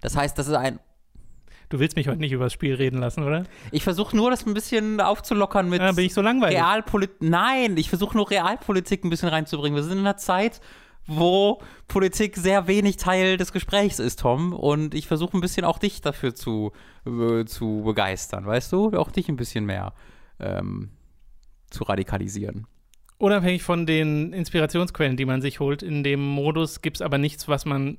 [0.01, 0.80] Das heißt, das ist ein.
[1.70, 3.45] Du willst mich heute nicht über das Spiel reden lassen, oder?
[3.72, 5.82] Ich versuche nur, das ein bisschen aufzulockern mit.
[5.82, 6.57] Ja, bin ich so langweilig?
[6.57, 7.16] Realpolitik.
[7.22, 9.76] Nein, ich versuche nur Realpolitik ein bisschen reinzubringen.
[9.76, 10.61] Wir sind in einer Zeit,
[11.07, 14.53] wo Politik sehr wenig Teil des Gesprächs ist, Tom.
[14.53, 16.74] Und ich versuche ein bisschen auch dich dafür zu,
[17.07, 18.91] äh, zu begeistern, weißt du?
[18.91, 19.93] Auch dich ein bisschen mehr
[20.39, 20.91] ähm,
[21.72, 22.68] zu radikalisieren.
[23.24, 27.47] Unabhängig von den Inspirationsquellen, die man sich holt, in dem Modus gibt es aber nichts,
[27.47, 27.97] was man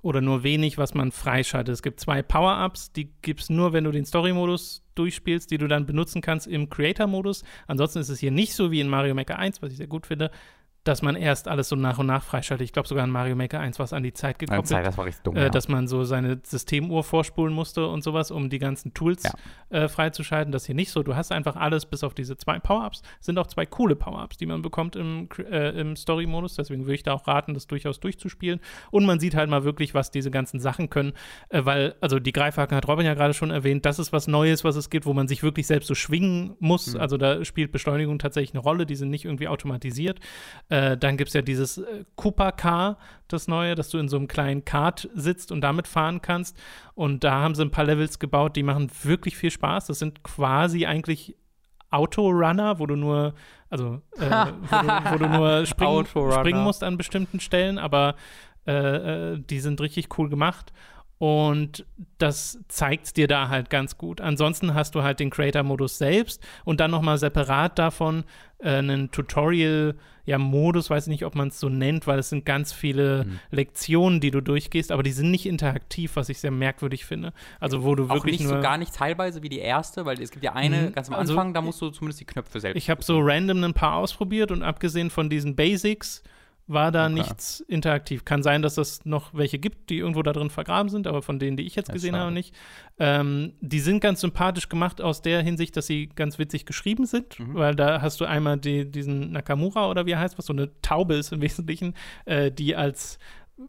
[0.00, 1.74] oder nur wenig, was man freischaltet.
[1.74, 5.68] Es gibt zwei Power-Ups, die gibt es nur, wenn du den Story-Modus durchspielst, die du
[5.68, 7.44] dann benutzen kannst im Creator-Modus.
[7.66, 10.06] Ansonsten ist es hier nicht so wie in Mario Maker 1, was ich sehr gut
[10.06, 10.30] finde,
[10.86, 12.64] dass man erst alles so nach und nach freischaltet.
[12.64, 14.68] Ich glaube sogar in Mario Maker 1 was an die Zeit gekoppelt.
[14.68, 15.48] Zeit, das war richtig dumm, äh, ja.
[15.48, 19.32] Dass man so seine Systemuhr vorspulen musste und sowas, um die ganzen Tools ja.
[19.70, 20.52] äh, freizuschalten.
[20.52, 21.02] Das hier nicht so.
[21.02, 23.02] Du hast einfach alles bis auf diese zwei Power-Ups.
[23.20, 26.54] Sind auch zwei coole Power-Ups, die man bekommt im, äh, im Story-Modus.
[26.54, 28.60] Deswegen würde ich da auch raten, das durchaus durchzuspielen.
[28.92, 31.14] Und man sieht halt mal wirklich, was diese ganzen Sachen können.
[31.48, 34.62] Äh, weil, also die Greifhaken hat Robin ja gerade schon erwähnt, das ist was Neues,
[34.62, 36.94] was es gibt, wo man sich wirklich selbst so schwingen muss.
[36.94, 37.00] Mhm.
[37.00, 38.86] Also da spielt Beschleunigung tatsächlich eine Rolle.
[38.86, 40.20] Die sind nicht irgendwie automatisiert.
[40.68, 42.98] Äh, dann gibt es ja diese dieses äh, Cooper Car,
[43.28, 46.56] das neue, dass du in so einem kleinen Kart sitzt und damit fahren kannst.
[46.94, 49.86] Und da haben sie ein paar Levels gebaut, die machen wirklich viel Spaß.
[49.86, 51.36] Das sind quasi eigentlich
[51.90, 53.34] Autorunner, wo du nur,
[53.70, 54.30] also äh,
[54.70, 58.14] wo, du, wo, du, nur springen, springen, musst an bestimmten Stellen, aber
[58.66, 60.72] äh, äh die sind richtig cool gemacht.
[61.18, 61.86] Und
[62.18, 64.20] das zeigt dir da halt ganz gut.
[64.20, 68.24] Ansonsten hast du halt den Creator-Modus selbst und dann nochmal separat davon äh,
[68.60, 69.94] einen Tutorial-
[70.26, 73.24] ja, Modus, weiß ich nicht, ob man es so nennt, weil es sind ganz viele
[73.26, 73.38] mhm.
[73.52, 77.32] Lektionen, die du durchgehst, aber die sind nicht interaktiv, was ich sehr merkwürdig finde.
[77.60, 80.20] Also wo du Auch wirklich nicht nur so gar nicht teilweise wie die erste, weil
[80.20, 80.92] es gibt ja eine Mhm.
[80.92, 82.76] ganz am Also, Anfang, da musst du zumindest die Knöpfe selbst.
[82.76, 86.24] Ich habe so random ein paar ausprobiert und abgesehen von diesen Basics
[86.68, 87.14] war da Okay.
[87.14, 88.24] nichts interaktiv.
[88.24, 91.38] Kann sein, dass es noch welche gibt, die irgendwo da drin vergraben sind, aber von
[91.38, 92.54] denen, die ich jetzt gesehen habe, nicht.
[92.98, 97.38] Ähm, die sind ganz sympathisch gemacht aus der Hinsicht, dass sie ganz witzig geschrieben sind,
[97.38, 97.54] Mhm.
[97.54, 100.70] weil da hast du einmal die, diesen Nakamura oder wie er heißt, was so eine
[100.82, 101.94] Taube ist im Wesentlichen,
[102.24, 103.18] äh, die als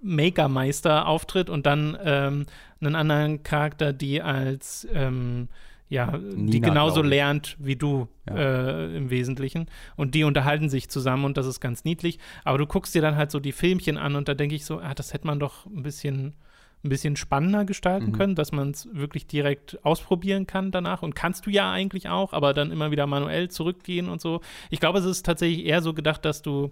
[0.01, 2.45] Makermeister auftritt und dann ähm,
[2.81, 5.47] einen anderen Charakter, die als ähm,
[5.89, 7.09] ja, die Nina, genauso glaub ich.
[7.11, 8.35] lernt wie du Ja.
[8.35, 9.67] äh, im Wesentlichen.
[9.95, 12.19] Und die unterhalten sich zusammen und das ist ganz niedlich.
[12.43, 14.79] Aber du guckst dir dann halt so die Filmchen an und da denke ich so,
[14.79, 16.33] ah, das hätte man doch ein bisschen,
[16.83, 18.11] ein bisschen spannender gestalten Mhm.
[18.11, 21.03] können, dass man es wirklich direkt ausprobieren kann danach.
[21.03, 24.41] Und kannst du ja eigentlich auch, aber dann immer wieder manuell zurückgehen und so.
[24.69, 26.71] Ich glaube, es ist tatsächlich eher so gedacht, dass du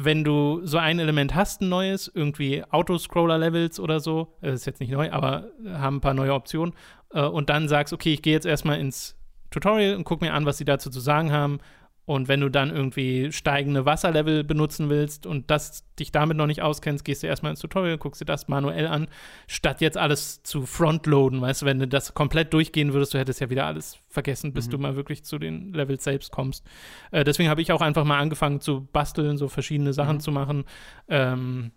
[0.00, 4.78] wenn du so ein Element hast, ein neues, irgendwie Autoscroller-Levels oder so, äh, ist jetzt
[4.78, 6.72] nicht neu, aber haben ein paar neue Optionen,
[7.12, 9.16] äh, und dann sagst, okay, ich gehe jetzt erstmal ins
[9.50, 11.58] Tutorial und guck mir an, was sie dazu zu sagen haben.
[12.04, 16.62] Und wenn du dann irgendwie steigende Wasserlevel benutzen willst und das dich damit noch nicht
[16.62, 19.08] auskennst, gehst du erstmal ins Tutorial, guckst dir das manuell an,
[19.46, 21.42] statt jetzt alles zu frontloaden.
[21.42, 24.68] Weißt du, wenn du das komplett durchgehen würdest, du hättest ja wieder alles vergessen, bis
[24.68, 24.70] Mhm.
[24.70, 26.64] du mal wirklich zu den Levels selbst kommst.
[27.10, 30.20] Äh, deswegen habe ich auch einfach mal angefangen zu basteln, so verschiedene Sachen Mhm.
[30.20, 30.64] zu machen.
[31.08, 31.72] Ähm,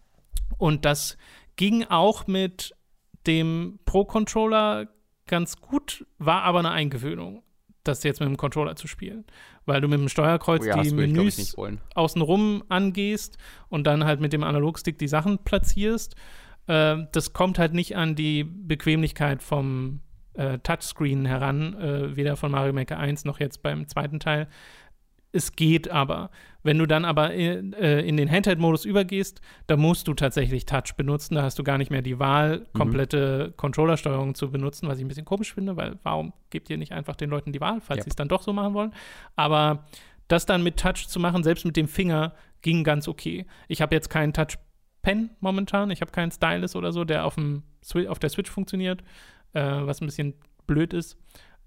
[0.58, 1.18] und das
[1.58, 2.74] ging auch mit
[3.28, 4.88] dem Pro-Controller
[5.28, 7.44] ganz gut, war aber eine Eingewöhnung,
[7.84, 9.26] das jetzt mit dem Controller zu spielen.
[9.66, 11.56] Weil du mit dem Steuerkreuz Oh ja, die Menüs
[11.96, 13.38] außenrum angehst
[13.70, 16.16] und dann halt mit dem Analogstick die Sachen platzierst.
[16.68, 20.02] Äh, das kommt halt nicht an die Bequemlichkeit vom
[20.34, 24.48] äh, Touchscreen heran, äh, weder von Mario Maker 1 noch jetzt beim zweiten Teil.
[25.34, 26.30] Es geht aber.
[26.64, 30.96] Wenn du dann aber in, äh, in den Handheld-Modus übergehst, da musst du tatsächlich Touch
[30.98, 31.36] benutzen.
[31.36, 35.08] Da hast du gar nicht mehr die Wahl, komplette Controllersteuerung zu benutzen, was ich ein
[35.08, 38.04] bisschen komisch finde, weil warum gebt ihr nicht einfach den Leuten die Wahl, falls Yep.
[38.04, 38.94] sie es dann doch so machen wollen?
[39.36, 39.86] Aber
[40.28, 43.46] das dann mit Touch zu machen, selbst mit dem Finger, ging ganz okay.
[43.68, 45.90] Ich habe jetzt keinen Touch-Pen momentan.
[45.92, 49.02] Ich habe keinen Stylus oder so, der auf, dem Swi- auf der Switch funktioniert,
[49.54, 50.36] äh, was ein bisschen
[50.68, 51.18] blöd ist.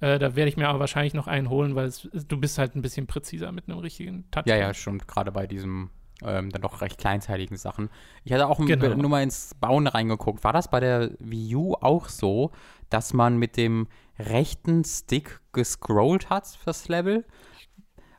[0.01, 2.75] Äh, da werde ich mir aber wahrscheinlich noch einen holen, weil es, du bist halt
[2.75, 4.45] ein bisschen präziser mit einem richtigen Touch.
[4.47, 5.91] Ja, ja, schon gerade bei diesem
[6.23, 7.91] ähm, dann doch recht kleinteiligen Sachen.
[8.25, 8.95] Ich hatte auch Genau.
[8.95, 10.45] nur mal ins Bauen reingeguckt.
[10.45, 12.51] War das bei der Wii U auch so,
[12.89, 13.89] dass man mit dem
[14.19, 17.25] rechten Stick gescrollt hat für das Level?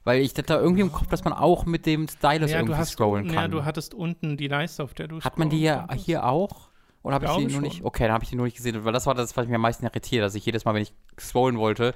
[0.03, 2.73] Weil ich hatte da irgendwie im Kopf, dass man auch mit dem Stylus Ja, irgendwie
[2.73, 3.35] du hast, scrollen kann.
[3.35, 6.64] ja, du hattest unten die Leiste, auf der du Hat man die ja hier auch?
[7.05, 7.83] Oder habe ich die nur nicht?
[7.83, 9.61] Okay, dann habe ich die nur nicht gesehen, weil das war das, was mich am
[9.61, 11.93] meisten irritiert, dass ich jedes Mal, wenn ich scrollen wollte,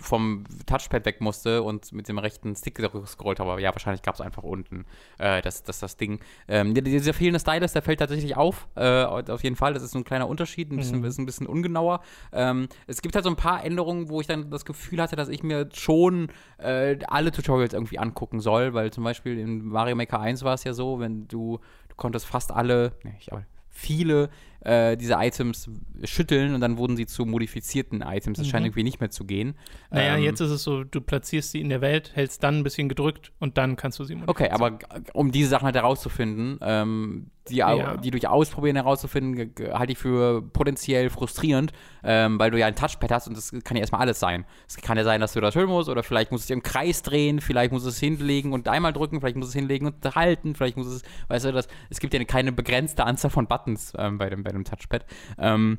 [0.00, 3.50] vom Touchpad weg musste und mit dem rechten Stick gescrollt habe.
[3.52, 4.86] Aber ja, wahrscheinlich gab es einfach unten
[5.18, 6.20] äh, das, das, das Ding.
[6.46, 8.68] Ähm, dieser fehlende Stylus, der fällt tatsächlich auf.
[8.76, 9.74] Äh, auf jeden Fall.
[9.74, 11.04] Das ist so ein kleiner Unterschied, ein bisschen, Mhm.
[11.04, 12.00] ist ein bisschen ungenauer.
[12.32, 15.28] Ähm, es gibt halt so ein paar Änderungen, wo ich dann das Gefühl hatte, dass
[15.28, 16.28] ich mir schon
[16.58, 20.64] äh, alle Tutorials irgendwie angucken soll, weil zum Beispiel in Mario Maker 1 war es
[20.64, 23.44] ja so, wenn du, du konntest fast alle, ne, ich, aber
[23.78, 24.28] viele
[24.60, 25.70] äh, diese Items
[26.02, 28.38] schütteln und dann wurden sie zu modifizierten Items.
[28.38, 28.50] Das Mhm.
[28.50, 29.54] scheint irgendwie nicht mehr zu gehen.
[29.92, 32.64] Naja, Ähm, jetzt ist es so, du platzierst sie in der Welt, hältst dann ein
[32.64, 34.52] bisschen gedrückt und dann kannst du sie Okay, modifizieren.
[34.52, 37.96] aber g- um diese Sachen halt herauszufinden, ähm, die, Ja.
[37.96, 41.72] die durch Ausprobieren herauszufinden, halte ich für potenziell frustrierend,
[42.02, 44.44] ähm, weil du ja ein Touchpad hast und das kann ja erstmal alles sein.
[44.66, 46.62] Es kann ja sein, dass du das hören musst oder vielleicht musst du es im
[46.62, 49.86] Kreis drehen, vielleicht musst du es hinlegen und einmal drücken, vielleicht musst du es hinlegen
[49.86, 53.30] und halten, vielleicht musst du es, weißt du, das, es gibt ja keine begrenzte Anzahl
[53.30, 55.04] von Buttons ähm, bei, dem, bei dem Touchpad.
[55.38, 55.78] Ähm,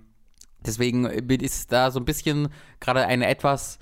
[0.66, 2.50] deswegen ist da so ein bisschen
[2.80, 3.80] gerade eine etwas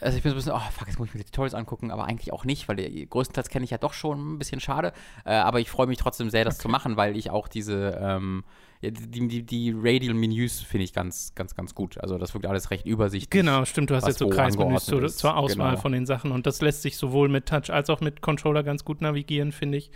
[0.00, 1.90] also ich bin so ein bisschen, oh fuck, jetzt muss ich mir die Tutorials angucken,
[1.90, 4.92] aber eigentlich auch nicht, weil die, größtenteils kenne ich ja doch schon ein bisschen schade.
[5.24, 8.44] Äh, aber ich freue mich trotzdem sehr, das zu machen, weil ich auch diese, ähm,
[8.82, 11.98] die, die, die Radial-Menüs finde ich ganz, ganz, ganz gut.
[11.98, 13.30] Also das wirkt alles recht übersichtlich.
[13.30, 15.80] Genau, stimmt, du hast jetzt so Kreismenüs zur, zur Auswahl Genau.
[15.82, 18.84] von den Sachen und das lässt sich sowohl mit Touch als auch mit Controller ganz
[18.84, 19.90] gut navigieren, finde ich.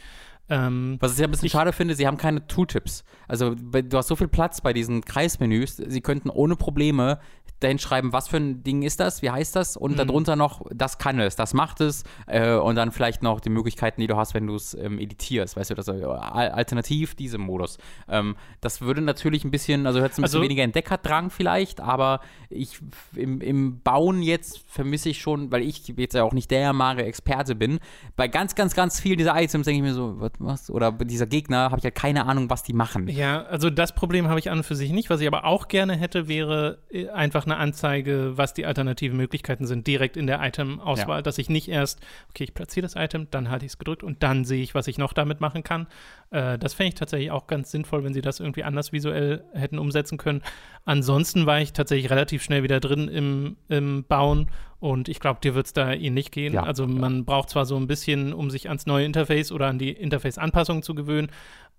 [0.50, 3.02] Ähm, Was ich ja ein bisschen Ich- schade finde, sie haben keine Tooltips.
[3.26, 7.18] Also du hast so viel Platz bei diesen Kreismenüs, sie könnten ohne Probleme
[7.64, 9.96] dahin schreiben, was für ein Ding ist das, wie heißt das und Mhm.
[9.96, 14.00] darunter noch, das kann es, das macht es äh, und dann vielleicht noch die Möglichkeiten,
[14.00, 17.40] die du hast, wenn du es ähm, editierst, weißt du, das, äh, al- alternativ diesem
[17.40, 17.78] Modus.
[18.08, 21.80] Ähm, das würde natürlich ein bisschen, also hört es ein bisschen Also- weniger Entdeckerdrang vielleicht,
[21.80, 22.78] aber ich
[23.16, 27.54] im, im Bauen jetzt vermisse ich schon, weil ich jetzt ja auch nicht der Mario-Experte
[27.54, 27.80] bin,
[28.16, 30.70] bei ganz, ganz, ganz vielen dieser Items denke ich mir so, was?
[30.70, 33.08] Oder bei dieser Gegner habe ich halt keine Ahnung, was die machen.
[33.08, 35.10] ja, also das Problem habe ich an und für sich nicht.
[35.10, 39.16] Was ich aber auch gerne hätte, wäre äh, einfach eine eine Anzeige, was die alternativen
[39.16, 41.22] Möglichkeiten sind, direkt in der Item-Auswahl, Ja.
[41.22, 42.00] dass ich nicht erst,
[42.30, 44.88] okay, ich platziere das Item, dann halte ich es gedrückt und dann sehe ich, was
[44.88, 45.86] ich noch damit machen kann.
[46.30, 49.78] Äh, das fände ich tatsächlich auch ganz sinnvoll, wenn sie das irgendwie anders visuell hätten
[49.78, 50.42] umsetzen können.
[50.84, 54.50] Ansonsten war ich tatsächlich relativ schnell wieder drin im, im Bauen
[54.80, 56.52] und ich glaube, dir wird es da ähnlich gehen.
[56.52, 56.90] Ja, also ja.
[56.90, 60.82] man braucht zwar so ein bisschen, um sich ans neue Interface oder an die Interface-Anpassungen
[60.82, 61.30] zu gewöhnen,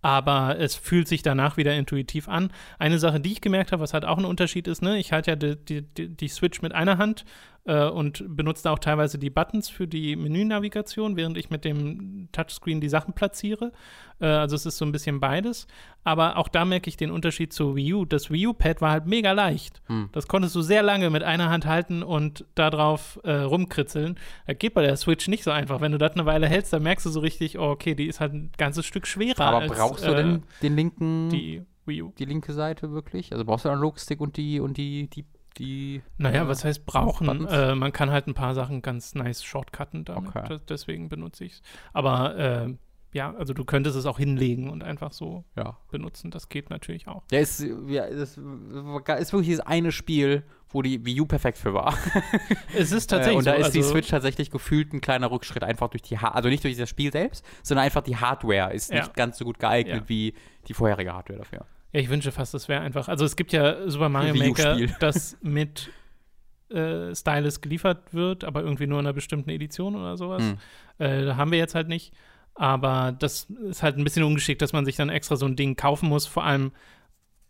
[0.02, 2.52] aber es fühlt sich danach wieder intuitiv an.
[2.78, 5.32] Eine Sache, die ich gemerkt habe, was halt auch ein Unterschied ist, ne, ich halte
[5.32, 7.26] ja die, die, die, die Switch mit einer Hand
[7.66, 12.30] äh, und benutze da auch teilweise die Buttons für die Menünavigation, während ich mit dem
[12.32, 13.72] Touchscreen die Sachen platziere.
[14.20, 15.68] Äh, also es ist so ein bisschen beides.
[16.04, 18.06] Aber auch da merke ich den Unterschied zu Wii U.
[18.06, 19.82] Das Wii U-Pad war halt mega leicht.
[19.88, 20.10] Hm.
[20.12, 24.20] Das konntest du sehr lange mit einer Hand halten und darauf äh, rumkritzeln.
[24.46, 25.82] Das geht bei der Switch nicht so einfach.
[25.82, 28.20] Wenn du das eine Weile hältst, dann merkst du so richtig, oh, okay, die ist
[28.20, 31.66] halt ein ganzes Stück schwerer Aber als brauchst du äh, denn den linken, die, die
[31.86, 32.14] Wii U.
[32.20, 33.32] linke Seite wirklich?
[33.32, 35.26] Also brauchst du den Analogstick und die und die, die,
[35.58, 37.48] die Naja, äh, was heißt brauchen?
[37.48, 40.36] Äh, man kann halt ein paar Sachen ganz nice shortcutten damit.
[40.36, 40.58] Okay.
[40.70, 41.62] Deswegen benutze ich es.
[41.94, 42.74] Aber äh,
[43.14, 45.78] ja, also du könntest es auch hinlegen und einfach so Ja.
[45.90, 46.32] benutzen.
[46.32, 47.26] Das geht natürlich auch.
[47.28, 51.74] Der ist, ja, das ist wirklich das eine Spiel, wo die Wii U perfekt für
[51.74, 51.98] war.
[52.76, 53.62] Es ist tatsächlich und da so.
[53.62, 56.66] ist die also, Switch tatsächlich gefühlt ein kleiner Rückschritt, einfach durch die, ha also nicht
[56.66, 58.98] durch das Spiel selbst, sondern einfach die Hardware ist Ja.
[59.00, 60.10] nicht ganz so gut geeignet Ja.
[60.10, 60.34] wie
[60.68, 61.66] die vorherige Hardware dafür.
[61.96, 63.08] Ja, ich wünsche fast, das wäre einfach.
[63.08, 65.90] Also es gibt ja Super Mario Maker, das mit
[66.70, 70.44] äh, Stylus geliefert wird, aber irgendwie nur in einer bestimmten Edition oder sowas.
[70.44, 70.58] Hm.
[70.98, 72.14] Äh, haben wir jetzt halt nicht.
[72.54, 75.78] Aber das ist halt ein bisschen ungeschickt, dass man sich dann extra so ein Ding
[75.78, 76.74] kaufen muss, vor allem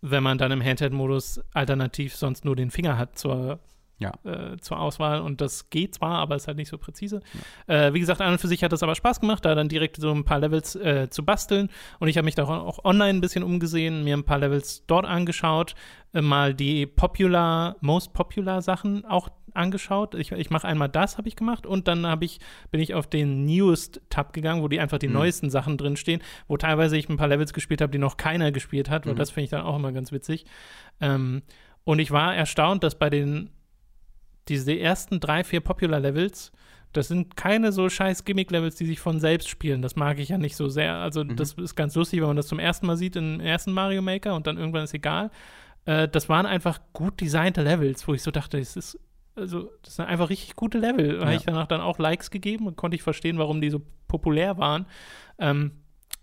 [0.02, 3.58] wenn man dann im Handheld-Modus alternativ sonst nur den Finger hat zur,
[3.98, 4.12] Ja.
[4.26, 5.22] äh, zur Auswahl.
[5.22, 7.22] Und das geht zwar, aber ist halt nicht so präzise.
[7.68, 9.96] Äh, wie gesagt, an und für sich hat das aber Spaß gemacht, da dann direkt
[9.98, 11.70] so ein paar Levels äh, zu basteln.
[12.00, 15.06] Und ich habe mich da auch online ein bisschen umgesehen, mir ein paar Levels dort
[15.06, 15.76] angeschaut,
[16.14, 20.16] äh, mal die Popular, Most Popular Sachen auch angeschaut.
[20.16, 22.40] Ich, ich mache einmal das, habe ich gemacht, und dann habe ich,
[22.72, 25.14] bin ich auf den Newest-Tab gegangen, wo die einfach die Mhm.
[25.14, 28.90] neuesten Sachen drinstehen, wo teilweise ich ein paar Levels gespielt habe, die noch keiner gespielt
[28.90, 29.16] hat, Mhm.
[29.16, 30.46] das finde ich dann auch immer ganz witzig.
[31.00, 31.44] Ähm,
[31.86, 33.50] und ich war erstaunt, dass bei den
[34.48, 36.52] diese ersten drei, vier Popular-Levels,
[36.94, 39.82] das sind keine so scheiß Gimmick-Levels, die sich von selbst spielen.
[39.82, 40.96] Das mag ich ja nicht so sehr.
[40.96, 41.36] Also, Mhm.
[41.36, 44.36] das ist ganz lustig, wenn man das zum ersten Mal sieht im ersten Mario Maker
[44.36, 45.30] und dann irgendwann ist egal.
[45.86, 48.98] Äh, das waren einfach gut designte Levels, wo ich so dachte, es ist,
[49.36, 51.16] also, das sind einfach richtig gute Level.
[51.16, 51.38] Da habe Ja.
[51.38, 54.86] ich danach dann auch Likes gegeben und konnte ich verstehen, warum die so populär waren.
[55.38, 55.72] Ähm,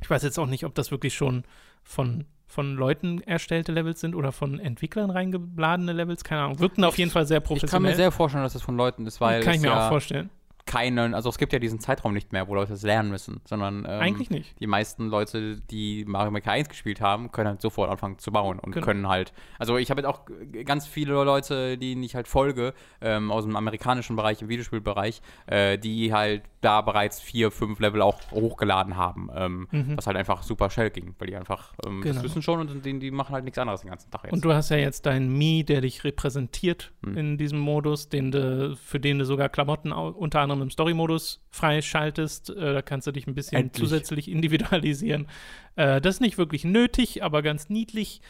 [0.01, 1.45] ich weiß jetzt auch nicht, ob das wirklich schon
[1.83, 6.59] von von Leuten erstellte Levels sind oder von Entwicklern reingeladene Levels, keine Ahnung.
[6.59, 7.90] Wirkten auf jeden Fall sehr Ich kann professionell.
[7.92, 10.28] mir sehr vorstellen, dass das von Leuten ist, weil kann ich mir ja auch vorstellen.
[10.65, 13.79] Keinen, also es gibt ja diesen Zeitraum nicht mehr, wo Leute das lernen müssen, sondern
[13.85, 14.61] ähm, Eigentlich nicht.
[14.61, 18.59] die meisten Leute, die Mario Maker 1 gespielt haben, können halt sofort anfangen zu bauen
[18.61, 18.85] und Genau.
[18.87, 20.21] können halt, also ich habe jetzt auch
[20.65, 25.79] ganz viele Leute, denen ich halt folge, ähm, aus dem amerikanischen Bereich, im Videospielbereich, äh,
[25.79, 29.97] die halt da bereits vier, fünf Level auch hochgeladen haben, ähm, Mhm.
[29.97, 32.15] was halt einfach super schnell ging, weil die einfach ähm, Genau.
[32.15, 34.33] das wissen schon und die, die machen halt nichts anderes den ganzen Tag jetzt.
[34.33, 37.17] Und du hast ja jetzt deinen Mi, der dich repräsentiert Hm.
[37.17, 42.50] in diesem Modus, den du, für den du sogar Klamotten unter anderem im Story-Modus freischaltest.
[42.50, 43.80] Äh, da kannst du dich ein bisschen Endlich.
[43.82, 45.28] zusätzlich individualisieren.
[45.76, 48.20] Äh, das ist nicht wirklich nötig, aber ganz niedlich.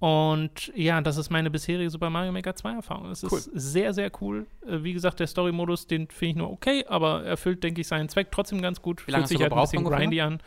[0.00, 3.10] Und ja, das ist meine bisherige Super Mario Maker 2 Erfahrung.
[3.10, 3.38] Es Cool.
[3.38, 4.46] ist sehr, sehr cool.
[4.64, 8.08] Äh, wie gesagt, der Story-Modus, den finde ich nur okay, aber erfüllt, denke ich, seinen
[8.08, 9.06] Zweck trotzdem ganz gut.
[9.06, 10.40] Wie lange Fühlt sich halt ein bisschen grindy an.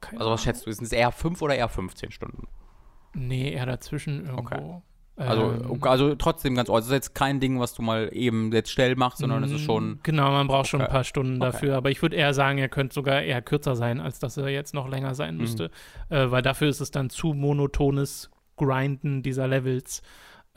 [0.00, 2.48] Keine also was schätzt du, sind es eher fünf oder eher 15 Stunden?
[3.12, 4.82] Nee, eher dazwischen irgendwo.
[5.16, 6.88] Also, Ähm, also trotzdem ganz ordentlich.
[6.90, 9.62] Das ist jetzt kein Ding, was du mal eben jetzt schnell machst, sondern es ist
[9.62, 9.98] schon.
[10.02, 10.92] Genau, man braucht schon ein Okay.
[10.92, 11.52] paar Stunden Okay.
[11.52, 11.76] dafür.
[11.76, 14.74] Aber ich würde eher sagen, er könnte sogar eher kürzer sein, als dass er jetzt
[14.74, 15.40] noch länger sein Mhm.
[15.40, 15.70] müsste.
[16.10, 20.02] Äh, weil dafür ist es dann zu monotones Grinden dieser Levels.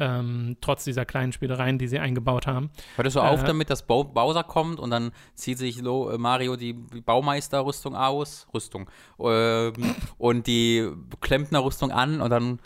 [0.01, 2.69] Ähm, trotz dieser kleinen Spielereien, die sie eingebaut haben.
[2.95, 6.17] Hörtest du auf Äh, damit, dass Bo Bowser kommt und dann zieht sich Lo äh,
[6.17, 8.89] Mario die Baumeisterrüstung aus, Rüstung,
[9.19, 9.73] ähm,
[10.17, 10.89] und die
[11.19, 12.59] Klempnerrüstung an und dann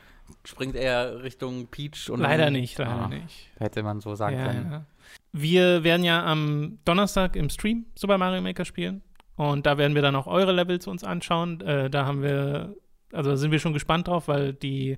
[0.46, 3.50] springt er Richtung Peach und leider dann, nicht, leider Ah, nicht.
[3.58, 4.72] Hätte man so sagen Ja, können.
[4.72, 4.86] ja.
[5.32, 9.02] Wir werden ja am Donnerstag im Stream Super Mario Maker spielen.
[9.36, 11.60] Und da werden wir dann auch eure Levels uns anschauen.
[11.62, 12.76] Äh, da haben wir,
[13.12, 14.98] also da sind wir schon gespannt drauf, weil die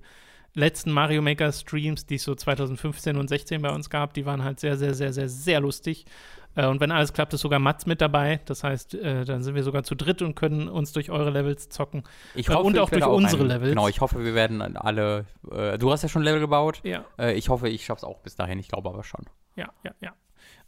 [0.53, 4.43] letzten Mario Maker Streams, die es so 2015 und 16 bei uns gab, die waren
[4.43, 6.05] halt sehr, sehr, sehr, sehr, sehr lustig.
[6.55, 8.39] Äh, und wenn alles klappt, ist sogar Mats mit dabei.
[8.45, 11.69] Das heißt, äh, dann sind wir sogar zu dritt und können uns durch eure Levels
[11.69, 12.03] zocken.
[12.33, 13.69] Ich Äh, hoffe, und auch durch unsere ein- Levels.
[13.69, 15.25] Genau, ich hoffe, wir werden alle.
[15.51, 16.79] Äh, du hast ja schon Level gebaut.
[16.83, 18.59] Ja, Äh, ich hoffe, ich schaff's auch bis dahin.
[18.59, 19.25] Ich glaube aber schon.
[19.55, 20.13] ja, ja, ja.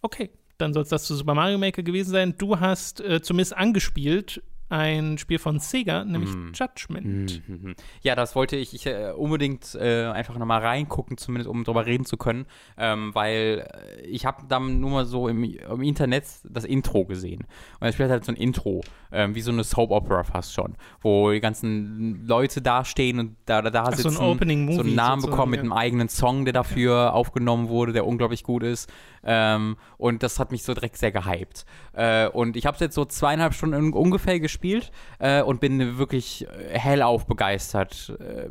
[0.01, 2.35] Okay, dann soll es das zu Super Mario Maker gewesen sein.
[2.37, 6.51] Du hast äh, zumindest angespielt ein Spiel von Sega, nämlich mm.
[6.53, 7.41] Judgment.
[7.47, 11.85] Mm Ja, das wollte ich, ich äh, unbedingt äh, einfach nochmal reingucken, zumindest um darüber
[11.85, 12.45] reden zu können,
[12.77, 17.41] ähm, weil äh, ich habe dann nur mal so im, im, Internet das Intro gesehen.
[17.79, 18.81] Und das spielt halt so ein Intro,
[19.11, 23.61] ähm, wie so eine Soap Opera fast schon, wo die ganzen Leute dastehen und da,
[23.61, 26.53] da, da sitzen, so, ein Opening so einen Namen bekommen mit einem eigenen Song, der
[26.53, 27.09] dafür ja.
[27.11, 28.91] aufgenommen wurde, der unglaublich gut ist.
[29.23, 31.65] Ähm, und das hat mich so direkt sehr gehypt.
[31.93, 36.47] Äh, und ich habe es jetzt so zweieinhalb Stunden ungefähr gespielt äh, und bin wirklich
[36.47, 38.17] äh, hellauf begeistert.
[38.19, 38.49] Äh,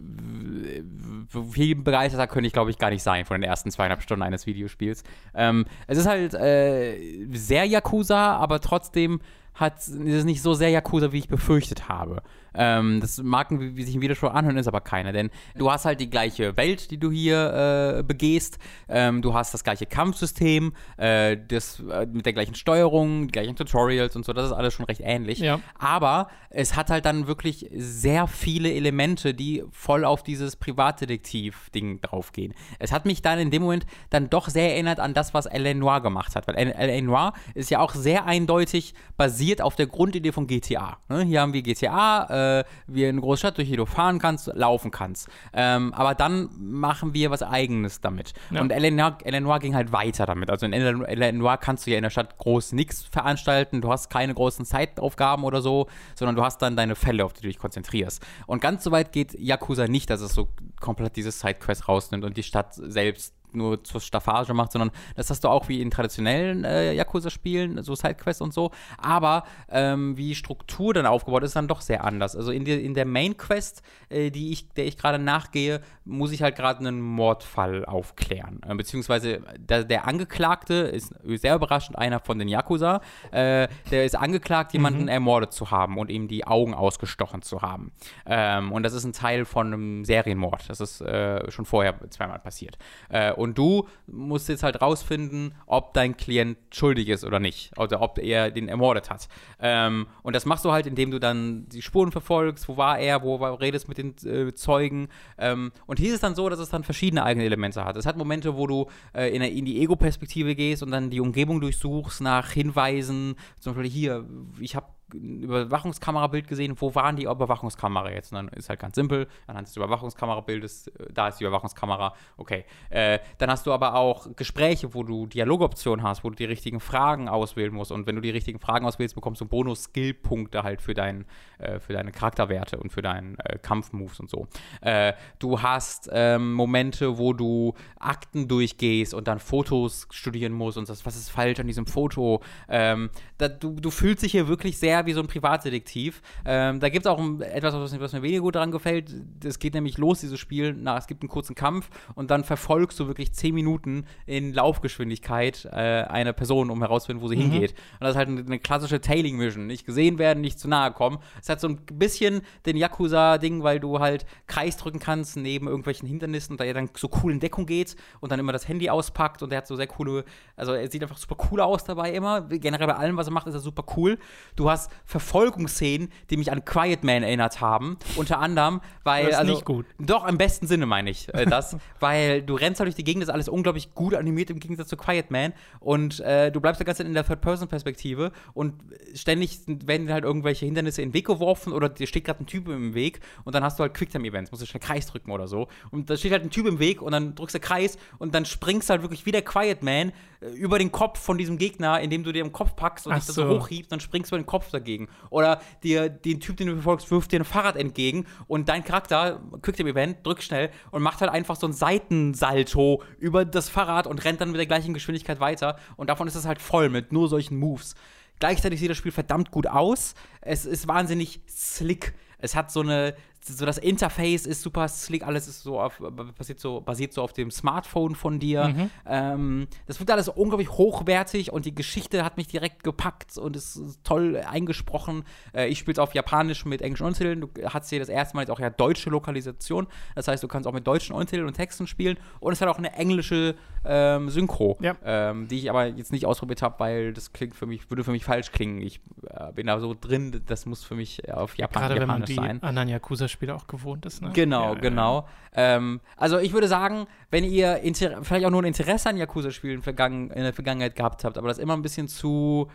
[1.51, 4.47] viel begeisterter könnte ich, glaube ich, gar nicht sein von den ersten zweieinhalb Stunden eines
[4.47, 5.03] Videospiels.
[5.35, 9.21] Ähm, es ist halt äh, sehr Yakuza, aber trotzdem
[9.57, 12.23] hat, ist es nicht so sehr Yakuza, wie ich befürchtet habe.
[12.57, 15.85] Ähm, das mag wie, wie sich ein Widerspruch anhören, ist aber keiner, denn du hast
[15.85, 18.59] halt die gleiche Welt, die du hier äh, begehst.
[18.89, 23.57] Ähm, du hast das gleiche Kampfsystem, äh, das, äh, mit der gleichen Steuerung, die gleichen
[23.57, 24.33] Tutorials und so.
[24.33, 25.39] Das ist alles schon recht ähnlich.
[25.39, 25.61] Ja.
[25.79, 32.55] Aber es hat halt dann wirklich sehr viele Elemente, die voll auf dieses Privatdetektiv-Ding draufgehen.
[32.79, 35.75] Es hat mich dann in dem Moment dann doch sehr erinnert an das, was L.A.
[35.75, 36.49] Noir gemacht hat.
[36.49, 37.01] Weil L.A.
[37.03, 40.99] Noir ist ja auch sehr eindeutig basiert auf der Grundidee von GTA.
[41.09, 41.25] Ne?
[41.25, 44.49] Hier haben wir GTA, äh, äh, wie eine große Stadt, durch die du fahren kannst,
[44.55, 45.29] laufen kannst.
[45.53, 48.33] Ähm, aber dann machen wir was Eigenes damit.
[48.51, 48.61] Ja.
[48.61, 50.51] Und Eleanor ging halt weiter damit.
[50.51, 53.81] Also in Eleanor kannst du ja in der Stadt groß nichts veranstalten.
[53.81, 57.43] Du hast keine großen Zeitaufgaben oder so, sondern du hast dann deine Fälle, auf die
[57.43, 58.25] du dich konzentrierst.
[58.47, 60.49] Und ganz so weit geht Yakuza nicht, dass es so
[60.81, 65.45] komplett dieses Sidequest rausnimmt und die Stadt selbst nur zur Staffage macht, sondern das hast
[65.45, 68.71] du auch wie in traditionellen äh, Yakuza-Spielen, so Sidequests und so.
[68.99, 72.37] Aber ähm, wie Struktur dann aufgebaut ist, dann doch sehr anders.
[72.37, 76.43] Also in, die, in der Main-Quest, äh, die ich, der ich gerade nachgehe, muss ich
[76.43, 78.61] halt gerade einen Mordfall aufklären.
[78.67, 83.01] Äh, beziehungsweise der, der, Angeklagte ist sehr überraschend einer von den Yakuza.
[83.33, 85.09] Äh, der ist angeklagt, jemanden mhm.
[85.09, 87.93] ermordet zu haben und ihm die Augen ausgestochen zu haben.
[88.25, 90.69] Ähm, und das ist ein Teil von einem Serienmord.
[90.69, 92.79] Das ist äh, schon vorher zweimal passiert.
[93.09, 97.71] Äh, und und du musst jetzt halt rausfinden, ob dein Klient schuldig ist oder nicht.
[97.79, 99.29] Oder ob er den ermordet hat.
[99.61, 102.69] Ähm, und das machst du halt, indem du dann die Spuren verfolgst.
[102.69, 103.23] Wo war er?
[103.23, 105.09] Wo war, redest mit den äh, Zeugen?
[105.39, 107.97] Ähm, und hier ist es dann so, dass es dann verschiedene eigene Elemente hat.
[107.97, 111.61] Es hat Momente, wo du äh, in, in, die Ego-Perspektive gehst und dann die Umgebung
[111.61, 113.37] durchsuchst nach Hinweisen.
[113.61, 114.27] Zum Beispiel hier,
[114.59, 118.33] ich habe Überwachungskamerabild gesehen, wo waren die Überwachungskamera jetzt?
[118.33, 122.65] Und dann ist halt ganz simpel, anhand des Überwachungskamerabildes, äh, da ist die Überwachungskamera, okay.
[122.91, 126.81] Äh, dann hast du aber auch Gespräche, wo du Dialogoptionen hast, wo du die richtigen
[126.81, 127.93] Fragen auswählen musst.
[127.93, 131.25] Und wenn du die richtigen Fragen auswählst, bekommst du Bonus-Skill-Punkte halt für, dein,
[131.59, 134.49] äh, für deine Charakterwerte und für deinen äh, Kampfmoves und so.
[134.81, 140.87] Äh, du hast ähm, Momente, wo du Akten durchgehst und dann Fotos studieren musst und
[140.87, 142.43] sagst, was ist falsch an diesem Foto.
[142.69, 146.23] Ähm, da, du, du fühlst dich hier wirklich sehr eher wie so ein Privatdetektiv.
[146.45, 149.15] Ähm, da gibt es auch ein, etwas, was, was, mir weniger gut daran gefällt.
[149.45, 150.75] Es geht nämlich los, dieses Spiel.
[150.79, 155.67] Na, es gibt einen kurzen Kampf und dann verfolgst du wirklich zehn Minuten in Laufgeschwindigkeit
[155.67, 157.51] äh, eine Person, um herauszufinden, wo sie mhm.
[157.51, 157.73] hingeht.
[157.73, 159.67] Und das ist halt eine, eine klassische Tailing-Mission.
[159.67, 161.19] Nicht gesehen werden, nicht zu nahe kommen.
[161.41, 166.09] Es hat so ein bisschen den Yakuza-Ding, weil du halt Kreis drücken kannst neben irgendwelchen
[166.09, 168.91] Hindernissen und da er dann so cool in Deckung geht und dann immer das Handy
[168.91, 170.25] auspackt und der hat so sehr coole,
[170.57, 172.43] also er sieht einfach super cool aus dabei immer.
[172.43, 174.19] Generell bei allem, was er macht, ist er super cool.
[174.57, 177.99] Du hast Verfolgungsszenen, die mich an Quiet Man erinnert haben.
[178.17, 179.25] Unter anderem, weil.
[179.25, 179.87] Das ist also, nicht gut.
[179.99, 181.77] Doch, im besten Sinne meine ich äh, das.
[182.01, 184.89] weil du rennst halt durch die Gegend, das ist alles unglaublich gut animiert im Gegensatz
[184.89, 185.53] zu Quiet Man.
[185.81, 188.75] Und äh, du bleibst die ganze Zeit in der Third-Person-Perspektive und
[189.15, 192.69] ständig werden halt irgendwelche Hindernisse in den Weg geworfen oder dir steht gerade ein Typ
[192.69, 195.69] im Weg und dann hast du halt Quicktime-Events, musst du schnell Kreis drücken oder so.
[195.91, 198.45] Und da steht halt ein Typ im Weg und dann drückst du Kreis und dann
[198.45, 202.01] springst du halt wirklich wie der Quiet Man äh, über den Kopf von diesem Gegner,
[202.01, 203.47] indem du dir im Kopf packst und Ach dich so.
[203.47, 205.09] so hochhiebst, dann springst du über den Kopf dagegen.
[205.31, 209.41] Oder dir, den Typ, den du verfolgst, wirft dir ein Fahrrad entgegen und dein Charakter,
[209.63, 214.25] Quicktime Event, drückt schnell und macht halt einfach so ein Seitensalto über das Fahrrad und
[214.25, 215.79] rennt dann mit der gleichen Geschwindigkeit weiter.
[215.97, 217.95] Und davon ist es halt voll mit nur solchen Moves.
[218.39, 220.15] Gleichzeitig sieht das Spiel verdammt gut aus.
[220.41, 222.15] Es ist wahnsinnig slick.
[222.39, 223.15] Es hat so eine,
[223.47, 226.01] so das Interface ist super slick, alles ist so auf,
[226.37, 228.69] basiert so, basiert so auf dem Smartphone von dir.
[228.69, 228.91] Mhm.
[229.07, 234.01] Ähm, das wirkt alles unglaublich hochwertig und die Geschichte hat mich direkt gepackt und ist
[234.05, 235.25] toll eingesprochen.
[235.55, 237.41] Äh, ich spiele es auf Japanisch mit englischen Untertiteln.
[237.41, 239.87] Du hast hier das erste Mal jetzt auch ja deutsche Lokalisation.
[240.15, 242.19] Das heißt, du kannst auch mit deutschen Untertiteln und Texten spielen.
[242.41, 244.97] Und es hat auch eine englische ähm, Synchro, ja.
[245.05, 248.11] ähm, die ich aber jetzt nicht ausprobiert habe, weil das klingt für mich, würde für
[248.11, 248.81] mich falsch klingen.
[248.81, 252.39] Ich äh, bin da so drin, das muss für mich auf Japan, Gerade Japanisch wenn
[252.41, 252.63] man die sein.
[252.63, 254.23] anderen Yakuza Spiele auch gewohnt ist.
[254.23, 254.31] Ne?
[254.33, 255.29] Genau, ja, genau.
[255.55, 255.77] Ja.
[255.77, 259.83] Ähm, also ich würde sagen, wenn ihr Inter vielleicht auch nur ein Interesse an Yakuza-Spielen
[259.83, 262.69] in der Vergangenheit gehabt habt, aber das immer ein bisschen zu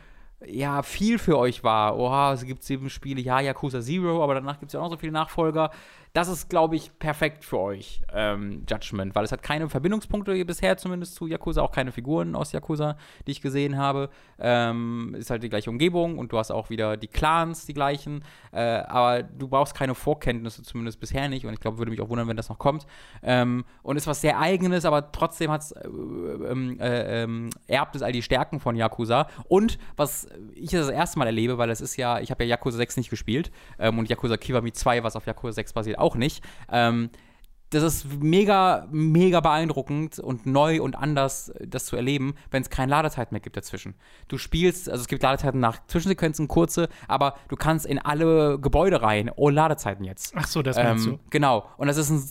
[0.46, 1.98] ja, viel für euch war.
[1.98, 4.92] Oha, es gibt sieben Spiele, ja, Yakuza Zero, aber danach gibt es ja auch noch
[4.92, 5.72] so viele Nachfolger.
[6.14, 10.76] Das ist, glaube ich, perfekt für euch, ähm, Judgment, weil es hat keine Verbindungspunkte bisher
[10.76, 12.98] zumindest zu Yakuza, auch keine Figuren aus Yakuza,
[13.28, 14.10] die ich gesehen habe.
[14.38, 18.26] Ähm, ist halt die gleiche Umgebung und du hast auch wieder die Clans, die gleichen,
[18.52, 22.10] äh, aber du brauchst keine Vorkenntnisse, zumindest bisher nicht und ich glaube, würde mich auch
[22.10, 22.86] wundern, wenn das noch kommt.
[23.24, 28.02] Ähm, und ist was sehr Eigenes, aber trotzdem hat's, äh, ähm, äh, ähm, erbt es
[28.02, 31.96] all die Stärken von Yakuza und was ich das erste Mal erlebe, weil es ist
[31.96, 35.26] ja, ich habe ja Yakuza 6 nicht gespielt ähm, und Yakuza Kiwami 2, was auf
[35.26, 36.44] Yakuza 6 basiert, auch nicht.
[36.70, 37.10] Ähm,
[37.72, 42.92] das ist mega, mega beeindruckend und neu und anders, das zu erleben, wenn es keine
[42.92, 43.96] Ladezeit mehr gibt dazwischen.
[44.28, 49.02] Du spielst, also es gibt Ladezeiten nach Zwischensequenzen, kurze, aber du kannst in alle Gebäude
[49.02, 50.34] rein, ohne Ladezeiten jetzt.
[50.36, 51.20] Ach so, das meinst ähm, du.
[51.30, 51.66] Genau.
[51.78, 52.22] Und das ist ein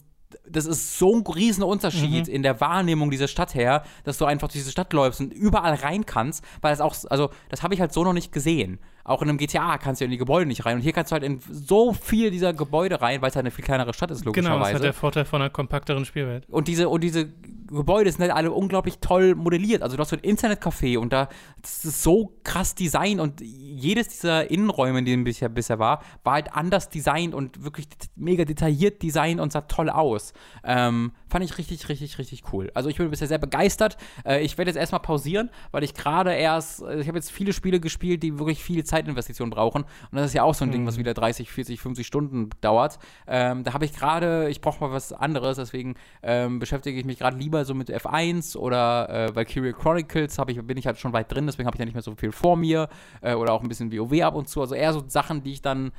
[0.48, 2.34] das ist so ein riesen Unterschied mhm.
[2.34, 5.74] in der Wahrnehmung dieser Stadt her, dass du einfach durch diese Stadt läufst und überall
[5.74, 8.78] rein kannst, weil es auch, also das habe ich halt so noch nicht gesehen.
[9.04, 10.76] Auch in einem GTA kannst du in die Gebäude nicht rein.
[10.76, 13.50] Und hier kannst du halt in so viel dieser Gebäude rein, weil es halt eine
[13.50, 14.56] viel kleinere Stadt ist, logischerweise.
[14.56, 16.48] Genau, das hat der Vorteil von einer kompakteren Spielwelt.
[16.48, 17.28] Und diese, und diese
[17.68, 19.82] Gebäude sind halt alle unglaublich toll modelliert.
[19.82, 21.28] Also du hast so ein Internetcafé und da
[21.62, 26.34] das ist so krass designt und jedes dieser Innenräume, in denen bisher, bisher war, war
[26.34, 27.86] halt anders designt und wirklich
[28.16, 30.32] mega detailliert designt und sah toll aus.
[30.64, 32.70] Ähm, fand ich richtig, richtig, richtig cool.
[32.74, 33.96] Also ich bin bisher sehr begeistert.
[34.24, 37.80] Äh, ich werde jetzt erstmal pausieren, weil ich gerade erst, ich habe jetzt viele Spiele
[37.80, 39.82] gespielt, die wirklich viel Zeitinvestition brauchen.
[39.82, 40.72] Und das ist ja auch so ein mhm.
[40.72, 41.00] Ding, was mhm.
[41.00, 42.98] wieder 30, 40, 50 Stunden dauert.
[43.26, 47.18] Ähm, da habe ich gerade, ich brauche mal was anderes, deswegen ähm, beschäftige ich mich
[47.18, 51.32] gerade lieber so mit F1 oder äh, Valkyria Chronicles ich, bin ich halt schon weit
[51.32, 52.88] drin, deswegen habe ich ja nicht mehr so viel vor mir.
[53.20, 54.60] Äh, oder auch ein bisschen WoW ab und zu.
[54.60, 55.92] Also eher so Sachen, die ich dann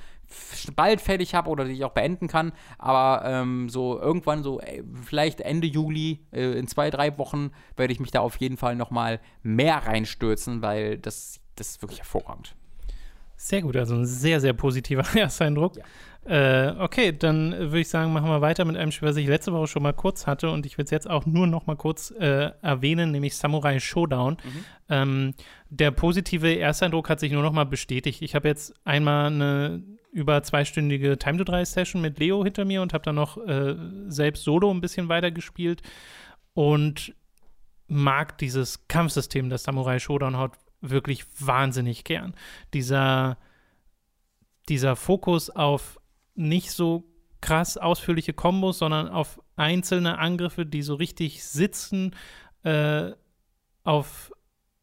[0.76, 2.52] bald fertig habe oder die ich auch beenden kann.
[2.78, 7.94] Aber ähm, so irgendwann, so ey, vielleicht Ende Juli, äh, in zwei, drei Wochen, werde
[7.94, 12.56] ich mich da auf jeden Fall nochmal mehr reinstürzen, weil das, das ist wirklich hervorragend.
[13.36, 15.78] Sehr gut, also ein sehr, sehr positiver Ersteindruck.
[15.78, 15.84] Ja.
[16.24, 19.52] Äh, okay, dann würde ich sagen, machen wir weiter mit einem Spiel, was ich letzte
[19.54, 22.12] Woche schon mal kurz hatte und ich will es jetzt auch nur noch mal kurz
[22.12, 24.34] äh, erwähnen, nämlich Samurai Showdown.
[24.34, 24.66] Mhm.
[24.90, 25.34] Ähm,
[25.72, 28.22] der positive Ersteindruck hat sich nur noch mal bestätigt.
[28.22, 29.82] Ich habe jetzt einmal eine
[30.12, 33.76] über zweistündige Time-to-3-Session mit Leo hinter mir und habe dann noch äh,
[34.08, 35.82] selbst solo ein bisschen weiter gespielt
[36.54, 37.16] und
[37.88, 42.34] mag dieses Kampfsystem, das Samurai Showdown hat, wirklich wahnsinnig gern.
[42.74, 43.38] Dieser,
[44.70, 46.00] dieser Fokus auf
[46.36, 47.04] nicht so
[47.42, 52.16] krass ausführliche Kombos, sondern auf einzelne Angriffe, die so richtig sitzen,
[52.64, 53.12] äh,
[53.84, 54.32] auf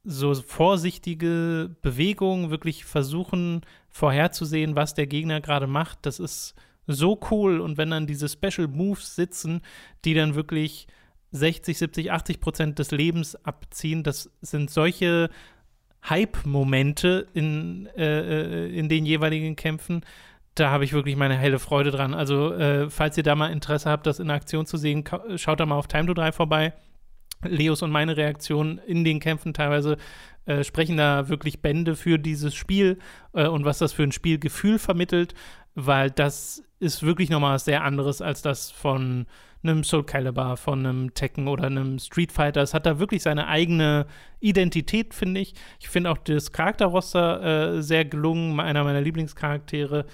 [0.09, 3.61] so vorsichtige Bewegungen, wirklich versuchen
[3.91, 5.99] vorherzusehen, was der Gegner gerade macht.
[6.03, 6.55] Das ist
[6.87, 7.61] so cool.
[7.61, 9.61] Und wenn dann diese Special Moves sitzen,
[10.07, 10.87] die dann wirklich
[11.33, 15.29] 60, 70, 80 Prozent des Lebens abziehen, das sind solche
[16.09, 20.07] Hype-Momente in, äh, äh, in den jeweiligen Kämpfen.
[20.55, 22.15] Da habe ich wirklich meine helle Freude dran.
[22.15, 25.05] Also, äh, falls ihr da mal Interesse habt, das in Aktion zu sehen,
[25.37, 26.73] schaut da mal auf Time to 3 vorbei.
[27.45, 29.97] Leos und meine Reaktionen in den Kämpfen teilweise
[30.47, 32.99] äh, sprechen da wirklich Bände für dieses Spiel
[33.35, 35.35] äh, und was das für ein Spielgefühl vermittelt,
[35.75, 39.27] weil das ist wirklich nochmal was sehr anderes als das von
[39.63, 42.63] einem Soul Calibur, von einem Tekken oder einem Street Fighter.
[42.63, 44.07] Es hat da wirklich seine eigene
[44.41, 45.55] Identität, finde ich.
[45.81, 50.07] Ich finde auch das Charakterroster äh, sehr gelungen, einer meiner Lieblingscharaktere.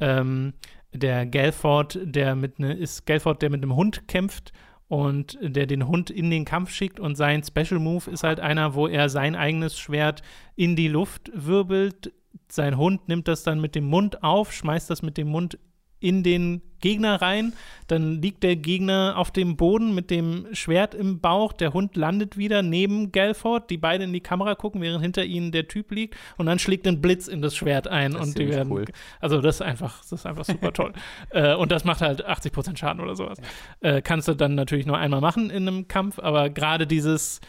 [0.00, 0.54] Ähm,
[0.92, 4.52] der Gelford, der mit ne, ist Gelford, der mit einem Hund kämpft
[4.88, 8.74] und der den Hund in den Kampf schickt und sein Special Move ist halt einer,
[8.74, 10.22] wo er sein eigenes Schwert
[10.56, 12.12] in die Luft wirbelt.
[12.50, 15.58] Sein Hund nimmt das dann mit dem Mund auf, schmeißt das mit dem Mund
[16.00, 17.52] in den Gegner rein.
[17.88, 21.54] Dann liegt der Gegner auf dem Boden mit dem Schwert im Bauch.
[21.54, 23.70] Der Hund landet wieder neben Gelford.
[23.70, 26.14] Die beiden in die Kamera gucken, während hinter ihnen der Typ liegt.
[26.36, 28.12] Und dann schlägt ein Blitz in das Schwert ein.
[28.12, 28.70] Das und die werden.
[28.70, 28.84] Cool.
[29.20, 30.92] Also, das ist einfach, das ist einfach super toll.
[31.30, 33.38] äh, und das macht halt 80% Schaden oder sowas.
[33.80, 36.18] Äh, kannst du dann natürlich nur einmal machen in einem Kampf.
[36.18, 37.40] Aber gerade dieses,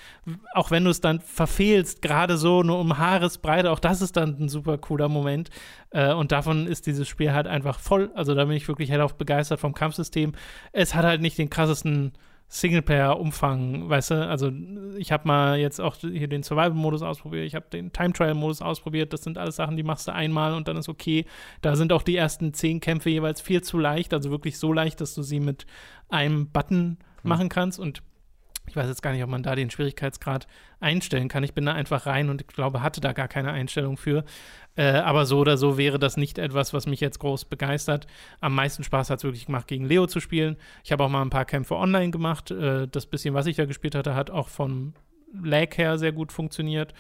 [0.54, 4.38] auch wenn du es dann verfehlst, gerade so nur um Haaresbreite, auch das ist dann
[4.40, 5.50] ein super cooler Moment.
[5.92, 8.10] Äh, und davon ist dieses Spiel halt einfach voll.
[8.16, 10.32] Also, da bin ich wirklich hellauf begeistert vom Kampfsystem.
[10.72, 12.14] Es hat halt nicht den krassesten
[12.52, 14.28] Singleplayer-Umfang, weißt du?
[14.28, 14.52] Also
[14.98, 19.14] ich habe mal jetzt auch hier den Survival-Modus ausprobiert, ich habe den Time-Trial-Modus ausprobiert.
[19.14, 21.26] Das sind alles Sachen, die machst du einmal und dann ist okay.
[21.62, 25.00] Da sind auch die ersten zehn Kämpfe jeweils viel zu leicht, also wirklich so leicht,
[25.00, 25.68] dass du sie mit
[26.10, 27.30] einem Button hm.
[27.30, 28.02] machen kannst und
[28.70, 30.48] ich weiß jetzt gar nicht, ob man da den Schwierigkeitsgrad
[30.80, 31.44] einstellen kann.
[31.44, 34.24] Ich bin da einfach rein und ich glaube, hatte da gar keine Einstellung für.
[34.76, 38.06] Äh, aber so oder so wäre das nicht etwas, was mich jetzt groß begeistert.
[38.42, 40.56] Am meisten Spaß hat es wirklich gemacht, gegen Leo zu spielen.
[40.84, 42.52] Ich habe auch mal ein paar Kämpfe online gemacht.
[42.52, 44.94] Äh, das bisschen, was ich da gespielt hatte, hat auch vom
[45.34, 46.94] Lag her sehr gut funktioniert.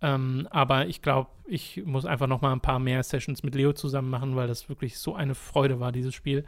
[0.00, 3.72] Ähm, aber ich glaube, ich muss einfach noch mal ein paar mehr Sessions mit Leo
[3.72, 6.44] zusammen machen, weil das wirklich so eine Freude war, dieses Spiel.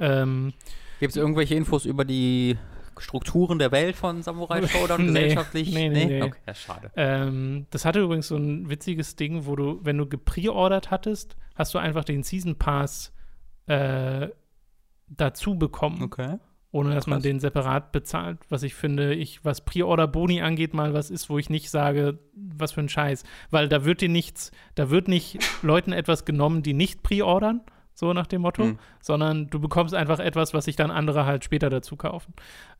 [0.00, 0.54] Ähm,
[1.00, 2.56] Gibt es irgendwelche Infos über die
[3.00, 5.06] Strukturen der Welt von Samurai Showdown Nee.
[5.06, 5.72] gesellschaftlich?
[5.72, 6.22] Nee, nee, nee.
[6.22, 6.90] Okay, das schade.
[6.96, 11.74] Ähm, das hatte übrigens so ein witziges Ding, wo du, wenn du gepreordert hattest, hast
[11.74, 13.12] du einfach den Season Pass
[13.66, 14.28] äh,
[15.08, 16.38] dazu bekommen, Okay.
[16.72, 18.38] ohne dass man den separat bezahlt.
[18.48, 22.72] Was ich finde, ich, was Pre-Order-Boni angeht, mal was ist, wo ich nicht sage, was
[22.72, 23.24] für ein Scheiß.
[23.50, 27.60] Weil da wird dir nichts, da wird nicht Leuten etwas genommen, die nicht pre-ordern,
[27.94, 28.78] so nach dem Motto, Hm.
[29.00, 32.34] sondern du bekommst einfach etwas, was sich dann andere halt später dazu kaufen.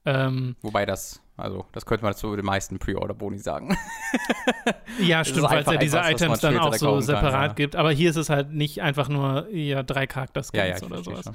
[0.05, 3.77] Ähm, Wobei das, also, das könnte man zu den meisten Pre-Order-Boni sagen.
[5.01, 7.55] Ja, stimmt, weil es ja diese etwas, Items dann auch so kann, separat ja.
[7.55, 7.75] gibt.
[7.75, 11.31] Aber hier ist es halt nicht einfach nur ja, drei Charakterskins ja, ja, oder sowas.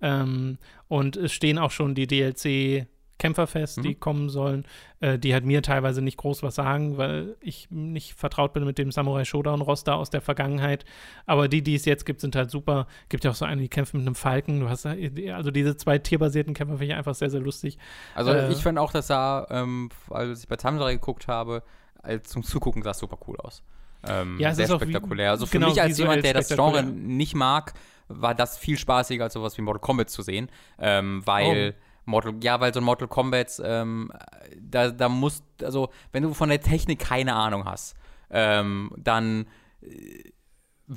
[0.00, 0.56] Ähm,
[0.88, 2.86] und es stehen auch schon die DLC
[3.18, 4.00] Kämpfer fest, die Mhm.
[4.00, 4.64] kommen sollen,
[5.02, 8.78] äh, die halt mir teilweise nicht groß was sagen, weil ich nicht vertraut bin mit
[8.78, 10.84] dem Samurai Showdown Roster aus der Vergangenheit.
[11.26, 12.86] Aber die, die es jetzt gibt, sind halt super.
[13.10, 14.60] Gibt ja auch so eine, die kämpfen mit einem Falken.
[14.60, 17.76] Du hast also diese zwei tierbasierten Kämpfer finde ich einfach sehr, sehr lustig.
[18.14, 21.62] Also, Äh, ich fand auch, dass da, ähm, als ich bei Samurai geguckt habe,
[22.02, 23.62] als zum Zugucken sah es super cool aus.
[24.08, 25.30] Ähm, Ja, es sehr ist auch wie- spektakulär.
[25.30, 27.06] Also für genau, mich als jemand, der das Genre spektakulär.
[27.06, 27.74] nicht mag,
[28.08, 30.48] war das viel spaßiger als sowas wie Mortal Kombat zu sehen,
[30.78, 31.82] ähm, weil Oh.
[32.04, 34.10] Mortal, ja, weil so ein Mortal Kombat, ähm,
[34.58, 37.94] da, da musst, also wenn du von der Technik keine Ahnung hast,
[38.30, 39.46] ähm, dann
[39.82, 40.32] äh,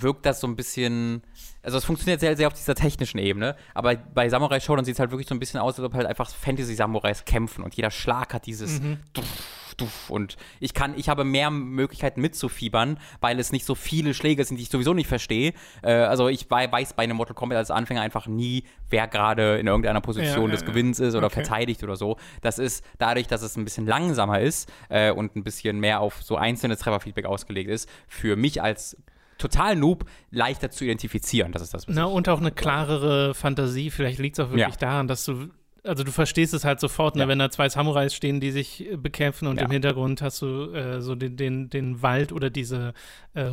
[0.02, 1.22] wirkt das so ein bisschen,
[1.64, 5.00] also es funktioniert sehr, sehr auf dieser technischen Ebene, aber bei Samurai Showdown sieht es
[5.00, 8.34] halt wirklich so ein bisschen aus, als ob halt einfach Fantasy-Samurais kämpfen und jeder Schlag
[8.34, 8.98] hat dieses Mhm.
[9.14, 14.14] Duff, Duff und ich kann, ich habe mehr Möglichkeiten mitzufiebern, weil es nicht so viele
[14.14, 15.54] Schläge sind, die ich sowieso nicht verstehe.
[15.82, 19.58] Äh, also ich wei- weiß bei einem Mortal Kombat als Anfänger einfach nie, wer gerade
[19.58, 21.36] in irgendeiner Position Ja, des ja, Gewinns ist oder Okay.
[21.36, 22.18] verteidigt oder so.
[22.42, 26.22] Das ist dadurch, dass es ein bisschen langsamer ist äh, und ein bisschen mehr auf
[26.24, 28.98] so einzelne Trefferfeedback ausgelegt ist, für mich als
[29.38, 31.52] total Noob leichter zu identifizieren.
[31.52, 33.90] Das ist das, Na, und auch eine klarere Fantasie.
[33.92, 34.80] Vielleicht liegt es auch wirklich Ja.
[34.80, 35.50] daran, dass du,
[35.84, 37.28] also du verstehst es halt sofort, ne, Ja.
[37.28, 39.66] wenn da zwei Samurais stehen, die sich äh, bekämpfen und Ja.
[39.66, 42.94] im Hintergrund hast du äh, so den, den, den Wald oder diese
[43.34, 43.44] äh,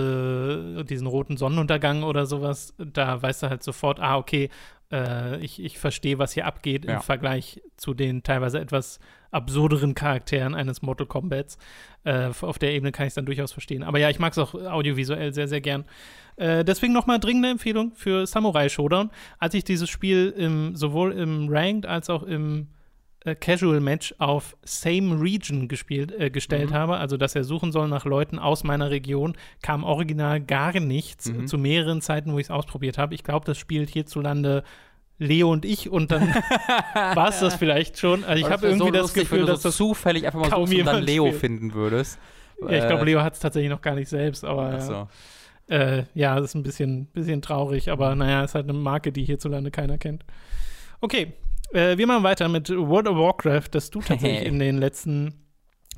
[0.00, 2.74] rote, diesen roten Sonnenuntergang oder sowas.
[2.78, 4.50] Da weißt du halt sofort, ah, okay,
[4.92, 6.94] äh, ich, ich verstehe, was hier abgeht Ja.
[6.96, 9.00] im Vergleich zu den teilweise etwas
[9.30, 11.58] absurderen Charakteren eines Mortal Kombats.
[12.04, 13.82] Äh, auf der Ebene kann ich es dann durchaus verstehen.
[13.82, 15.84] Aber ja, ich mag es auch audiovisuell sehr, sehr gern.
[16.36, 19.10] Äh, deswegen nochmal dringende Empfehlung für Samurai Showdown.
[19.38, 22.68] Als ich dieses Spiel im, sowohl im Ranked als auch im
[23.26, 26.74] äh, Casual Match auf Same Region gespielt, äh, gestellt Mhm.
[26.74, 31.30] habe, also dass er suchen soll nach Leuten aus meiner Region, kam original gar nichts
[31.30, 31.46] Mhm.
[31.46, 33.14] zu mehreren Zeiten, wo ich es ausprobiert habe.
[33.14, 34.62] Ich glaube, das spielt hierzulande
[35.18, 36.22] Leo und ich und dann
[36.94, 38.22] war es das vielleicht schon.
[38.24, 40.40] Also ich habe irgendwie so das lustig, Gefühl, wenn du dass so das zufällig einfach
[40.40, 41.40] mal kaum suchst und dann Leo spielt.
[41.40, 42.18] finden würdest.
[42.62, 44.80] ja, ich glaube, Äh, Leo hat es tatsächlich noch gar nicht selbst, aber ach ja.
[44.80, 45.08] so.
[45.68, 49.24] Äh, ja, das ist ein bisschen, bisschen traurig, aber naja, ist halt eine Marke, die
[49.24, 50.24] hierzulande keiner kennt.
[51.00, 51.32] Okay,
[51.72, 55.34] äh, wir machen weiter mit World of Warcraft, das du tatsächlich in den letzten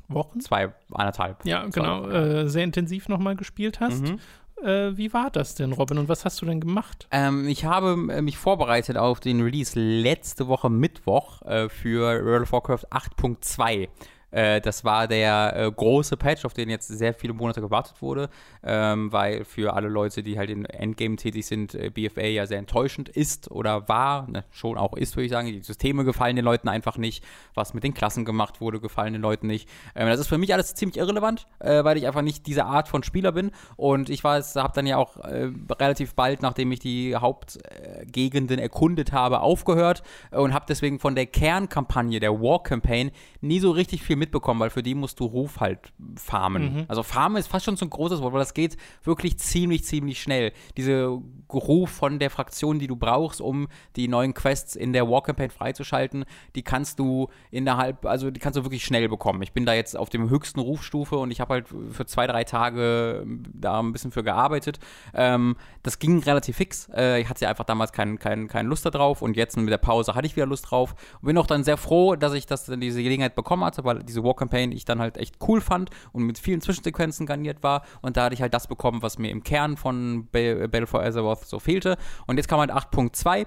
[0.07, 1.45] Wochen, Zwei, anderthalb.
[1.45, 4.01] ja, genau, Wochen, äh, sehr intensiv nochmal gespielt hast.
[4.01, 4.19] Mhm.
[4.63, 7.07] Äh, wie war das denn, Robin, und was hast du denn gemacht?
[7.11, 12.43] Ähm, ich habe äh, mich vorbereitet auf den Release letzte Woche Mittwoch äh, für World
[12.43, 13.87] of Warcraft 8.2.
[14.31, 18.29] Äh, das war der äh, große Patch, auf den jetzt sehr viele Monate gewartet wurde,
[18.63, 22.59] ähm, weil für alle Leute, die halt in Endgame tätig sind, äh, BFA ja sehr
[22.59, 25.47] enttäuschend ist oder war, ne, schon auch ist, würde ich sagen.
[25.47, 27.23] Die Systeme gefallen den Leuten einfach nicht.
[27.53, 29.67] Was mit den Klassen gemacht wurde, gefallen den Leuten nicht.
[29.95, 32.87] Ähm, das ist für mich alles ziemlich irrelevant, äh, weil ich einfach nicht diese Art
[32.87, 33.51] von Spieler bin.
[33.75, 39.11] Und ich weiß, habe dann ja auch äh, relativ bald, nachdem ich die Hauptgegenden erkundet
[39.11, 43.11] habe, aufgehört und habe deswegen von der Kernkampagne, der War Campaign,
[43.41, 46.73] nie so richtig viel mitbekommen, weil für die musst du Ruf halt farmen.
[46.73, 46.85] Mhm.
[46.87, 50.21] Also farmen ist fast schon so ein großes Wort, weil das geht wirklich ziemlich, ziemlich
[50.21, 50.51] schnell.
[50.77, 51.19] Diese
[51.51, 55.49] Ruf von der Fraktion, die du brauchst, um die neuen Quests in der War Campaign
[55.49, 56.25] freizuschalten,
[56.55, 59.41] die kannst du innerhalb, also die kannst du wirklich schnell bekommen.
[59.41, 62.43] Ich bin da jetzt auf dem höchsten Rufstufe und ich habe halt für zwei, drei
[62.43, 64.79] Tage da ein bisschen für gearbeitet.
[65.13, 66.89] Ähm, das ging relativ fix.
[66.95, 69.77] Äh, ich hatte ja einfach damals keine kein, kein Lust darauf und jetzt mit der
[69.77, 72.65] Pause hatte ich wieder Lust drauf und bin auch dann sehr froh, dass ich das,
[72.65, 76.23] diese Gelegenheit bekommen hatte, weil diese War Campaign ich dann halt echt cool fand und
[76.23, 77.83] mit vielen Zwischensequenzen garniert war.
[78.01, 81.01] Und da hatte ich halt das bekommen, was mir im Kern von Ba- Battle for
[81.03, 81.97] Azeroth so fehlte.
[82.27, 83.45] Und jetzt kam halt 8.2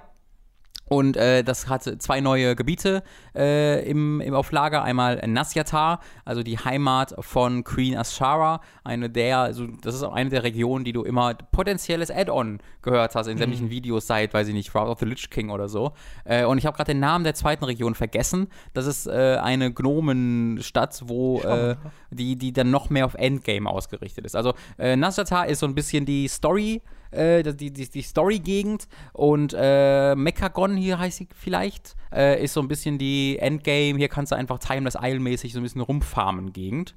[0.89, 3.03] Und äh, das hat zwei neue Gebiete
[3.35, 4.83] äh, im, im auf Lager.
[4.83, 10.29] Einmal Nasyatar, also die Heimat von Queen Ashara, eine der, also das ist auch eine
[10.29, 14.53] der Regionen, die du immer potenzielles Add-on gehört hast in sämtlichen Videos seit, weiß ich
[14.53, 15.93] nicht, Wrath of the Lich King oder so.
[16.25, 18.47] Äh, und ich habe gerade den Namen der zweiten Region vergessen.
[18.73, 21.75] Das ist äh, eine Gnomenstadt, wo äh,
[22.11, 24.35] die, die dann noch mehr auf Endgame ausgerichtet ist.
[24.35, 26.81] Also äh, Nasyatar ist so ein bisschen die Story
[27.13, 32.61] äh, die, die, die Story-Gegend und äh, Mechagon hier heißt sie vielleicht, äh, ist so
[32.61, 36.95] ein bisschen die Endgame, hier kannst du einfach Timeless Isle-mäßig so ein bisschen rumfarmen-Gegend.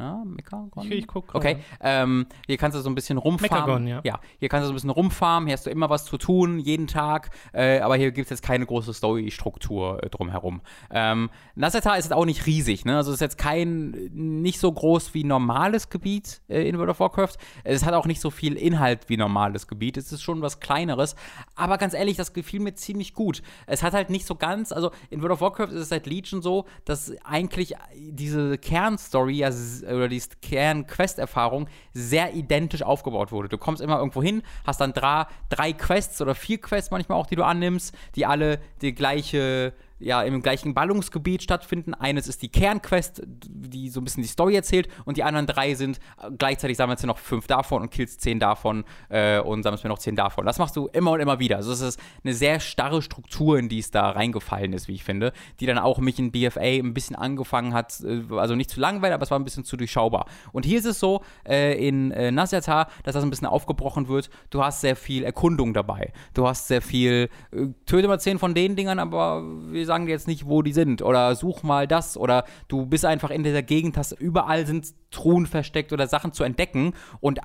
[0.00, 0.70] Ja, Mechagon?
[0.84, 3.84] Ich, ich gucke Okay, ähm, hier kannst du so ein bisschen rumfarmen.
[3.84, 4.00] Mechagon, ja.
[4.02, 6.58] Ja, hier kannst du so ein bisschen rumfarmen, hier hast du immer was zu tun,
[6.58, 10.62] jeden Tag, äh, aber hier gibt es jetzt keine große Story-Struktur äh, drumherum.
[10.90, 12.96] Ähm, Naseta ist jetzt auch nicht riesig, ne?
[12.96, 17.00] Also es ist jetzt kein, nicht so groß wie normales Gebiet äh, in World of
[17.00, 17.34] Warcraft.
[17.64, 19.98] Es hat auch nicht so viel Inhalt wie normales Gebiet.
[19.98, 21.14] Es ist schon was Kleineres,
[21.56, 23.42] aber ganz ehrlich, das gefiel mir ziemlich gut.
[23.66, 26.40] Es hat halt nicht so ganz, also in World of Warcraft ist es seit Legion
[26.40, 29.50] so, dass eigentlich diese Kernstory ja
[29.94, 33.48] oder die Kern-Quest-Erfahrung sehr identisch aufgebaut wurde.
[33.48, 37.26] Du kommst immer irgendwo hin, hast dann drei, drei Quests oder vier Quests manchmal auch,
[37.26, 41.94] die du annimmst, die alle die gleiche ja, im gleichen Ballungsgebiet stattfinden.
[41.94, 45.74] Eines ist die Kernquest, die so ein bisschen die Story erzählt, und die anderen drei
[45.74, 49.84] sind äh, gleichzeitig sammelst du noch fünf davon und killst zehn davon äh, und sammelst
[49.84, 50.46] mir noch zehn davon.
[50.46, 51.56] Das machst du immer und immer wieder.
[51.56, 55.04] Also es ist eine sehr starre Struktur, in die es da reingefallen ist, wie ich
[55.04, 58.80] finde, die dann auch mich in BFA ein bisschen angefangen hat, äh, also nicht zu
[58.80, 60.26] langweilig, aber es war ein bisschen zu durchschaubar.
[60.52, 64.30] Und hier ist es so, äh, in äh, Nasyatar, dass das ein bisschen aufgebrochen wird.
[64.50, 66.12] Du hast sehr viel Erkundung dabei.
[66.34, 70.12] Du hast sehr viel, äh, töte mal zehn von den Dingern, aber wir sagen dir
[70.12, 71.02] jetzt nicht, wo die sind.
[71.02, 72.16] Oder such mal das.
[72.16, 76.44] Oder du bist einfach in dieser Gegend, hast überall sind Truhen versteckt oder Sachen zu
[76.44, 76.94] entdecken.
[77.20, 77.40] Und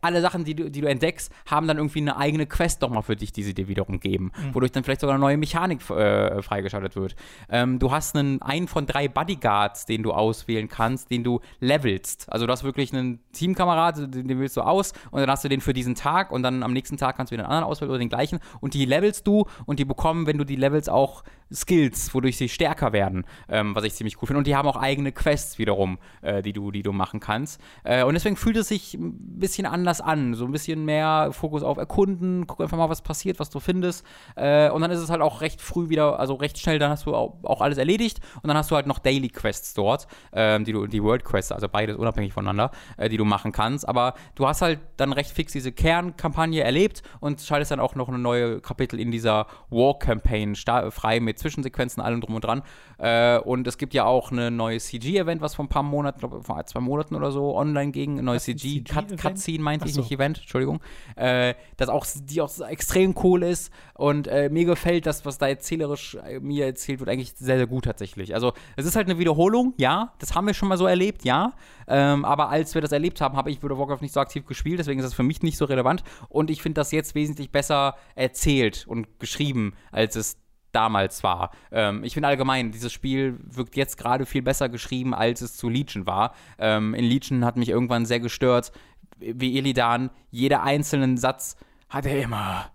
[0.00, 3.16] alle Sachen, die du, die du entdeckst, haben dann irgendwie eine eigene Quest nochmal für
[3.16, 4.32] dich, die sie dir wiederum geben.
[4.52, 7.14] Wodurch dann vielleicht sogar eine neue Mechanik äh, freigeschaltet wird.
[7.50, 12.32] Ähm, du hast einen, einen von drei Bodyguards, den du auswählen kannst, den du levelst.
[12.32, 15.48] Also du hast wirklich einen Teamkamerad, den, den wählst du aus und dann hast du
[15.48, 17.90] den für diesen Tag und dann am nächsten Tag kannst du wieder einen anderen auswählen
[17.90, 21.22] oder den gleichen und die levelst du und die bekommen, wenn du die levelst, auch
[21.52, 24.38] Skills, wodurch sie stärker werden, ähm, was ich ziemlich cool finde.
[24.38, 27.60] Und die haben auch eigene Quests wiederum, äh, die, du, die du machen kannst.
[27.84, 30.34] Äh, und deswegen fühlt es sich ein bisschen anders an.
[30.34, 34.04] So ein bisschen mehr Fokus auf Erkunden, guck einfach mal, was passiert, was du findest.
[34.36, 37.06] Äh, und dann ist es halt auch recht früh wieder, also recht schnell, dann hast
[37.06, 38.20] du auch, auch alles erledigt.
[38.42, 41.52] Und dann hast du halt noch Daily Quests dort, ähm, die du, die World Quests,
[41.52, 43.88] also beides unabhängig voneinander, äh, die du machen kannst.
[43.88, 48.08] Aber du hast halt dann recht fix diese Kernkampagne erlebt und schaltest dann auch noch
[48.08, 52.62] eine neue Kapitel in dieser War-Campaign frei mit Zwischensequenzen, allem drum und dran.
[52.98, 56.42] Äh, und es gibt ja auch ein neues CG-Event, was vor ein paar Monaten, glaube
[56.42, 58.18] vor zwei Monaten oder so online ging.
[58.18, 59.08] Ein neues Was, ein CG-Event?
[59.10, 60.00] CG-Cutscene, meinte ich, so.
[60.00, 60.80] nicht Event, Entschuldigung.
[61.16, 63.72] Äh, das auch, die auch extrem cool ist.
[63.94, 67.66] Und äh, mir gefällt das, was da erzählerisch äh, mir erzählt wird, eigentlich sehr, sehr
[67.66, 68.34] gut tatsächlich.
[68.34, 70.12] Also, es ist halt eine Wiederholung, ja.
[70.18, 71.52] Das haben wir schon mal so erlebt, ja.
[71.86, 74.46] Ähm, aber als wir das erlebt haben, habe ich World of Warcraft nicht so aktiv
[74.46, 76.02] gespielt, deswegen ist das für mich nicht so relevant.
[76.28, 80.36] Und ich finde das jetzt wesentlich besser erzählt und geschrieben, als es
[80.72, 81.50] damals war.
[81.70, 85.68] Ähm, ich finde allgemein, dieses Spiel wirkt jetzt gerade viel besser geschrieben, als es zu
[85.68, 86.34] Legion war.
[86.58, 88.72] Ähm, in Legion hat mich irgendwann sehr gestört,
[89.18, 91.56] wie Illidan, jeder einzelnen Satz
[91.88, 92.70] hat er immer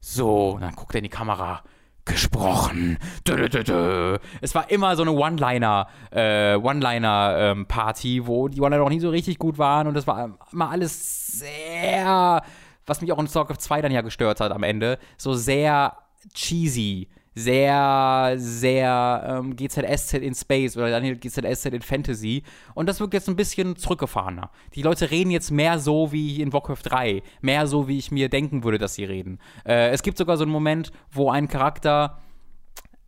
[0.00, 1.62] so, dann guckt er in die Kamera.
[2.04, 2.98] Gesprochen.
[3.24, 4.18] Dö, dö, dö.
[4.40, 9.38] Es war immer so eine One-Liner, äh, One-Liner-Party, wo die One-Liner auch nie so richtig
[9.38, 12.42] gut waren und das war immer alles sehr,
[12.86, 15.96] was mich auch in StarCraft 2 dann ja gestört hat am Ende, so sehr
[16.34, 22.42] cheesy, sehr, sehr ähm, GZSZ in Space oder Daniel GZSZ in Fantasy.
[22.74, 24.50] Und das wirkt jetzt ein bisschen zurückgefahrener.
[24.74, 28.28] Die Leute reden jetzt mehr so wie in Warcraft 3, mehr so, wie ich mir
[28.28, 29.38] denken würde, dass sie reden.
[29.64, 32.18] Äh, es gibt sogar so einen Moment, wo ein Charakter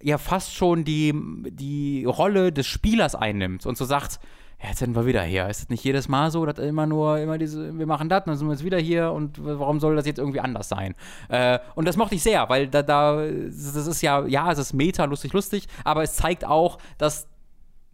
[0.02, 1.14] ja fast schon die,
[1.50, 4.20] die Rolle des Spielers einnimmt und so sagt,
[4.68, 5.48] jetzt sind wir wieder hier.
[5.48, 8.28] Ist das nicht jedes Mal so, dass immer nur, immer diese, wir machen das und
[8.28, 10.94] dann sind wir jetzt wieder hier und warum soll das jetzt irgendwie anders sein?
[11.28, 14.72] Äh, und das mochte ich sehr, weil da, da, das ist ja, ja, es ist
[14.72, 17.28] Meta, lustig, lustig, aber es zeigt auch, dass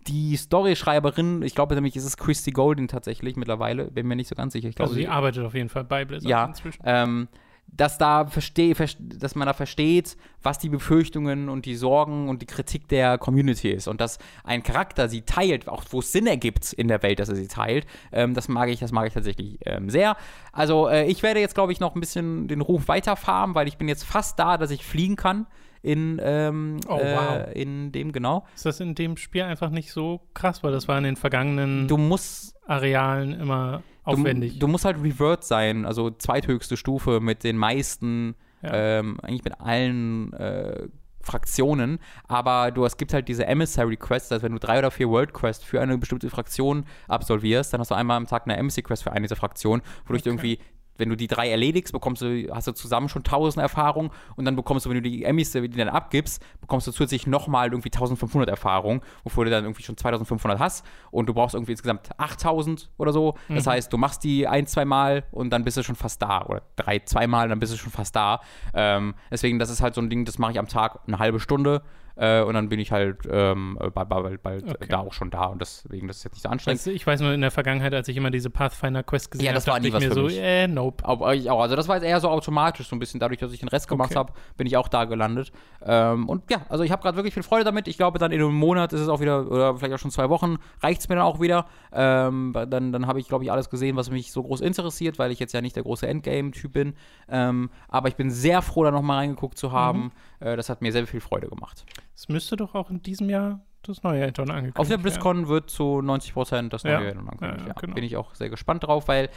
[0.06, 4.34] die Storyschreiberin, ich glaube nämlich, ist es Christy Golden tatsächlich mittlerweile, bin mir nicht so
[4.34, 4.68] ganz sicher.
[4.68, 6.82] Ich glaube, Also sie arbeitet auf jeden Fall bei Blizzard ja, inzwischen.
[6.84, 7.28] ähm,
[7.72, 12.42] dass da versteh, verst- dass man da versteht, was die Befürchtungen und die Sorgen und
[12.42, 16.26] die Kritik der Community ist und dass ein Charakter sie teilt, auch wo es Sinn
[16.26, 17.86] ergibt in der Welt, dass er sie teilt.
[18.12, 20.16] Ähm, das mag ich, das mag ich tatsächlich ähm, sehr.
[20.52, 23.78] Also äh, ich werde jetzt, glaube ich, noch ein bisschen den Ruf weiterfahren, weil ich
[23.78, 25.46] bin jetzt fast da, dass ich fliegen kann
[25.82, 27.46] in, ähm, Oh, wow.
[27.48, 28.44] äh, in dem genau.
[28.54, 31.88] Ist das in dem Spiel einfach nicht so krass, weil das war in den vergangenen
[31.88, 34.54] Du musst Arealen immer aufwendig.
[34.54, 38.98] Du, du musst halt Revert sein, also zweithöchste Stufe mit den meisten Ja.
[38.98, 40.88] Ähm, eigentlich mit allen äh,
[41.22, 41.98] Fraktionen,
[42.28, 45.32] aber du, es gibt halt diese Emissary Quests, also wenn du drei oder vier World
[45.32, 49.02] Quests für eine bestimmte Fraktion absolvierst, dann hast du einmal am Tag eine Emissary Quest
[49.02, 50.58] für eine dieser Fraktionen, wodurch du irgendwie
[51.00, 54.54] wenn du die drei erledigst, bekommst du, hast du zusammen schon 1000 Erfahrung und dann
[54.54, 58.48] bekommst du, wenn du die Emmys, die dann abgibst, bekommst du zusätzlich nochmal irgendwie 1500
[58.48, 63.12] Erfahrung, wovor du dann irgendwie schon 2500 hast und du brauchst irgendwie insgesamt 8000 oder
[63.12, 63.34] so.
[63.48, 63.70] Das Mhm.
[63.70, 66.62] heißt, du machst die ein, zwei Mal und dann bist du schon fast da oder
[66.76, 68.40] drei, zweimal, dann bist du schon fast da.
[68.74, 71.40] Ähm, deswegen, das ist halt so ein Ding, das mache ich am Tag eine halbe
[71.40, 71.82] Stunde.
[72.20, 74.86] Äh, und dann bin ich halt ähm, bald, bald, bald Okay.
[74.90, 76.84] da auch schon da und deswegen, das ist jetzt nicht so anstrengend.
[76.84, 79.54] Du, ich weiß nur in der Vergangenheit, als ich immer diese Pathfinder-Quest gesehen Ja, habe,
[79.56, 80.38] das war dachte nie was mir so, mich.
[80.38, 81.02] äh, nope.
[81.06, 81.60] Aber ich auch.
[81.62, 83.88] Also das war jetzt eher so automatisch, so ein bisschen dadurch, dass ich den Rest
[83.88, 84.18] gemacht Okay.
[84.18, 85.50] habe, bin ich auch da gelandet.
[85.82, 87.88] Ähm, und ja, also ich habe gerade wirklich viel Freude damit.
[87.88, 90.28] Ich glaube, dann in einem Monat ist es auch wieder, oder vielleicht auch schon zwei
[90.28, 91.64] Wochen, reicht es mir dann auch wieder.
[91.90, 95.30] Ähm, dann dann habe ich, glaube ich, alles gesehen, was mich so groß interessiert, weil
[95.30, 96.94] ich jetzt ja nicht der große Endgame-Typ bin.
[97.30, 100.12] Ähm, aber ich bin sehr froh, da nochmal reingeguckt zu haben.
[100.40, 101.84] Äh, das hat mir sehr viel Freude gemacht.
[102.20, 105.02] Es müsste doch auch in diesem Jahr das neue Add-on angekündigt Auf der werden.
[105.04, 107.10] BlizzCon wird zu 90% das neue Ja.
[107.12, 107.60] Addon angekündigt.
[107.62, 107.94] Ja, Ja, genau.
[107.94, 109.30] Bin ich auch sehr gespannt drauf, weil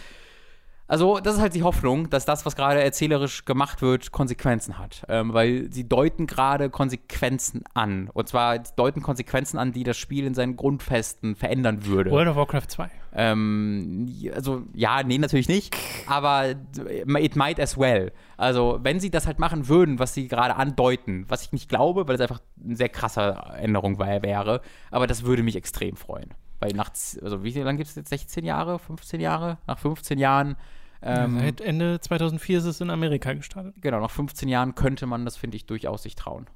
[0.88, 5.04] also das ist halt die Hoffnung, dass das, was gerade erzählerisch gemacht wird, Konsequenzen hat.
[5.08, 8.10] Ähm, weil sie deuten gerade Konsequenzen an.
[8.14, 12.12] Und zwar sie deuten Konsequenzen an, die das Spiel in seinen Grundfesten verändern würde.
[12.12, 12.90] World of Warcraft 2.
[13.16, 15.76] Ähm, also, ja, nee, natürlich nicht.
[16.08, 18.12] Aber it might as well.
[18.38, 22.08] Also, wenn sie das halt machen würden, was sie gerade andeuten, was ich nicht glaube,
[22.08, 24.62] weil es einfach eine sehr krasse Änderung wär- wäre,
[24.92, 26.34] aber das würde mich extrem freuen.
[26.64, 26.92] Weil nach,
[27.22, 28.10] also wie lange gibt es jetzt?
[28.10, 28.80] 16 Jahre?
[28.80, 29.58] 15 Jahre?
[29.68, 30.56] Nach 15 Jahren.
[31.02, 33.76] Ähm, Seit Ende 2004 ist es in Amerika gestartet.
[33.82, 36.48] genau, nach 15 Jahren könnte man das, finde ich, durchaus sich trauen.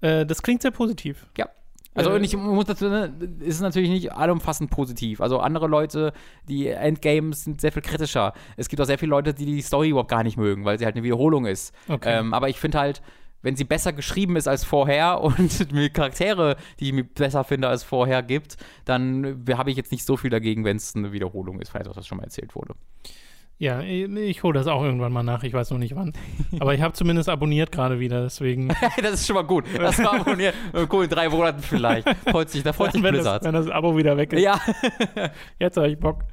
[0.00, 1.26] Äh, das klingt sehr positiv.
[1.36, 1.48] Ja.
[1.94, 5.20] Also Äh, ich muss dazu, ne, ist natürlich nicht allumfassend positiv.
[5.20, 6.12] Also andere Leute,
[6.48, 8.34] die Endgames sind sehr viel kritischer.
[8.56, 10.84] Es gibt auch sehr viele Leute, die die Story überhaupt gar nicht mögen, weil sie
[10.84, 11.74] halt eine Wiederholung ist.
[11.88, 12.18] Okay.
[12.18, 13.02] Ähm, aber ich finde halt,
[13.42, 17.84] wenn sie besser geschrieben ist als vorher und mir Charaktere, die ich besser finde als
[17.84, 21.74] vorher gibt, dann habe ich jetzt nicht so viel dagegen, wenn es eine Wiederholung ist,
[21.74, 22.74] auch das schon mal erzählt wurde.
[23.58, 25.42] Ja, ich, ich hole das auch irgendwann mal nach.
[25.42, 26.12] Ich weiß noch nicht wann.
[26.60, 28.68] Aber ich habe zumindest abonniert gerade wieder, deswegen.
[29.02, 29.64] das ist schon mal gut.
[29.78, 30.54] Das war abonniert.
[30.92, 32.06] Cool, in drei Monaten vielleicht.
[32.28, 33.42] Freut sich, da freut sich wenn, Blizzard.
[33.42, 34.42] das, wenn das Abo wieder weg ist.
[34.42, 34.60] ja,
[35.58, 36.24] Jetzt habe ich Bock.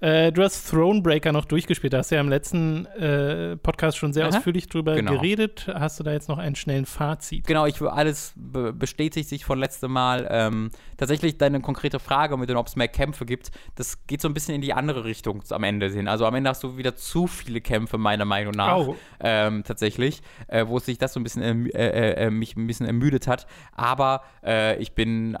[0.00, 1.92] Äh, du hast Thronebreaker noch durchgespielt.
[1.92, 4.36] Da hast du ja im letzten äh, Podcast schon sehr Aha.
[4.38, 5.12] ausführlich drüber Genau.
[5.12, 5.70] geredet.
[5.72, 7.46] Hast du da jetzt noch einen schnellen Fazit?
[7.46, 10.26] Genau, ich alles be bestätigt sich von letztem Mal.
[10.30, 14.28] Ähm, tatsächlich deine konkrete Frage mit dem, ob es mehr Kämpfe gibt, das geht so
[14.28, 16.08] ein bisschen in die andere Richtung am Ende hin.
[16.08, 18.78] Also am Ende hast du wieder zu viele Kämpfe, meiner Meinung nach.
[18.78, 18.96] Oh.
[19.20, 22.86] Ähm, tatsächlich, äh, wo sich das so ein bisschen ermü äh, äh, mich ein bisschen
[22.86, 23.46] ermüdet hat.
[23.72, 25.38] Aber äh, ich bin äh,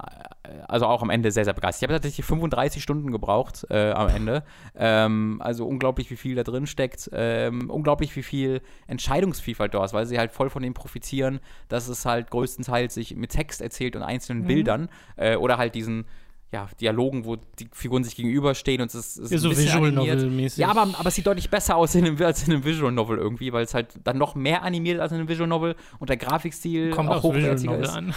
[0.68, 1.82] also auch am Ende sehr, sehr begeistert.
[1.82, 4.42] Ich habe tatsächlich 35 Stunden gebraucht äh, am Ende.
[4.76, 7.10] Ähm, also unglaublich, wie viel da drin steckt.
[7.12, 11.88] Ähm, unglaublich, wie viel Entscheidungsvielfalt da ist, weil sie halt voll von dem profitieren, dass
[11.88, 16.06] es halt größtenteils sich mit Text erzählt und einzelnen Bildern äh, oder halt diesen
[16.52, 19.92] ja, Dialogen, wo die Figuren sich gegenüberstehen und es ist, es ist Ja, so Visual.
[19.92, 20.58] Novel-mäßig.
[20.58, 23.18] Ja, aber, aber es sieht deutlich besser aus in einem, als in einem Visual Novel
[23.18, 26.16] irgendwie, weil es halt dann noch mehr animiert als in einem Visual Novel und der
[26.16, 27.90] Grafikstil Kommt auch hochwertiger ist.
[27.90, 28.14] an.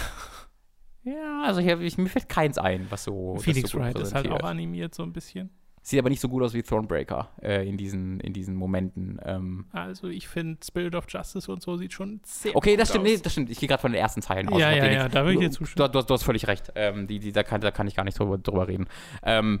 [1.04, 3.36] Ja, also ich, ich, mir fällt keins ein, was so.
[3.36, 5.50] Phoenix so Wright ist halt auch animiert, so ein bisschen.
[5.82, 9.20] Sieht aber nicht so gut aus wie Thronebreaker äh, in, diesen, in diesen Momenten.
[9.22, 9.66] Ähm.
[9.70, 13.10] Also ich finde Spirit of Justice und so sieht schon sehr Okay, das stimmt, aus.
[13.10, 13.50] nee, das stimmt.
[13.50, 14.58] Ich gehe gerade von den ersten Teilen aus.
[14.58, 15.92] Ja, ja, ja, da will ich dir du, zustimmen.
[15.92, 16.72] du, du hast völlig recht.
[16.74, 18.86] Ähm, die, die, da, kann, da kann ich gar nicht drüber, drüber reden.
[19.22, 19.60] Ähm,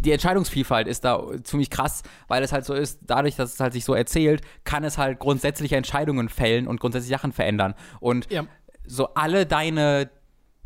[0.00, 3.74] die Entscheidungsvielfalt ist da ziemlich krass, weil es halt so ist, dadurch, dass es halt
[3.74, 7.74] sich so erzählt, kann es halt grundsätzliche Entscheidungen fällen und grundsätzlich Sachen verändern.
[8.00, 8.46] Und Ja.
[8.94, 10.10] So alle deine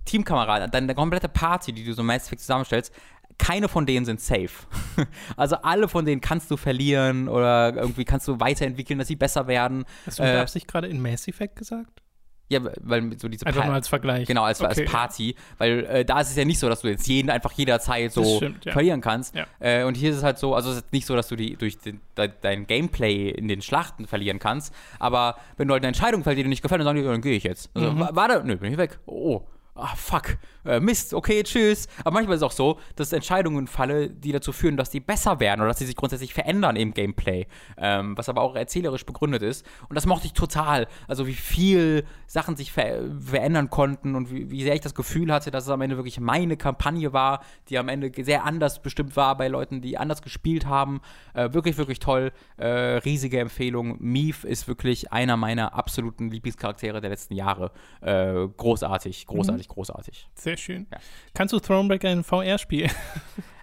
[0.05, 2.93] Teamkameraden, deine komplette Party, die du so Mass Effect zusammenstellst,
[3.39, 4.51] keine von denen sind safe.
[5.37, 9.47] Also alle von denen kannst du verlieren oder irgendwie kannst du weiterentwickeln, dass sie besser
[9.49, 9.85] werden.
[10.07, 12.03] Hast du mit Äh, Absicht gerade in Mass Effect gesagt?
[12.51, 14.27] Ja, weil so diese Einfach Pa- nur als Vergleich.
[14.29, 14.87] Genau, als, als Okay.
[14.87, 18.13] Party, weil äh, da ist es ja nicht so, dass du jetzt jeden einfach jederzeit
[18.13, 18.73] so stimmt, ja.
[18.73, 19.35] verlieren kannst.
[19.35, 19.47] Ja.
[19.61, 21.57] Äh, und hier ist es halt so, also es ist nicht so, dass du die
[21.57, 25.89] durch den, de, dein Gameplay in den Schlachten verlieren kannst, aber wenn du halt eine
[25.89, 27.71] Entscheidung fällt, die dir nicht gefällt, dann sagen die, dann gehe ich jetzt.
[27.75, 28.01] Also, Mhm.
[28.01, 28.99] wa- Warte, nö, bin ich weg.
[29.07, 29.41] Oh.
[29.77, 30.39] Ah, fuck.
[30.65, 31.89] Äh, Mist, okay, tschüss.
[32.05, 35.41] Aber manchmal ist es auch so, dass Entscheidungen falle, die dazu führen, dass die besser
[35.41, 37.49] werden oder dass sie sich grundsätzlich verändern im Gameplay.
[37.77, 39.67] Ähm, was aber auch erzählerisch begründet ist.
[39.89, 40.87] Und das mochte ich total.
[41.09, 45.33] Also, wie viel Sachen sich ver verändern konnten und wie, wie sehr ich das Gefühl
[45.33, 49.17] hatte, dass es am Ende wirklich meine Kampagne war, die am Ende sehr anders bestimmt
[49.17, 51.01] war bei Leuten, die anders gespielt haben.
[51.35, 52.31] Äh, wirklich, wirklich toll.
[52.59, 53.97] Äh, riesige Empfehlung.
[53.99, 57.73] Mief ist wirklich einer meiner absoluten Lieblingscharaktere der letzten Jahre.
[58.01, 59.27] Äh, großartig,
[59.69, 60.29] großartig, großartig.
[60.35, 60.87] Sehr schön.
[60.91, 60.99] Ja.
[61.35, 62.91] Kannst du Thronebreaker in VR spielen?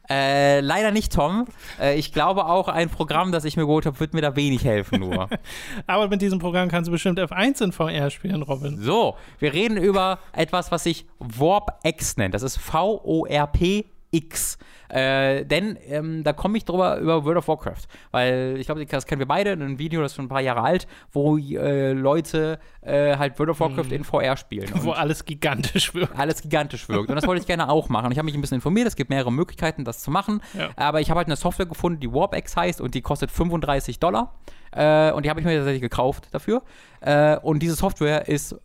[0.09, 1.45] Äh, leider nicht, Tom.
[1.79, 4.65] Äh, ich glaube auch, ein Programm, das ich mir geholt habe, wird mir da wenig
[4.65, 5.29] helfen nur.
[5.87, 8.77] Aber mit diesem Programm kannst du bestimmt F1 in VR spielen, Robin.
[8.77, 12.33] So, wir reden über etwas, was sich Warp X nennt.
[12.33, 14.57] Das ist V-O-R-P X.
[14.89, 17.83] Äh, denn ähm, da komme ich drüber über World of Warcraft.
[18.11, 20.61] Weil ich glaube, das kennen wir beide, ein Video, das ist schon ein paar Jahre
[20.61, 23.93] alt, wo äh, Leute äh, halt World of Warcraft mhm.
[23.93, 24.69] in VR spielen.
[24.83, 26.17] wo alles gigantisch wirkt.
[26.19, 27.09] Alles gigantisch wirkt.
[27.09, 28.11] Und das wollte ich gerne auch machen.
[28.11, 30.41] Ich habe mich ein bisschen informiert, es gibt mehrere Möglichkeiten, das zu machen.
[30.57, 30.69] Ja.
[30.75, 34.35] Aber ich habe halt eine Software gefunden, die WarpX heißt und die kostet 35 Dollar.
[34.73, 36.63] Äh, und die habe ich mir tatsächlich gekauft dafür.
[36.99, 38.55] Äh, und diese Software ist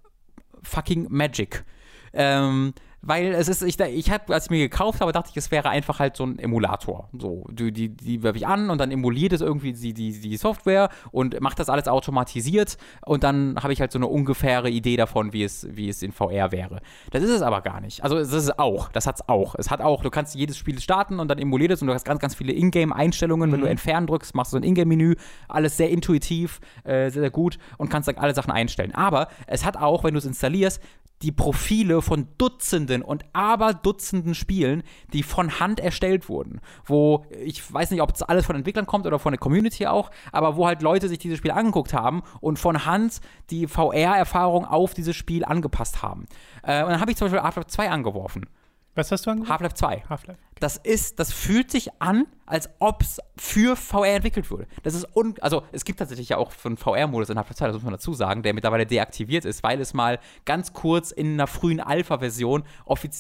[0.63, 1.65] fucking Magic.
[2.13, 2.75] Ähm,
[3.07, 5.69] weil es ist, ich, ich habe, als ich mir gekauft habe, dachte ich, es wäre
[5.69, 7.09] einfach halt so ein Emulator.
[7.17, 10.37] So, die, die, die werfe ich an und dann emuliert es irgendwie die, die, die
[10.37, 14.97] Software und macht das alles automatisiert und dann habe ich halt so eine ungefähre Idee
[14.97, 16.81] davon, wie es, wie es in VR wäre.
[17.13, 18.03] Das ist es aber gar nicht.
[18.03, 19.55] Also es ist auch, das hat es auch.
[19.55, 22.05] Es hat auch, du kannst jedes Spiel starten und dann emuliert es und du hast
[22.05, 23.51] ganz, ganz viele Ingame-Einstellungen.
[23.51, 23.53] Mhm.
[23.53, 23.73] Wenn du mhm.
[23.73, 25.15] entfernen drückst, machst du so ein Ingame-Menü,
[25.49, 28.95] alles sehr intuitiv, äh, sehr, sehr gut und kannst dann alle Sachen einstellen.
[28.95, 30.83] Aber es hat auch, wenn du es installierst,
[31.23, 34.83] die Profile von Dutzenden und Aberdutzenden Spielen,
[35.13, 36.61] die von Hand erstellt wurden.
[36.85, 40.11] Wo ich weiß nicht, ob es alles von Entwicklern kommt oder von der Community auch,
[40.33, 43.21] aber wo halt Leute sich dieses Spiel angeguckt haben und von Hand
[43.51, 46.27] die VR-Erfahrung auf dieses Spiel angepasst haben.
[46.63, 48.47] Äh, und dann habe ich zum Beispiel Half-Life 2 angeworfen.
[48.95, 49.53] Was hast du angeworfen?
[49.53, 50.05] Half-Life 2.
[50.09, 50.41] Half-Life.
[50.59, 54.67] Das ist, das fühlt sich an, als ob es für VR entwickelt wurde.
[54.85, 57.75] Das ist un also es gibt tatsächlich ja auch einen VR-Modus in Half-Life 2, das
[57.75, 61.47] muss man dazu sagen, der mittlerweile deaktiviert ist, weil es mal ganz kurz in einer
[61.47, 62.63] frühen Alpha-Version,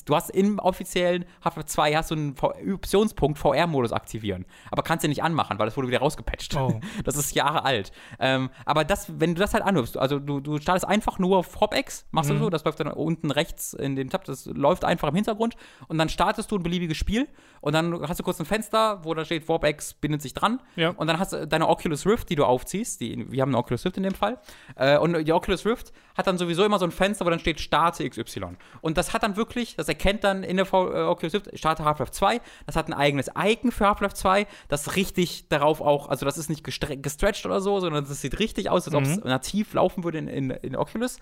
[0.06, 2.36] du hast im offiziellen Half-Life 2 hast du einen
[2.72, 6.56] Optionspunkt VR-Modus aktivieren, aber kannst den nicht anmachen, weil das wurde wieder rausgepatcht.
[6.56, 6.80] Oh.
[7.04, 7.92] Das ist Jahre alt.
[8.18, 11.60] Ähm, aber das, wenn du das halt anhörst, also du, du startest einfach nur auf
[11.60, 12.34] HopX, machst mhm.
[12.34, 15.56] du so, das läuft dann unten rechts in dem Tab, das läuft einfach im Hintergrund
[15.88, 17.25] und dann startest du ein beliebiges Spiel
[17.60, 20.60] und dann hast du kurz ein Fenster, wo da steht, WarpX bindet sich dran.
[20.76, 20.90] Ja.
[20.90, 23.00] Und dann hast du deine Oculus Rift, die du aufziehst.
[23.00, 24.38] Die, wir haben eine Oculus Rift in dem Fall.
[24.76, 27.60] Äh, und die Oculus Rift hat dann sowieso immer so ein Fenster, wo dann steht
[27.60, 28.56] Starte XY.
[28.82, 31.84] Und das hat dann wirklich, das erkennt dann in der v äh, Oculus Rift, Starte
[31.84, 32.40] Half-Life 2.
[32.66, 36.48] Das hat ein eigenes Icon für Half-Life 2, das richtig darauf auch, also das ist
[36.48, 39.28] nicht gestretched oder so, sondern das sieht richtig aus, als ob es mhm.
[39.28, 41.18] nativ laufen würde in, in, in Oculus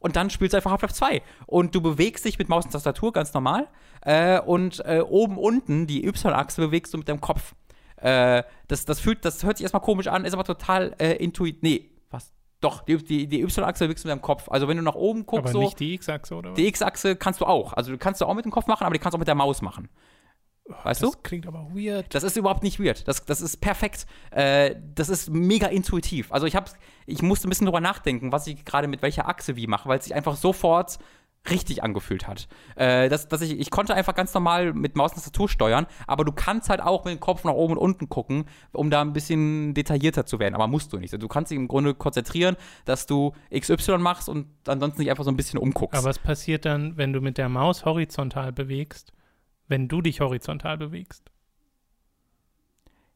[0.00, 1.22] und dann spielst du einfach Half-Life 2.
[1.46, 3.68] Und du bewegst dich mit Maus und Tastatur ganz normal.
[4.02, 7.54] Äh, und äh, oben unten die Y-Achse bewegst du mit deinem Kopf.
[7.96, 11.62] Äh, das, das, fühlt, das hört sich erstmal komisch an, ist aber total äh, intuitiv.
[11.62, 12.32] Nee, was?
[12.60, 14.48] Doch, die, die, die Y-Achse bewegst du mit deinem Kopf.
[14.48, 15.60] Also wenn du nach oben guckst, aber so.
[15.60, 16.50] nicht die X-Achse, oder?
[16.50, 16.56] Was?
[16.56, 17.72] Die X-Achse kannst du auch.
[17.72, 19.28] Also du kannst du auch mit dem Kopf machen, aber die kannst du auch mit
[19.28, 19.88] der Maus machen.
[20.84, 21.18] Weißt das du?
[21.22, 22.14] Klingt aber weird.
[22.14, 23.06] Das ist überhaupt nicht weird.
[23.08, 24.06] Das, das ist perfekt.
[24.30, 26.32] Äh, das ist mega intuitiv.
[26.32, 26.74] Also ich hab's,
[27.06, 29.98] ich musste ein bisschen drüber nachdenken, was ich gerade mit welcher Achse wie mache, weil
[29.98, 30.98] es sich einfach sofort
[31.50, 32.48] richtig angefühlt hat.
[32.76, 36.24] Äh, dass, dass ich, ich konnte einfach ganz normal mit Maus und Tastatur steuern, aber
[36.24, 39.12] du kannst halt auch mit dem Kopf nach oben und unten gucken, um da ein
[39.12, 40.54] bisschen detaillierter zu werden.
[40.54, 41.12] Aber musst du nicht.
[41.20, 45.30] Du kannst dich im Grunde konzentrieren, dass du XY machst und ansonsten nicht einfach so
[45.30, 45.98] ein bisschen umguckst.
[45.98, 49.12] Aber was passiert dann, wenn du mit der Maus horizontal bewegst?
[49.68, 51.30] Wenn du dich horizontal bewegst.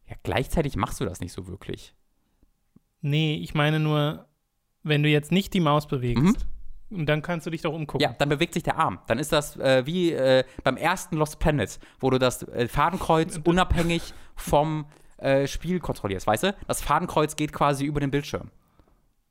[0.08, 1.94] Ja, gleichzeitig machst du das nicht so wirklich.
[3.00, 4.28] Nee, ich meine nur,
[4.82, 6.52] wenn du jetzt nicht die Maus bewegst, mhm.
[6.92, 8.02] Und dann kannst du dich doch umgucken.
[8.02, 9.00] Ja, dann bewegt sich der Arm.
[9.06, 13.40] Dann ist das äh, wie äh, beim ersten Lost Planet, wo du das äh, Fadenkreuz
[13.44, 16.56] unabhängig vom äh, Spiel kontrollierst, weißt du?
[16.66, 18.50] Das Fadenkreuz geht quasi über den Bildschirm.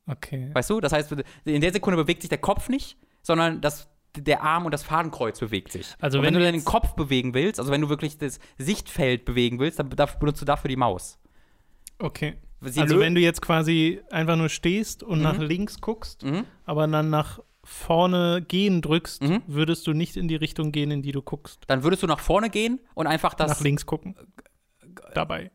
[0.07, 0.49] Okay.
[0.53, 0.81] Weißt du?
[0.81, 1.15] Das heißt,
[1.45, 5.39] in der Sekunde bewegt sich der Kopf nicht, sondern das der Arm und das Fadenkreuz
[5.39, 5.93] bewegt sich.
[5.99, 9.59] Also wenn, wenn, du deinen Kopf bewegen willst, also wenn du wirklich das Sichtfeld bewegen
[9.59, 11.17] willst, dann benutzt du dafür die Maus.
[11.99, 12.35] Okay.
[12.61, 15.23] Sie also wenn du jetzt quasi einfach nur stehst und mhm.
[15.23, 16.45] nach links guckst, mhm.
[16.65, 19.41] aber dann nach vorne gehen drückst, mhm.
[19.47, 21.63] würdest du nicht in die Richtung gehen, in die du guckst.
[21.67, 23.49] Dann würdest du nach vorne gehen und einfach das.
[23.49, 24.15] Nach links gucken.
[25.13, 25.51] Dabei.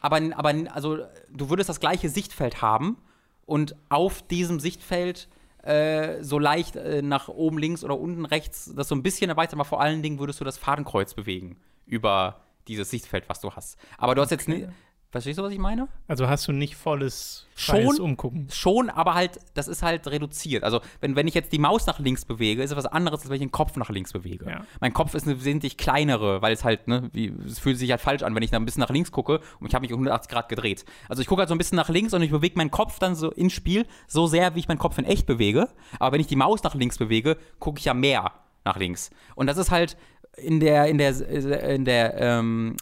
[0.00, 0.98] Aber, aber also,
[1.30, 2.98] du würdest das gleiche Sichtfeld haben
[3.44, 5.28] und auf diesem Sichtfeld
[5.66, 9.58] äh, so leicht äh, nach oben links oder unten rechts das so ein bisschen erweitern,
[9.60, 13.78] aber vor allen Dingen würdest du das Fadenkreuz bewegen über dieses Sichtfeld, was du hast.
[13.98, 14.60] Aber du hast okay.
[14.60, 14.72] jetzt
[15.16, 15.88] Verstehst du, was ich meine?
[16.08, 18.48] Also hast du nicht volles schon, Umgucken.
[18.52, 20.62] Schon, aber halt, das ist halt reduziert.
[20.62, 23.30] Also, wenn, wenn ich jetzt die Maus nach links bewege, ist es was anderes, als
[23.30, 24.44] wenn ich den Kopf nach links bewege.
[24.46, 24.66] Ja.
[24.78, 28.02] Mein Kopf ist eine wesentlich kleinere, weil es halt, ne, wie, es fühlt sich halt
[28.02, 30.30] falsch an, wenn ich da ein bisschen nach links gucke und ich habe mich 180
[30.30, 30.84] Grad gedreht.
[31.08, 33.14] Also, ich gucke halt so ein bisschen nach links und ich bewege meinen Kopf dann
[33.14, 35.70] so ins Spiel so sehr, wie ich meinen Kopf in echt bewege.
[35.98, 38.32] Aber wenn ich die Maus nach links bewege, gucke ich ja mehr
[38.66, 39.08] nach links.
[39.34, 39.96] Und das ist halt
[40.36, 42.76] in der, in der, in der, ähm,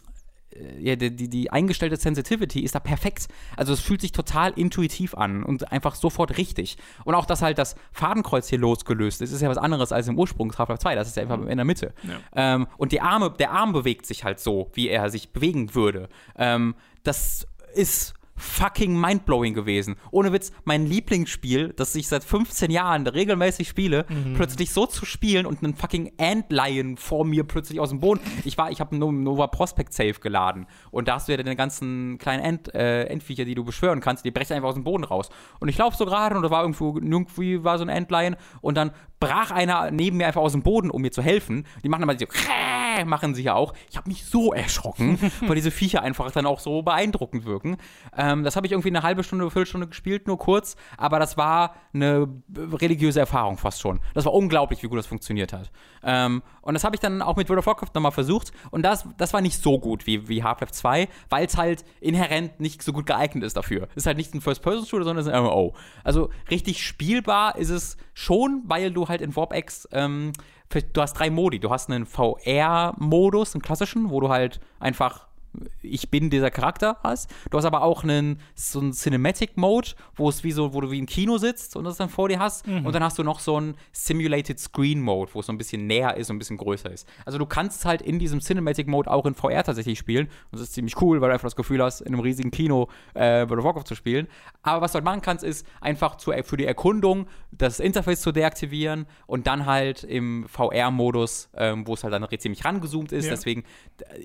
[0.79, 3.27] ja, die, die, die eingestellte Sensitivity ist da perfekt.
[3.57, 6.77] Also es fühlt sich total intuitiv an und einfach sofort richtig.
[7.03, 10.17] Und auch, dass halt das Fadenkreuz hier losgelöst ist, ist ja was anderes als im
[10.17, 10.95] Ursprungs Half-Life 2.
[10.95, 11.93] Das ist ja einfach in der Mitte.
[12.03, 12.55] Ja.
[12.55, 16.09] Ähm, und die Arme, der Arm bewegt sich halt so, wie er sich bewegen würde.
[16.37, 19.95] Ähm, das ist fucking mindblowing gewesen.
[20.11, 24.05] Ohne Witz, mein Lieblingsspiel, das ich seit 15 Jahren regelmäßig spiele,
[24.35, 28.19] plötzlich so zu spielen und einen fucking Antlion vor mir plötzlich aus dem Boden.
[28.43, 31.55] Ich war, ich habe einen Nova Prospect Save geladen und da hast du ja deine
[31.55, 35.03] ganzen kleinen Ent, äh, Endviecher, die du beschwören kannst, die brechen einfach aus dem Boden
[35.03, 35.29] raus.
[35.59, 38.75] Und ich laufe so gerade und da war irgendwo, irgendwie war so ein Antlion und
[38.75, 38.91] dann
[39.25, 41.65] brach einer neben mir einfach aus dem Boden, um mir zu helfen.
[41.83, 42.25] Die machen aber so,
[43.05, 43.73] machen sie ja auch.
[43.89, 47.77] Ich habe mich so erschrocken, weil diese Viecher einfach dann auch so beeindruckend wirken.
[48.15, 51.75] Ähm, das habe ich irgendwie eine halbe Stunde, Viertelstunde gespielt, nur kurz, aber das war
[51.93, 52.27] eine
[52.73, 53.99] religiöse Erfahrung fast schon.
[54.13, 55.71] Das war unglaublich, wie gut das funktioniert hat.
[56.03, 59.07] Ähm, und das habe ich dann auch mit World of Warcraft nochmal versucht und das,
[59.17, 62.93] das war nicht so gut wie, wie Half-Life 2, weil es halt inhärent nicht so
[62.93, 63.87] gut geeignet ist dafür.
[63.91, 65.75] Es ist halt nicht ein First-Person-Shooter, sondern es ist ein MMO.
[66.03, 70.33] Also richtig spielbar ist es schon, weil du halt in Warp X ähm,
[70.69, 71.59] du hast drei Modi.
[71.59, 75.27] Du hast einen VR-Modus, einen klassischen, wo du halt einfach
[75.81, 77.29] ich bin dieser Charakter hast.
[77.49, 80.91] Du hast aber auch einen so einen Cinematic Mode, wo es wie so, wo du
[80.91, 82.67] wie im Kino sitzt und das dann vor dir hast.
[82.67, 82.85] Mhm.
[82.85, 85.87] Und dann hast du noch so einen Simulated Screen Mode, wo es so ein bisschen
[85.87, 87.07] näher ist und ein bisschen größer ist.
[87.25, 90.27] Also du kannst halt in diesem Cinematic Mode auch in VR tatsächlich spielen.
[90.51, 92.87] Und das ist ziemlich cool, weil du einfach das Gefühl hast, in einem riesigen Kino
[93.13, 94.27] äh, World of Warcraft zu spielen.
[94.63, 98.31] Aber was du halt machen kannst, ist einfach zu, für die Erkundung das Interface zu
[98.31, 103.25] deaktivieren und dann halt im VR-Modus, ähm, wo es halt dann ziemlich rangezoomt ist.
[103.25, 103.31] Ja.
[103.31, 103.63] Deswegen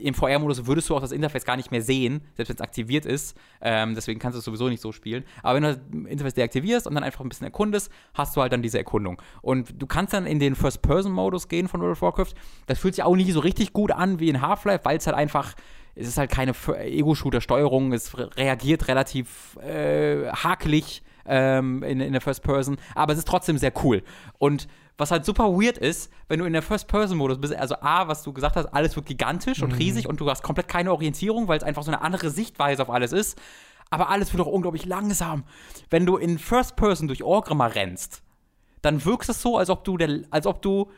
[0.03, 3.07] im VR-Modus würdest du auch das Interface gar nicht mehr sehen, selbst wenn es aktiviert
[3.07, 3.37] ist.
[3.61, 5.25] Ähm, deswegen kannst du es sowieso nicht so spielen.
[5.43, 8.53] Aber wenn du das Interface deaktivierst und dann einfach ein bisschen erkundest, hast du halt
[8.53, 9.21] dann diese Erkundung.
[9.43, 12.35] Und du kannst dann in den First-Person-Modus gehen von World of Warcraft.
[12.67, 15.17] Das fühlt sich auch nicht so richtig gut an wie in Half-Life, weil es halt
[15.17, 15.55] einfach
[15.97, 22.21] es ist halt keine Ego-Shooter-Steuerung, es re reagiert relativ äh, hakelig ähm, in, in der
[22.21, 24.03] First Person, aber es ist trotzdem sehr cool.
[24.39, 24.69] Und
[25.01, 28.33] was halt super weird ist, wenn du in der First-Person-Modus bist, also A, was du
[28.33, 31.65] gesagt hast, alles wird gigantisch und riesig und du hast komplett keine Orientierung, weil es
[31.65, 33.41] einfach so eine andere Sichtweise auf alles ist.
[33.89, 35.45] Aber alles wird auch unglaublich langsam.
[35.89, 38.23] Wenn du in First-Person durch Orgrimmar rennst,
[38.83, 40.91] dann wirkst es so, als ob du, der, als ob du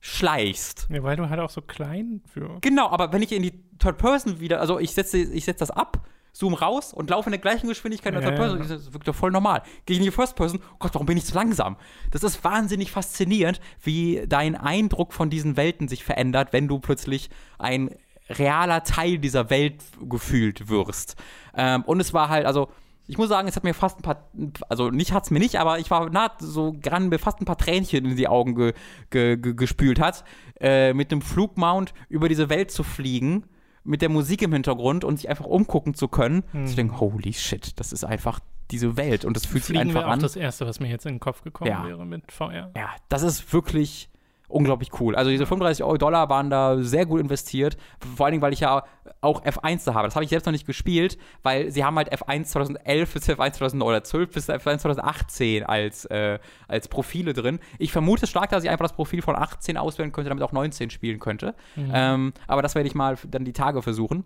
[0.00, 0.88] schleichst.
[0.90, 2.58] Ja, weil du halt auch so klein für.
[2.60, 5.70] Genau, aber wenn ich in die Third Person wieder, also ich setze ich setz das
[5.70, 8.74] ab, zoom raus und laufe in der gleichen Geschwindigkeit in der Ja, Third Person, ja.
[8.74, 9.62] das wirkt doch voll normal.
[9.86, 11.76] Gehe ich in die First Person, oh Gott, warum bin ich so langsam?
[12.10, 17.30] Das ist wahnsinnig faszinierend, wie dein Eindruck von diesen Welten sich verändert, wenn du plötzlich
[17.58, 17.90] ein
[18.28, 21.14] realer Teil dieser Welt gefühlt wirst.
[21.56, 22.68] Ähm, und es war halt, also
[23.06, 24.28] ich muss sagen, es hat mir fast ein paar,
[24.68, 27.44] also nicht hat es mir nicht, aber ich war nah so dran, mir fast ein
[27.44, 28.72] paar Tränchen in die Augen ge,
[29.10, 30.24] ge, ge, gespült hat,
[30.58, 33.44] äh, mit einem Flugmount über diese Welt zu fliegen,
[33.84, 36.42] mit der Musik im Hintergrund und sich einfach umgucken zu können.
[36.52, 36.62] Hm.
[36.62, 38.40] Dass ich denke, holy shit, das ist einfach
[38.70, 40.20] diese Welt und das fühlt sich Fliegen einfach wäre auch an.
[40.20, 41.86] das Erste, was mir jetzt in den Kopf gekommen Ja.
[41.86, 42.70] wäre mit VR.
[42.74, 44.08] Ja, das ist wirklich
[44.48, 45.16] unglaublich cool.
[45.16, 47.76] Also diese 35 Euro Dollar waren da sehr gut investiert.
[48.16, 48.84] Vor allen Dingen, weil ich ja
[49.20, 50.06] auch F1 da habe.
[50.06, 53.52] Das habe ich selbst noch nicht gespielt, weil sie haben halt F1 2011 bis F1
[53.52, 56.38] 2012 bis F1 2018 als, äh,
[56.68, 57.58] als Profile drin.
[57.78, 60.90] Ich vermute stark, dass ich einfach das Profil von 18 auswählen könnte, damit auch 19
[60.90, 61.54] spielen könnte.
[61.92, 64.24] Ähm, aber das werde ich mal dann die Tage versuchen,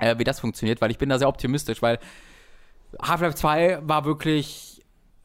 [0.00, 1.98] äh, wie das funktioniert, weil ich bin da sehr optimistisch, weil
[3.02, 4.73] Half-Life 2 war wirklich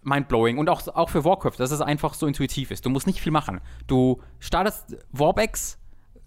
[0.04, 2.86] mindblowing und auch, auch für Warcraft, dass es einfach so intuitiv ist.
[2.86, 3.62] Du musst nicht viel machen.
[3.88, 5.79] Du startest Warbex,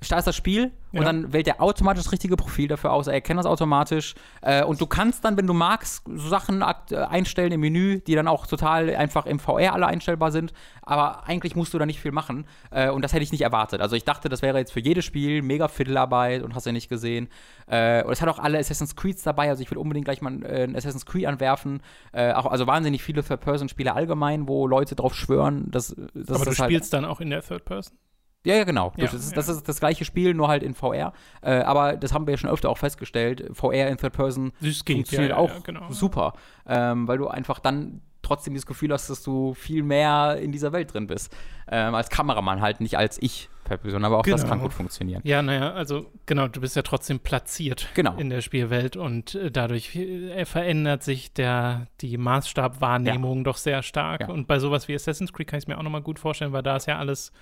[0.03, 1.05] startest das Spiel und Ja.
[1.05, 3.07] dann wählt er automatisch das richtige Profil dafür aus.
[3.07, 4.15] Er erkennt das automatisch.
[4.43, 8.15] Äh, und du kannst dann, wenn du magst, so Sachen äh, einstellen im Menü, die
[8.15, 10.53] dann auch total einfach im VR alle einstellbar sind.
[10.83, 12.47] Aber eigentlich musst du da nicht viel machen.
[12.71, 13.81] Äh, und das hätte ich nicht erwartet.
[13.81, 16.89] Also ich dachte, das wäre jetzt für jedes Spiel mega Fiddlearbeit und hast ja nicht
[16.89, 17.29] gesehen.
[17.67, 19.49] Äh, und es hat auch alle Assassin's Creeds dabei.
[19.49, 21.81] Also ich will unbedingt gleich mal äh, ein Assassin's Creed anwerfen.
[22.13, 26.51] Äh, auch, also wahnsinnig viele Third-Person-Spiele allgemein, wo Leute drauf schwören, dass, dass Aber du
[26.51, 27.97] das halt spielst dann auch in der Third Person?
[28.45, 28.93] Ja, ja, genau.
[28.97, 29.37] Ja, das, ist, ja.
[29.37, 31.13] das ist das gleiche Spiel, nur halt in VR.
[31.43, 33.49] Äh, aber das haben wir ja schon öfter auch festgestellt.
[33.53, 35.91] VR in Third Person Das geht, funktioniert ja, ja, auch ja, genau.
[35.91, 36.35] super.
[36.67, 40.73] Ähm, weil du einfach dann trotzdem das Gefühl hast, dass du viel mehr in dieser
[40.73, 41.35] Welt drin bist.
[41.69, 44.05] Ähm, als Kameramann halt, nicht als ich Third Person.
[44.05, 44.53] Aber auch das Genau.
[44.53, 45.23] kann gut funktionieren.
[45.25, 48.17] Ja, naja, also genau, du bist ja trotzdem platziert Genau.
[48.17, 54.23] in der Spielwelt und äh, dadurch äh, verändert sich der, die Maßstabwahrnehmung doch sehr stark.
[54.23, 54.29] Ja.
[54.29, 56.63] Und bei sowas wie Assassin's Creed kann ich es mir auch nochmal gut vorstellen, weil
[56.63, 57.33] da ist ja alles,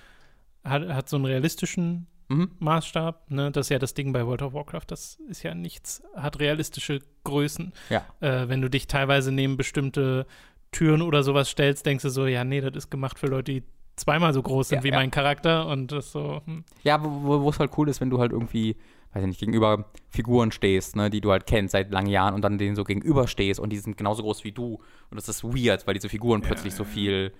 [0.64, 2.52] hat, hat so einen realistischen Mhm.
[2.60, 3.28] Maßstab.
[3.30, 3.50] Ne?
[3.50, 7.00] Das ist ja das Ding bei World of Warcraft, das ist ja nichts, hat realistische
[7.24, 7.72] Größen.
[7.88, 8.04] Ja.
[8.20, 10.26] Äh, wenn du dich teilweise neben bestimmte
[10.70, 13.62] Türen oder sowas stellst, denkst du so, ja, nee, das ist gemacht für Leute, die
[13.96, 14.94] zweimal so groß sind Ja, wie ja.
[14.94, 16.40] mein Charakter und das so.
[16.44, 16.64] Hm.
[16.84, 18.76] Ja, wo wo es halt cool ist, wenn du halt irgendwie,
[19.12, 22.42] weiß ich nicht, gegenüber Figuren stehst, ne, die du halt kennst seit langen Jahren und
[22.42, 24.74] dann denen so gegenüber stehst und die sind genauso groß wie du.
[25.10, 27.32] Und das ist weird, weil diese Figuren plötzlich so viel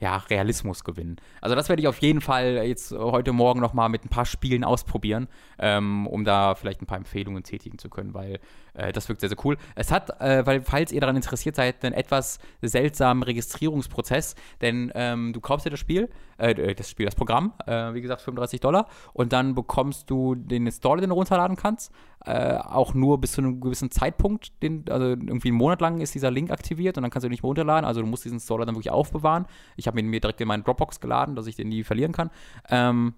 [0.00, 1.16] ja, Realismus gewinnen.
[1.40, 4.24] Also das werde ich auf jeden Fall jetzt heute Morgen noch mal mit ein paar
[4.24, 5.28] Spielen ausprobieren,
[5.58, 8.40] ähm, um da vielleicht ein paar Empfehlungen tätigen zu können, weil
[8.74, 9.56] äh, das wirkt sehr, sehr cool.
[9.74, 15.32] Es hat, äh, weil falls ihr daran interessiert seid, einen etwas seltsamen Registrierungsprozess, denn ähm,
[15.32, 18.88] du kaufst dir das Spiel, äh, das Spiel, das Programm, äh, wie gesagt 35 Dollar
[19.12, 21.92] und dann bekommst du den Installer, den du runterladen kannst,
[22.24, 26.14] äh, auch nur bis zu einem gewissen Zeitpunkt, den, also irgendwie einen Monat lang ist
[26.14, 28.36] dieser Link aktiviert und dann kannst du ihn nicht mehr runterladen, also du musst diesen
[28.36, 29.46] Installer dann wirklich aufbewahren.
[29.76, 32.30] Ich habe ihn mir direkt in meinen Dropbox geladen, dass ich den nie verlieren kann.
[32.68, 33.14] Ähm,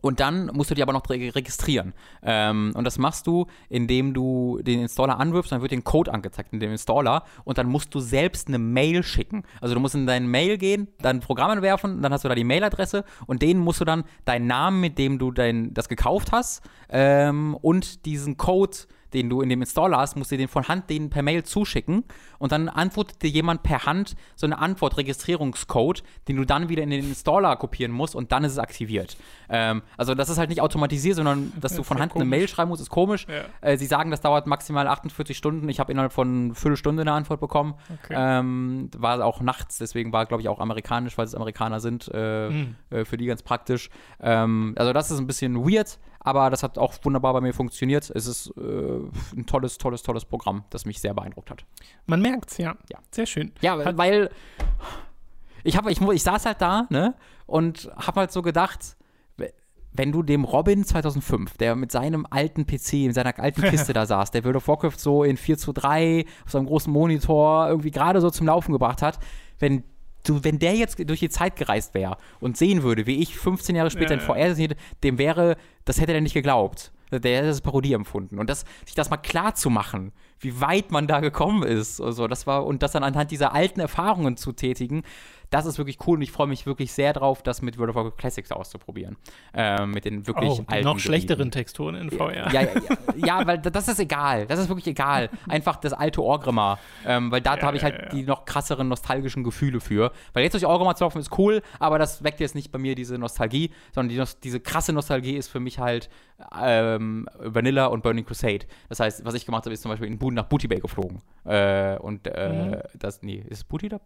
[0.00, 1.94] und dann musst du die aber noch re- registrieren.
[2.22, 6.52] Ähm, und das machst du, indem du den Installer anwirfst, dann wird den Code angezeigt
[6.52, 9.44] in dem Installer und dann musst du selbst eine Mail schicken.
[9.60, 12.34] Also du musst in dein Mail gehen, dann ein Programm entwerfen, dann hast du da
[12.34, 16.32] die Mailadresse und denen musst du dann deinen Namen, mit dem du dein, das gekauft
[16.32, 18.76] hast ähm, und diesen Code
[19.12, 22.04] den du in dem Installer hast, musst du den von Hand denen per Mail zuschicken
[22.38, 26.90] und dann antwortet dir jemand per Hand so eine Antwort-Registrierungscode, den du dann wieder in
[26.90, 29.16] den Installer kopieren musst und dann ist es aktiviert.
[29.48, 32.30] Ähm, also das ist halt nicht automatisiert, sondern dass du von Hand eine komisch.
[32.38, 33.26] Mail schreiben musst, ist komisch.
[33.28, 33.44] Ja.
[33.60, 35.68] Äh, sie sagen, das dauert maximal 48 Stunden.
[35.68, 37.74] Ich habe innerhalb von Viertelstunde eine Antwort bekommen.
[38.04, 38.14] Okay.
[38.16, 42.48] Ähm, war auch nachts, deswegen war, glaube ich, auch amerikanisch, weil es Amerikaner sind, äh,
[42.48, 42.74] Hm.
[42.90, 43.90] äh, für die ganz praktisch.
[44.20, 45.98] Ähm, also das ist ein bisschen weird,
[46.28, 48.10] aber das hat auch wunderbar bei mir funktioniert.
[48.14, 48.60] Es ist äh,
[49.36, 51.64] ein tolles, tolles, tolles Programm, das mich sehr beeindruckt hat.
[52.06, 52.76] Man merkt's, ja.
[52.90, 52.98] Ja.
[53.10, 53.52] Sehr schön.
[53.60, 54.30] Ja, Hat- weil
[55.64, 57.14] ich habe, ich, ich saß halt da, ne,
[57.46, 58.96] und habe halt so gedacht,
[59.90, 64.06] wenn du dem Robin 2005, der mit seinem alten PC, in seiner alten Kiste da
[64.06, 67.90] saß, der World of Warcraft so in 4 zu 3 auf seinem großen Monitor irgendwie
[67.90, 69.18] gerade so zum Laufen gebracht hat,
[69.58, 69.82] wenn
[70.28, 73.76] du, wenn der jetzt durch die Zeit gereist wäre und sehen würde, wie ich 15
[73.76, 74.26] Jahre später Ja, in.
[74.26, 76.92] VR sehe, dem wäre, das hätte er nicht geglaubt.
[77.10, 78.38] Der hätte das als Parodie empfunden.
[78.38, 82.28] Und das, sich das mal klar zu machen, wie weit man da gekommen ist, also
[82.28, 85.02] das war, und das dann anhand dieser alten Erfahrungen zu tätigen,
[85.50, 87.96] das ist wirklich cool und ich freue mich wirklich sehr drauf, das mit World of
[87.96, 89.16] Warcraft Classics auszuprobieren.
[89.54, 91.50] Ähm, mit den wirklich Oh, alten noch schlechteren Gebieten.
[91.52, 92.52] Texturen in VR.
[92.52, 94.46] Ja, ja, ja, ja, weil das ist egal.
[94.46, 95.30] Das ist wirklich egal.
[95.48, 96.78] Einfach das alte Orgrimmar.
[97.06, 100.12] Ähm, weil da Ja, habe ich halt die noch krasseren nostalgischen Gefühle für.
[100.34, 102.94] Weil jetzt durch Orgrimmar zu laufen ist cool, aber das weckt jetzt nicht bei mir
[102.94, 106.10] diese Nostalgie, sondern die, diese krasse Nostalgie ist für mich halt
[106.60, 108.66] ähm, Vanilla und Burning Crusade.
[108.90, 111.22] Das heißt, was ich gemacht habe, ist zum Beispiel in Boon nach Booty Bay geflogen.
[111.44, 112.76] Äh, und äh, Mhm.
[112.98, 114.00] das, nee, ist es Booty oder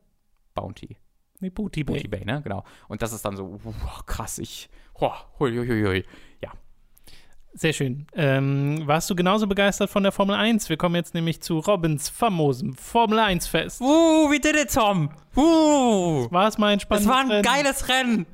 [0.54, 0.96] Bounty?
[1.40, 1.96] Nee, Booty Bay.
[1.96, 2.40] Booty Bay, ne?
[2.42, 2.62] Genau.
[2.86, 6.04] Und das ist dann so, wow, krass, ich, oh, hui, hui, hui.
[6.40, 6.52] Ja.
[7.54, 8.06] Sehr schön.
[8.14, 10.68] Ähm, warst du genauso begeistert von der Formel 1?
[10.68, 13.80] Wir kommen jetzt nämlich zu Robins famosem Formel 1 Fest.
[13.80, 15.10] Uh, we did it, Tom.
[15.36, 16.28] Uh.
[16.30, 17.42] War es mal ein Es spannendes war ein Rennen?
[17.42, 18.26] geiles Rennen.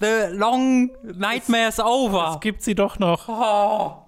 [0.00, 2.32] The long nightmare's over.
[2.34, 3.28] Es gibt sie doch noch.
[3.28, 4.02] Oh.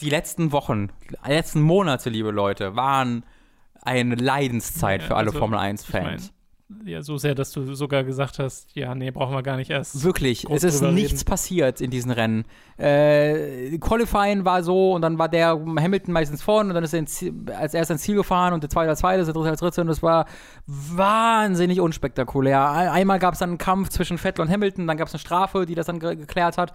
[0.00, 0.88] Die letzten Wochen,
[1.26, 3.24] die letzten Monate, liebe Leute, waren
[3.82, 6.32] eine Leidenszeit Ja, für alle also, Formel Ich 1-Fans.
[6.68, 9.70] mein, ja, so sehr, dass du sogar gesagt hast, ja, nee, brauchen wir gar nicht
[9.70, 10.02] erst.
[10.04, 11.24] Wirklich, es ist nichts reden.
[11.24, 12.44] passiert in diesen Rennen.
[12.76, 17.06] Äh, Qualifying war so und dann war der Hamilton meistens vorne und dann ist er
[17.06, 19.80] Ziel, als erster ins Ziel gefahren und der zweite als zweites, der dritte als dritte
[19.80, 20.26] und das war
[20.66, 22.70] wahnsinnig unspektakulär.
[22.70, 25.20] Ein- Einmal gab es dann einen Kampf zwischen Vettel und Hamilton, dann gab es eine
[25.20, 26.72] Strafe, die das dann ge geklärt hat.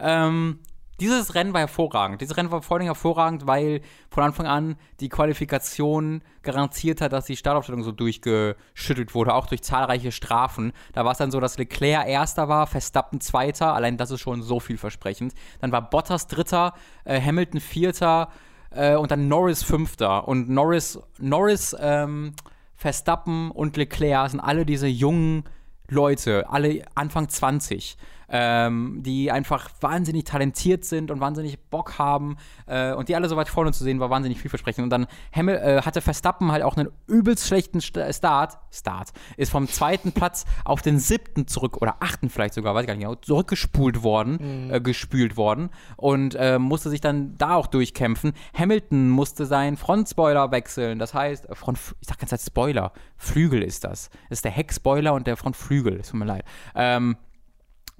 [0.00, 0.58] Ähm,
[1.00, 2.20] dieses Rennen war hervorragend.
[2.20, 7.26] Dieses Rennen war vor allem hervorragend, weil von Anfang an die Qualifikation garantiert hat, dass
[7.26, 10.72] die Startaufstellung so durchgeschüttelt wurde, auch durch zahlreiche Strafen.
[10.92, 14.42] Da war es dann so, dass Leclerc Erster war, Verstappen Zweiter, allein das ist schon
[14.42, 15.34] so vielversprechend.
[15.60, 16.72] Dann war Bottas Dritter,
[17.04, 18.30] äh, Hamilton Vierter
[18.70, 20.26] äh, und dann Norris Fünfter.
[20.26, 22.32] Und Norris, Norris ähm,
[22.74, 25.44] Verstappen und Leclerc sind alle diese jungen
[25.88, 27.96] Leute, alle Anfang 20,
[28.28, 32.36] ähm, die einfach wahnsinnig talentiert sind und wahnsinnig Bock haben
[32.66, 34.84] äh, und die alle so weit vorne zu sehen, war wahnsinnig vielversprechend.
[34.84, 39.50] Und dann Hamil äh, hatte Verstappen halt auch einen übelst schlechten St Start, Start, ist
[39.50, 43.04] vom zweiten Platz auf den siebten zurück oder achten vielleicht sogar, weiß ich gar nicht
[43.04, 48.32] genau, zurückgespult worden, äh, gespült worden und äh, musste sich dann da auch durchkämpfen.
[48.54, 53.62] Hamilton musste seinen Frontspoiler wechseln, das heißt, äh, Front, ich sag ganz Zeit Spoiler, Flügel
[53.62, 54.10] ist das.
[54.28, 56.44] Das ist der Heckspoiler und der Frontflügel, es tut mir leid.
[56.74, 57.16] Ähm,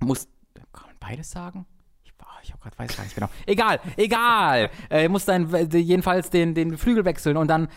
[0.01, 0.29] muss,
[0.73, 1.67] kann man beides sagen?
[2.47, 3.29] Ich, auch gerade weiß gar nicht genau.
[3.45, 4.71] Egal, egal.
[4.89, 7.69] Äh, er muss dann äh, jedenfalls den, den Flügel wechseln und dann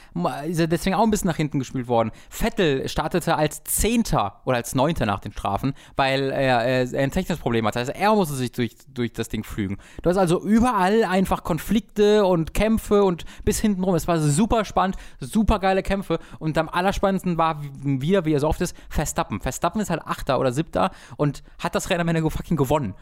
[0.48, 2.12] ist er deswegen auch ein bisschen nach hinten gespielt worden.
[2.30, 7.40] Vettel startete als Zehnter oder als Neunter nach den Strafen, weil er, er ein technisches
[7.40, 7.76] Problem hat.
[7.76, 9.78] Das heißt, er musste sich durch, durch das Ding flügen.
[10.04, 13.96] Du hast also überall einfach Konflikte und Kämpfe und bis hinten rum.
[13.96, 18.48] Es war super spannend, super geile Kämpfe und am allerspannendsten war wieder, wie er so
[18.48, 19.42] oft ist, Verstappen.
[19.42, 22.94] Verstappen ist halt Achter oder Siebter und hat das Rennen am Ende fucking gewonnen.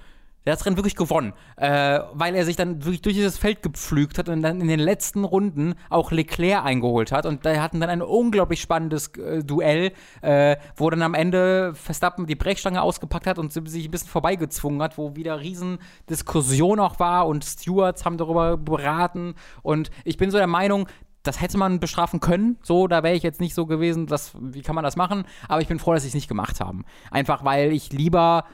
[0.48, 3.62] Der hat das Rennen wirklich gewonnen, äh, weil er sich dann wirklich durch dieses Feld
[3.62, 7.26] gepflügt hat und dann in den letzten Runden auch Leclerc eingeholt hat.
[7.26, 9.92] Und da hatten dann ein unglaublich spannendes äh, Duell,
[10.22, 14.82] äh, wo dann am Ende Verstappen die Brechstange ausgepackt hat und sich ein bisschen vorbeigezwungen
[14.82, 15.80] hat, wo wieder riesen
[16.10, 19.36] Diskussion auch war und Stewards haben darüber beraten.
[19.64, 20.88] Und ich bin so der Meinung,
[21.24, 22.58] das hätte man bestrafen können.
[22.64, 25.26] So, da wäre ich jetzt nicht so gewesen, dass, wie kann man das machen?
[25.50, 26.86] Aber ich bin froh, dass sie es nicht gemacht haben.
[27.12, 28.46] Einfach weil ich lieber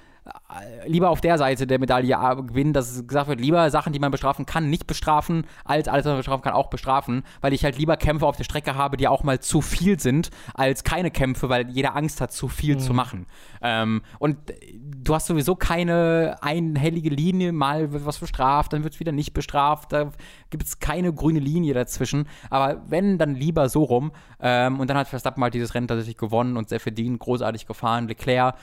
[0.85, 2.15] lieber auf der Seite der Medaille
[2.47, 6.11] gewinnen, dass gesagt wird, lieber Sachen, die man bestrafen kann, nicht bestrafen, als alles, was
[6.11, 9.07] man bestrafen kann, auch bestrafen, weil ich halt lieber Kämpfe auf der Strecke habe, die
[9.07, 12.79] auch mal zu viel sind, als keine Kämpfe, weil jeder Angst hat, zu viel mhm.
[12.79, 13.25] zu machen.
[13.61, 14.37] Ähm, und
[14.73, 19.33] du hast sowieso keine einhellige Linie, mal wird was bestraft, dann wird es wieder nicht
[19.33, 20.11] bestraft, da
[20.49, 24.11] gibt es keine grüne Linie dazwischen, aber wenn, dann lieber so rum.
[24.39, 28.07] Ähm, und dann hat Verstappen halt dieses Rennen tatsächlich gewonnen und sehr verdient, großartig gefahren.
[28.07, 28.55] Leclerc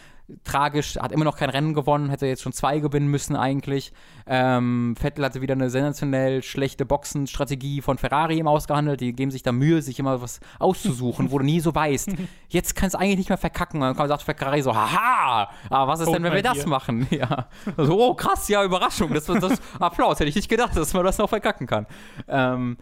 [0.45, 3.93] tragisch, hat immer noch kein Rennen gewonnen, hätte jetzt schon zwei gewinnen müssen eigentlich.
[4.27, 9.01] Ähm, Vettel hatte wieder eine sensationell schlechte Boxenstrategie von Ferrari im ausgehandelt.
[9.01, 12.11] Die geben sich da Mühe, sich immer was auszusuchen, wo du nie so weißt.
[12.49, 13.83] Jetzt kannst du eigentlich nicht mehr verkacken.
[13.83, 17.07] Und dann sagt Ferrari so, haha, aber was ist oh, denn, wenn wir das machen?
[17.21, 17.49] Ja.
[17.77, 19.13] So, oh, krass, ja, Überraschung.
[19.13, 21.87] Das, das Applaus, hätte ich nicht gedacht, dass man das noch verkacken kann.
[22.29, 22.77] Ähm,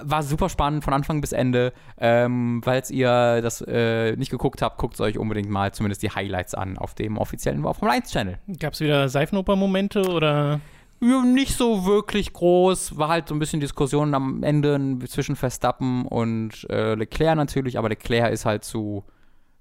[0.00, 1.72] war super spannend von Anfang bis Ende.
[1.98, 6.54] Ähm, Falls ihr das äh, nicht geguckt habt, guckt euch unbedingt mal zumindest die Highlights
[6.54, 8.38] an auf dem offiziellen Formel 1 Channel.
[8.58, 10.60] Gab es wieder Seifenoper-Momente oder?
[11.00, 12.96] Nicht so wirklich groß.
[12.96, 17.88] War halt so ein bisschen Diskussion am Ende zwischen Verstappen und äh, Leclerc natürlich, aber
[17.88, 19.04] Leclerc ist halt zu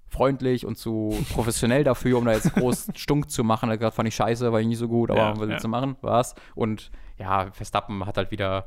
[0.07, 3.77] freundlich und zu professionell dafür, um da jetzt groß Stunk zu machen.
[3.77, 5.57] Das fand ich scheiße, war ich nicht so gut, aber ja, was ja.
[5.57, 6.35] zu machen, war's.
[6.55, 8.65] Und ja, Verstappen hat halt wieder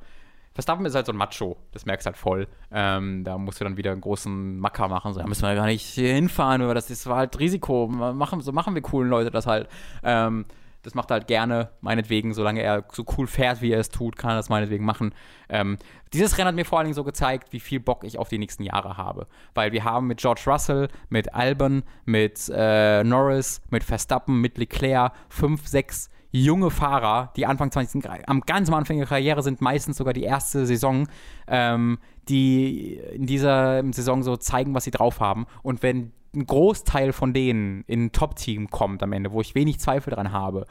[0.56, 2.48] Verstappen ist halt so ein Macho, das merkst du halt voll.
[2.70, 5.12] Ähm, da musst du dann wieder einen großen Macker machen.
[5.12, 7.88] So, da müssen wir gar nicht hinfahren, aber das, das war halt Risiko.
[7.88, 9.68] Machen, so machen wir coolen Leute das halt.
[10.02, 10.46] Ähm,
[10.82, 14.16] das macht er halt gerne, meinetwegen, solange er so cool fährt, wie er es tut,
[14.16, 15.14] kann er das meinetwegen machen.
[15.50, 15.76] Ähm,
[16.14, 18.38] dieses Rennen hat mir vor allen Dingen so gezeigt, wie viel Bock ich auf die
[18.38, 19.26] nächsten Jahre habe.
[19.52, 25.12] Weil wir haben mit George Russell, mit Albon, mit äh, Norris, mit Verstappen, mit Leclerc
[25.28, 26.08] fünf, sechs
[26.44, 30.24] junge Fahrer, die Anfang 20, am ganz am Anfang ihrer Karriere sind, meistens sogar die
[30.24, 31.08] erste Saison,
[31.46, 31.98] ähm,
[32.28, 35.46] die in dieser Saison so zeigen, was sie drauf haben.
[35.62, 39.80] Und wenn ein Großteil von denen in ein Top-Team kommt am Ende, wo ich wenig
[39.80, 40.66] Zweifel dran habe,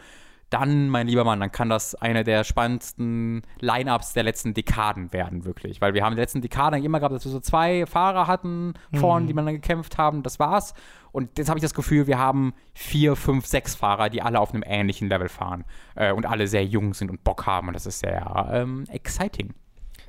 [0.49, 5.45] dann, mein lieber Mann, dann kann das eine der spannendsten Lineups der letzten Dekaden werden,
[5.45, 5.81] wirklich.
[5.81, 8.73] Weil wir haben in den letzten Dekaden immer gehabt, dass wir so zwei Fahrer hatten
[8.93, 9.27] vorne, mhm.
[9.27, 10.23] die man dann gekämpft haben.
[10.23, 10.73] Das war's.
[11.11, 14.53] Und jetzt habe ich das Gefühl, wir haben vier, fünf, sechs Fahrer, die alle auf
[14.53, 15.63] einem ähnlichen Level fahren
[15.95, 17.67] äh, und alle sehr jung sind und Bock haben.
[17.67, 19.53] Und das ist sehr ähm, exciting.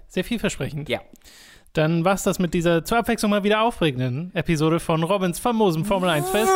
[0.08, 0.88] Sehr vielversprechend.
[0.88, 1.00] Ja.
[1.76, 5.84] Dann war es das mit dieser zur Abwechslung mal wieder aufregenden Episode von Robins famosem
[5.84, 6.50] Formel 1 Fest.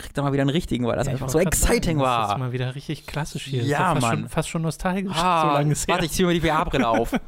[0.00, 2.22] Kriegt er mal wieder einen richtigen, weil das ja, einfach so exciting sagen, war.
[2.22, 3.62] Das ist mal wieder richtig klassisch hier.
[3.62, 4.18] Ja, fast Mann.
[4.18, 7.12] Schon, fast schon nostalgisch, ah, so lange Warte, ich ziehe mir die VR-Brille auf.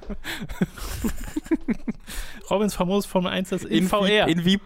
[2.51, 4.27] Robins famoses Formel 1 das in, in VR.
[4.27, 4.45] In, in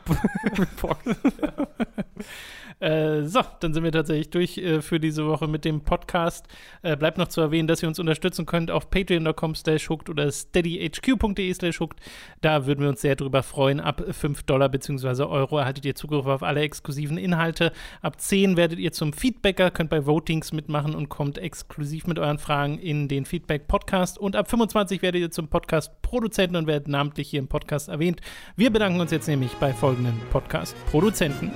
[2.81, 6.47] Äh, so, dann sind wir tatsächlich durch äh, für diese Woche mit dem Podcast.
[6.83, 10.31] Äh, bleibt noch zu erwähnen, dass ihr uns unterstützen könnt auf patreon.com slash hooked oder
[10.31, 12.01] steadyhq.de slash hooked.
[12.41, 13.81] Da würden wir uns sehr drüber freuen.
[13.81, 15.23] Ab 5 Dollar bzw.
[15.25, 17.73] Euro erhaltet ihr Zugriff auf alle exklusiven Inhalte.
[18.03, 22.39] Ab 10 werdet ihr zum Feedbacker, könnt bei Votings mitmachen und kommt exklusiv mit euren
[22.39, 24.19] Fragen in den Feedback-Podcast.
[24.19, 28.21] Und ab 25 werdet ihr zum Podcast-Produzenten und werdet namentlich hier im Podcast erwähnt.
[28.57, 31.51] Wir bedanken uns jetzt nämlich bei folgenden Podcast-Produzenten.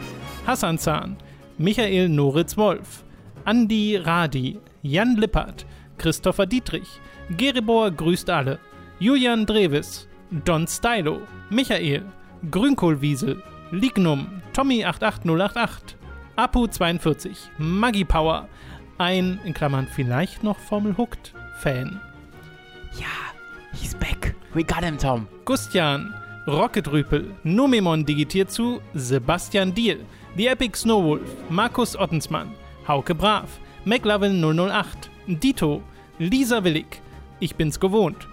[0.46, 1.17] Hassan Zahn,
[1.58, 3.04] Michael Noritz-Wolf,
[3.44, 5.66] Andi Radi, Jan Lippert,
[5.98, 6.88] Christopher Dietrich,
[7.36, 8.60] Geribor grüßt alle,
[9.00, 10.08] Julian Drevis,
[10.44, 12.04] Don Stylo, Michael,
[12.50, 15.96] Grünkohlwiesel, Lignum, Tommy88088,
[16.36, 18.48] Apu42, Maggie Power,
[18.98, 22.00] ein, in Klammern vielleicht noch Formel Hooked, Fan.
[22.98, 23.06] Ja,
[23.72, 24.36] he's back.
[24.54, 25.26] We got him, Tom.
[25.44, 26.14] Gustian,
[26.46, 30.04] Rocketrüpel, Numemon digitiert zu Sebastian Diel,
[30.36, 32.54] The Epic Snowwolf, Markus Ottensmann,
[32.86, 33.48] Hauke Brav,
[33.84, 35.82] McLovin 008, Dito,
[36.18, 37.00] Lisa Willig,
[37.40, 38.26] Ich bin's gewohnt,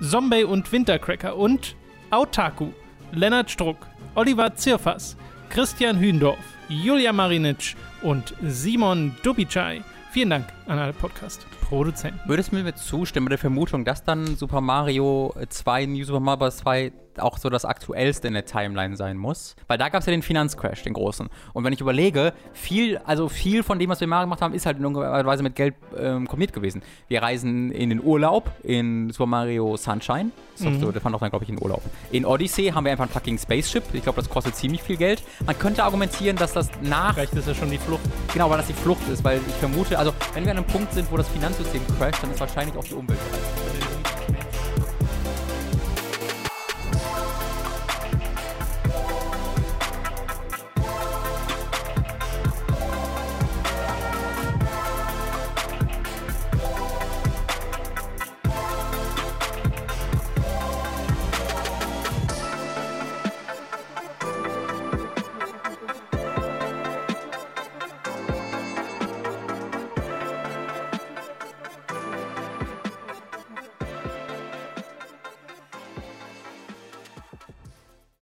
[0.00, 1.76] Zombie und Wintercracker und
[2.10, 2.68] Autaku,
[3.12, 3.76] Lennart Struck,
[4.14, 5.16] Oliver Zirfas,
[5.50, 6.38] Christian Hündorf,
[6.68, 9.82] Julia Marinic und Simon Dubicai.
[10.10, 12.20] Vielen Dank an alle Podcast-Produzenten.
[12.26, 16.38] Würdest du mir zustimmen mit der Vermutung, dass dann Super Mario 2, New Super Mario
[16.38, 16.58] Bros.
[16.58, 19.56] 2 auch so das aktuellste in der Timeline sein muss?
[19.66, 21.28] Weil da gab es ja den Finanzcrash, den großen.
[21.52, 24.66] Und wenn ich überlege, viel, also viel von dem, was wir mal gemacht haben, ist
[24.66, 26.82] halt in irgendeiner Weise mit Geld ähm, kombiniert gewesen.
[27.08, 30.30] Wir reisen in den Urlaub in Super Mario Sunshine.
[30.56, 30.80] Das mhm.
[30.80, 31.82] so, der fand auch dann, glaube ich, in Urlaub.
[32.10, 33.84] In Odyssey haben wir einfach ein fucking Spaceship.
[33.92, 35.22] Ich glaube, das kostet ziemlich viel Geld.
[35.46, 37.14] Man könnte argumentieren, dass das nach.
[37.14, 38.02] Vielleicht ist das schon die Flucht.
[38.32, 40.92] Genau, weil das die Flucht ist, weil ich vermute, also wenn wir an einem Punkt
[40.92, 44.11] sind, wo das Finanzsystem crasht, dann ist wahrscheinlich auch die Umwelt bereit.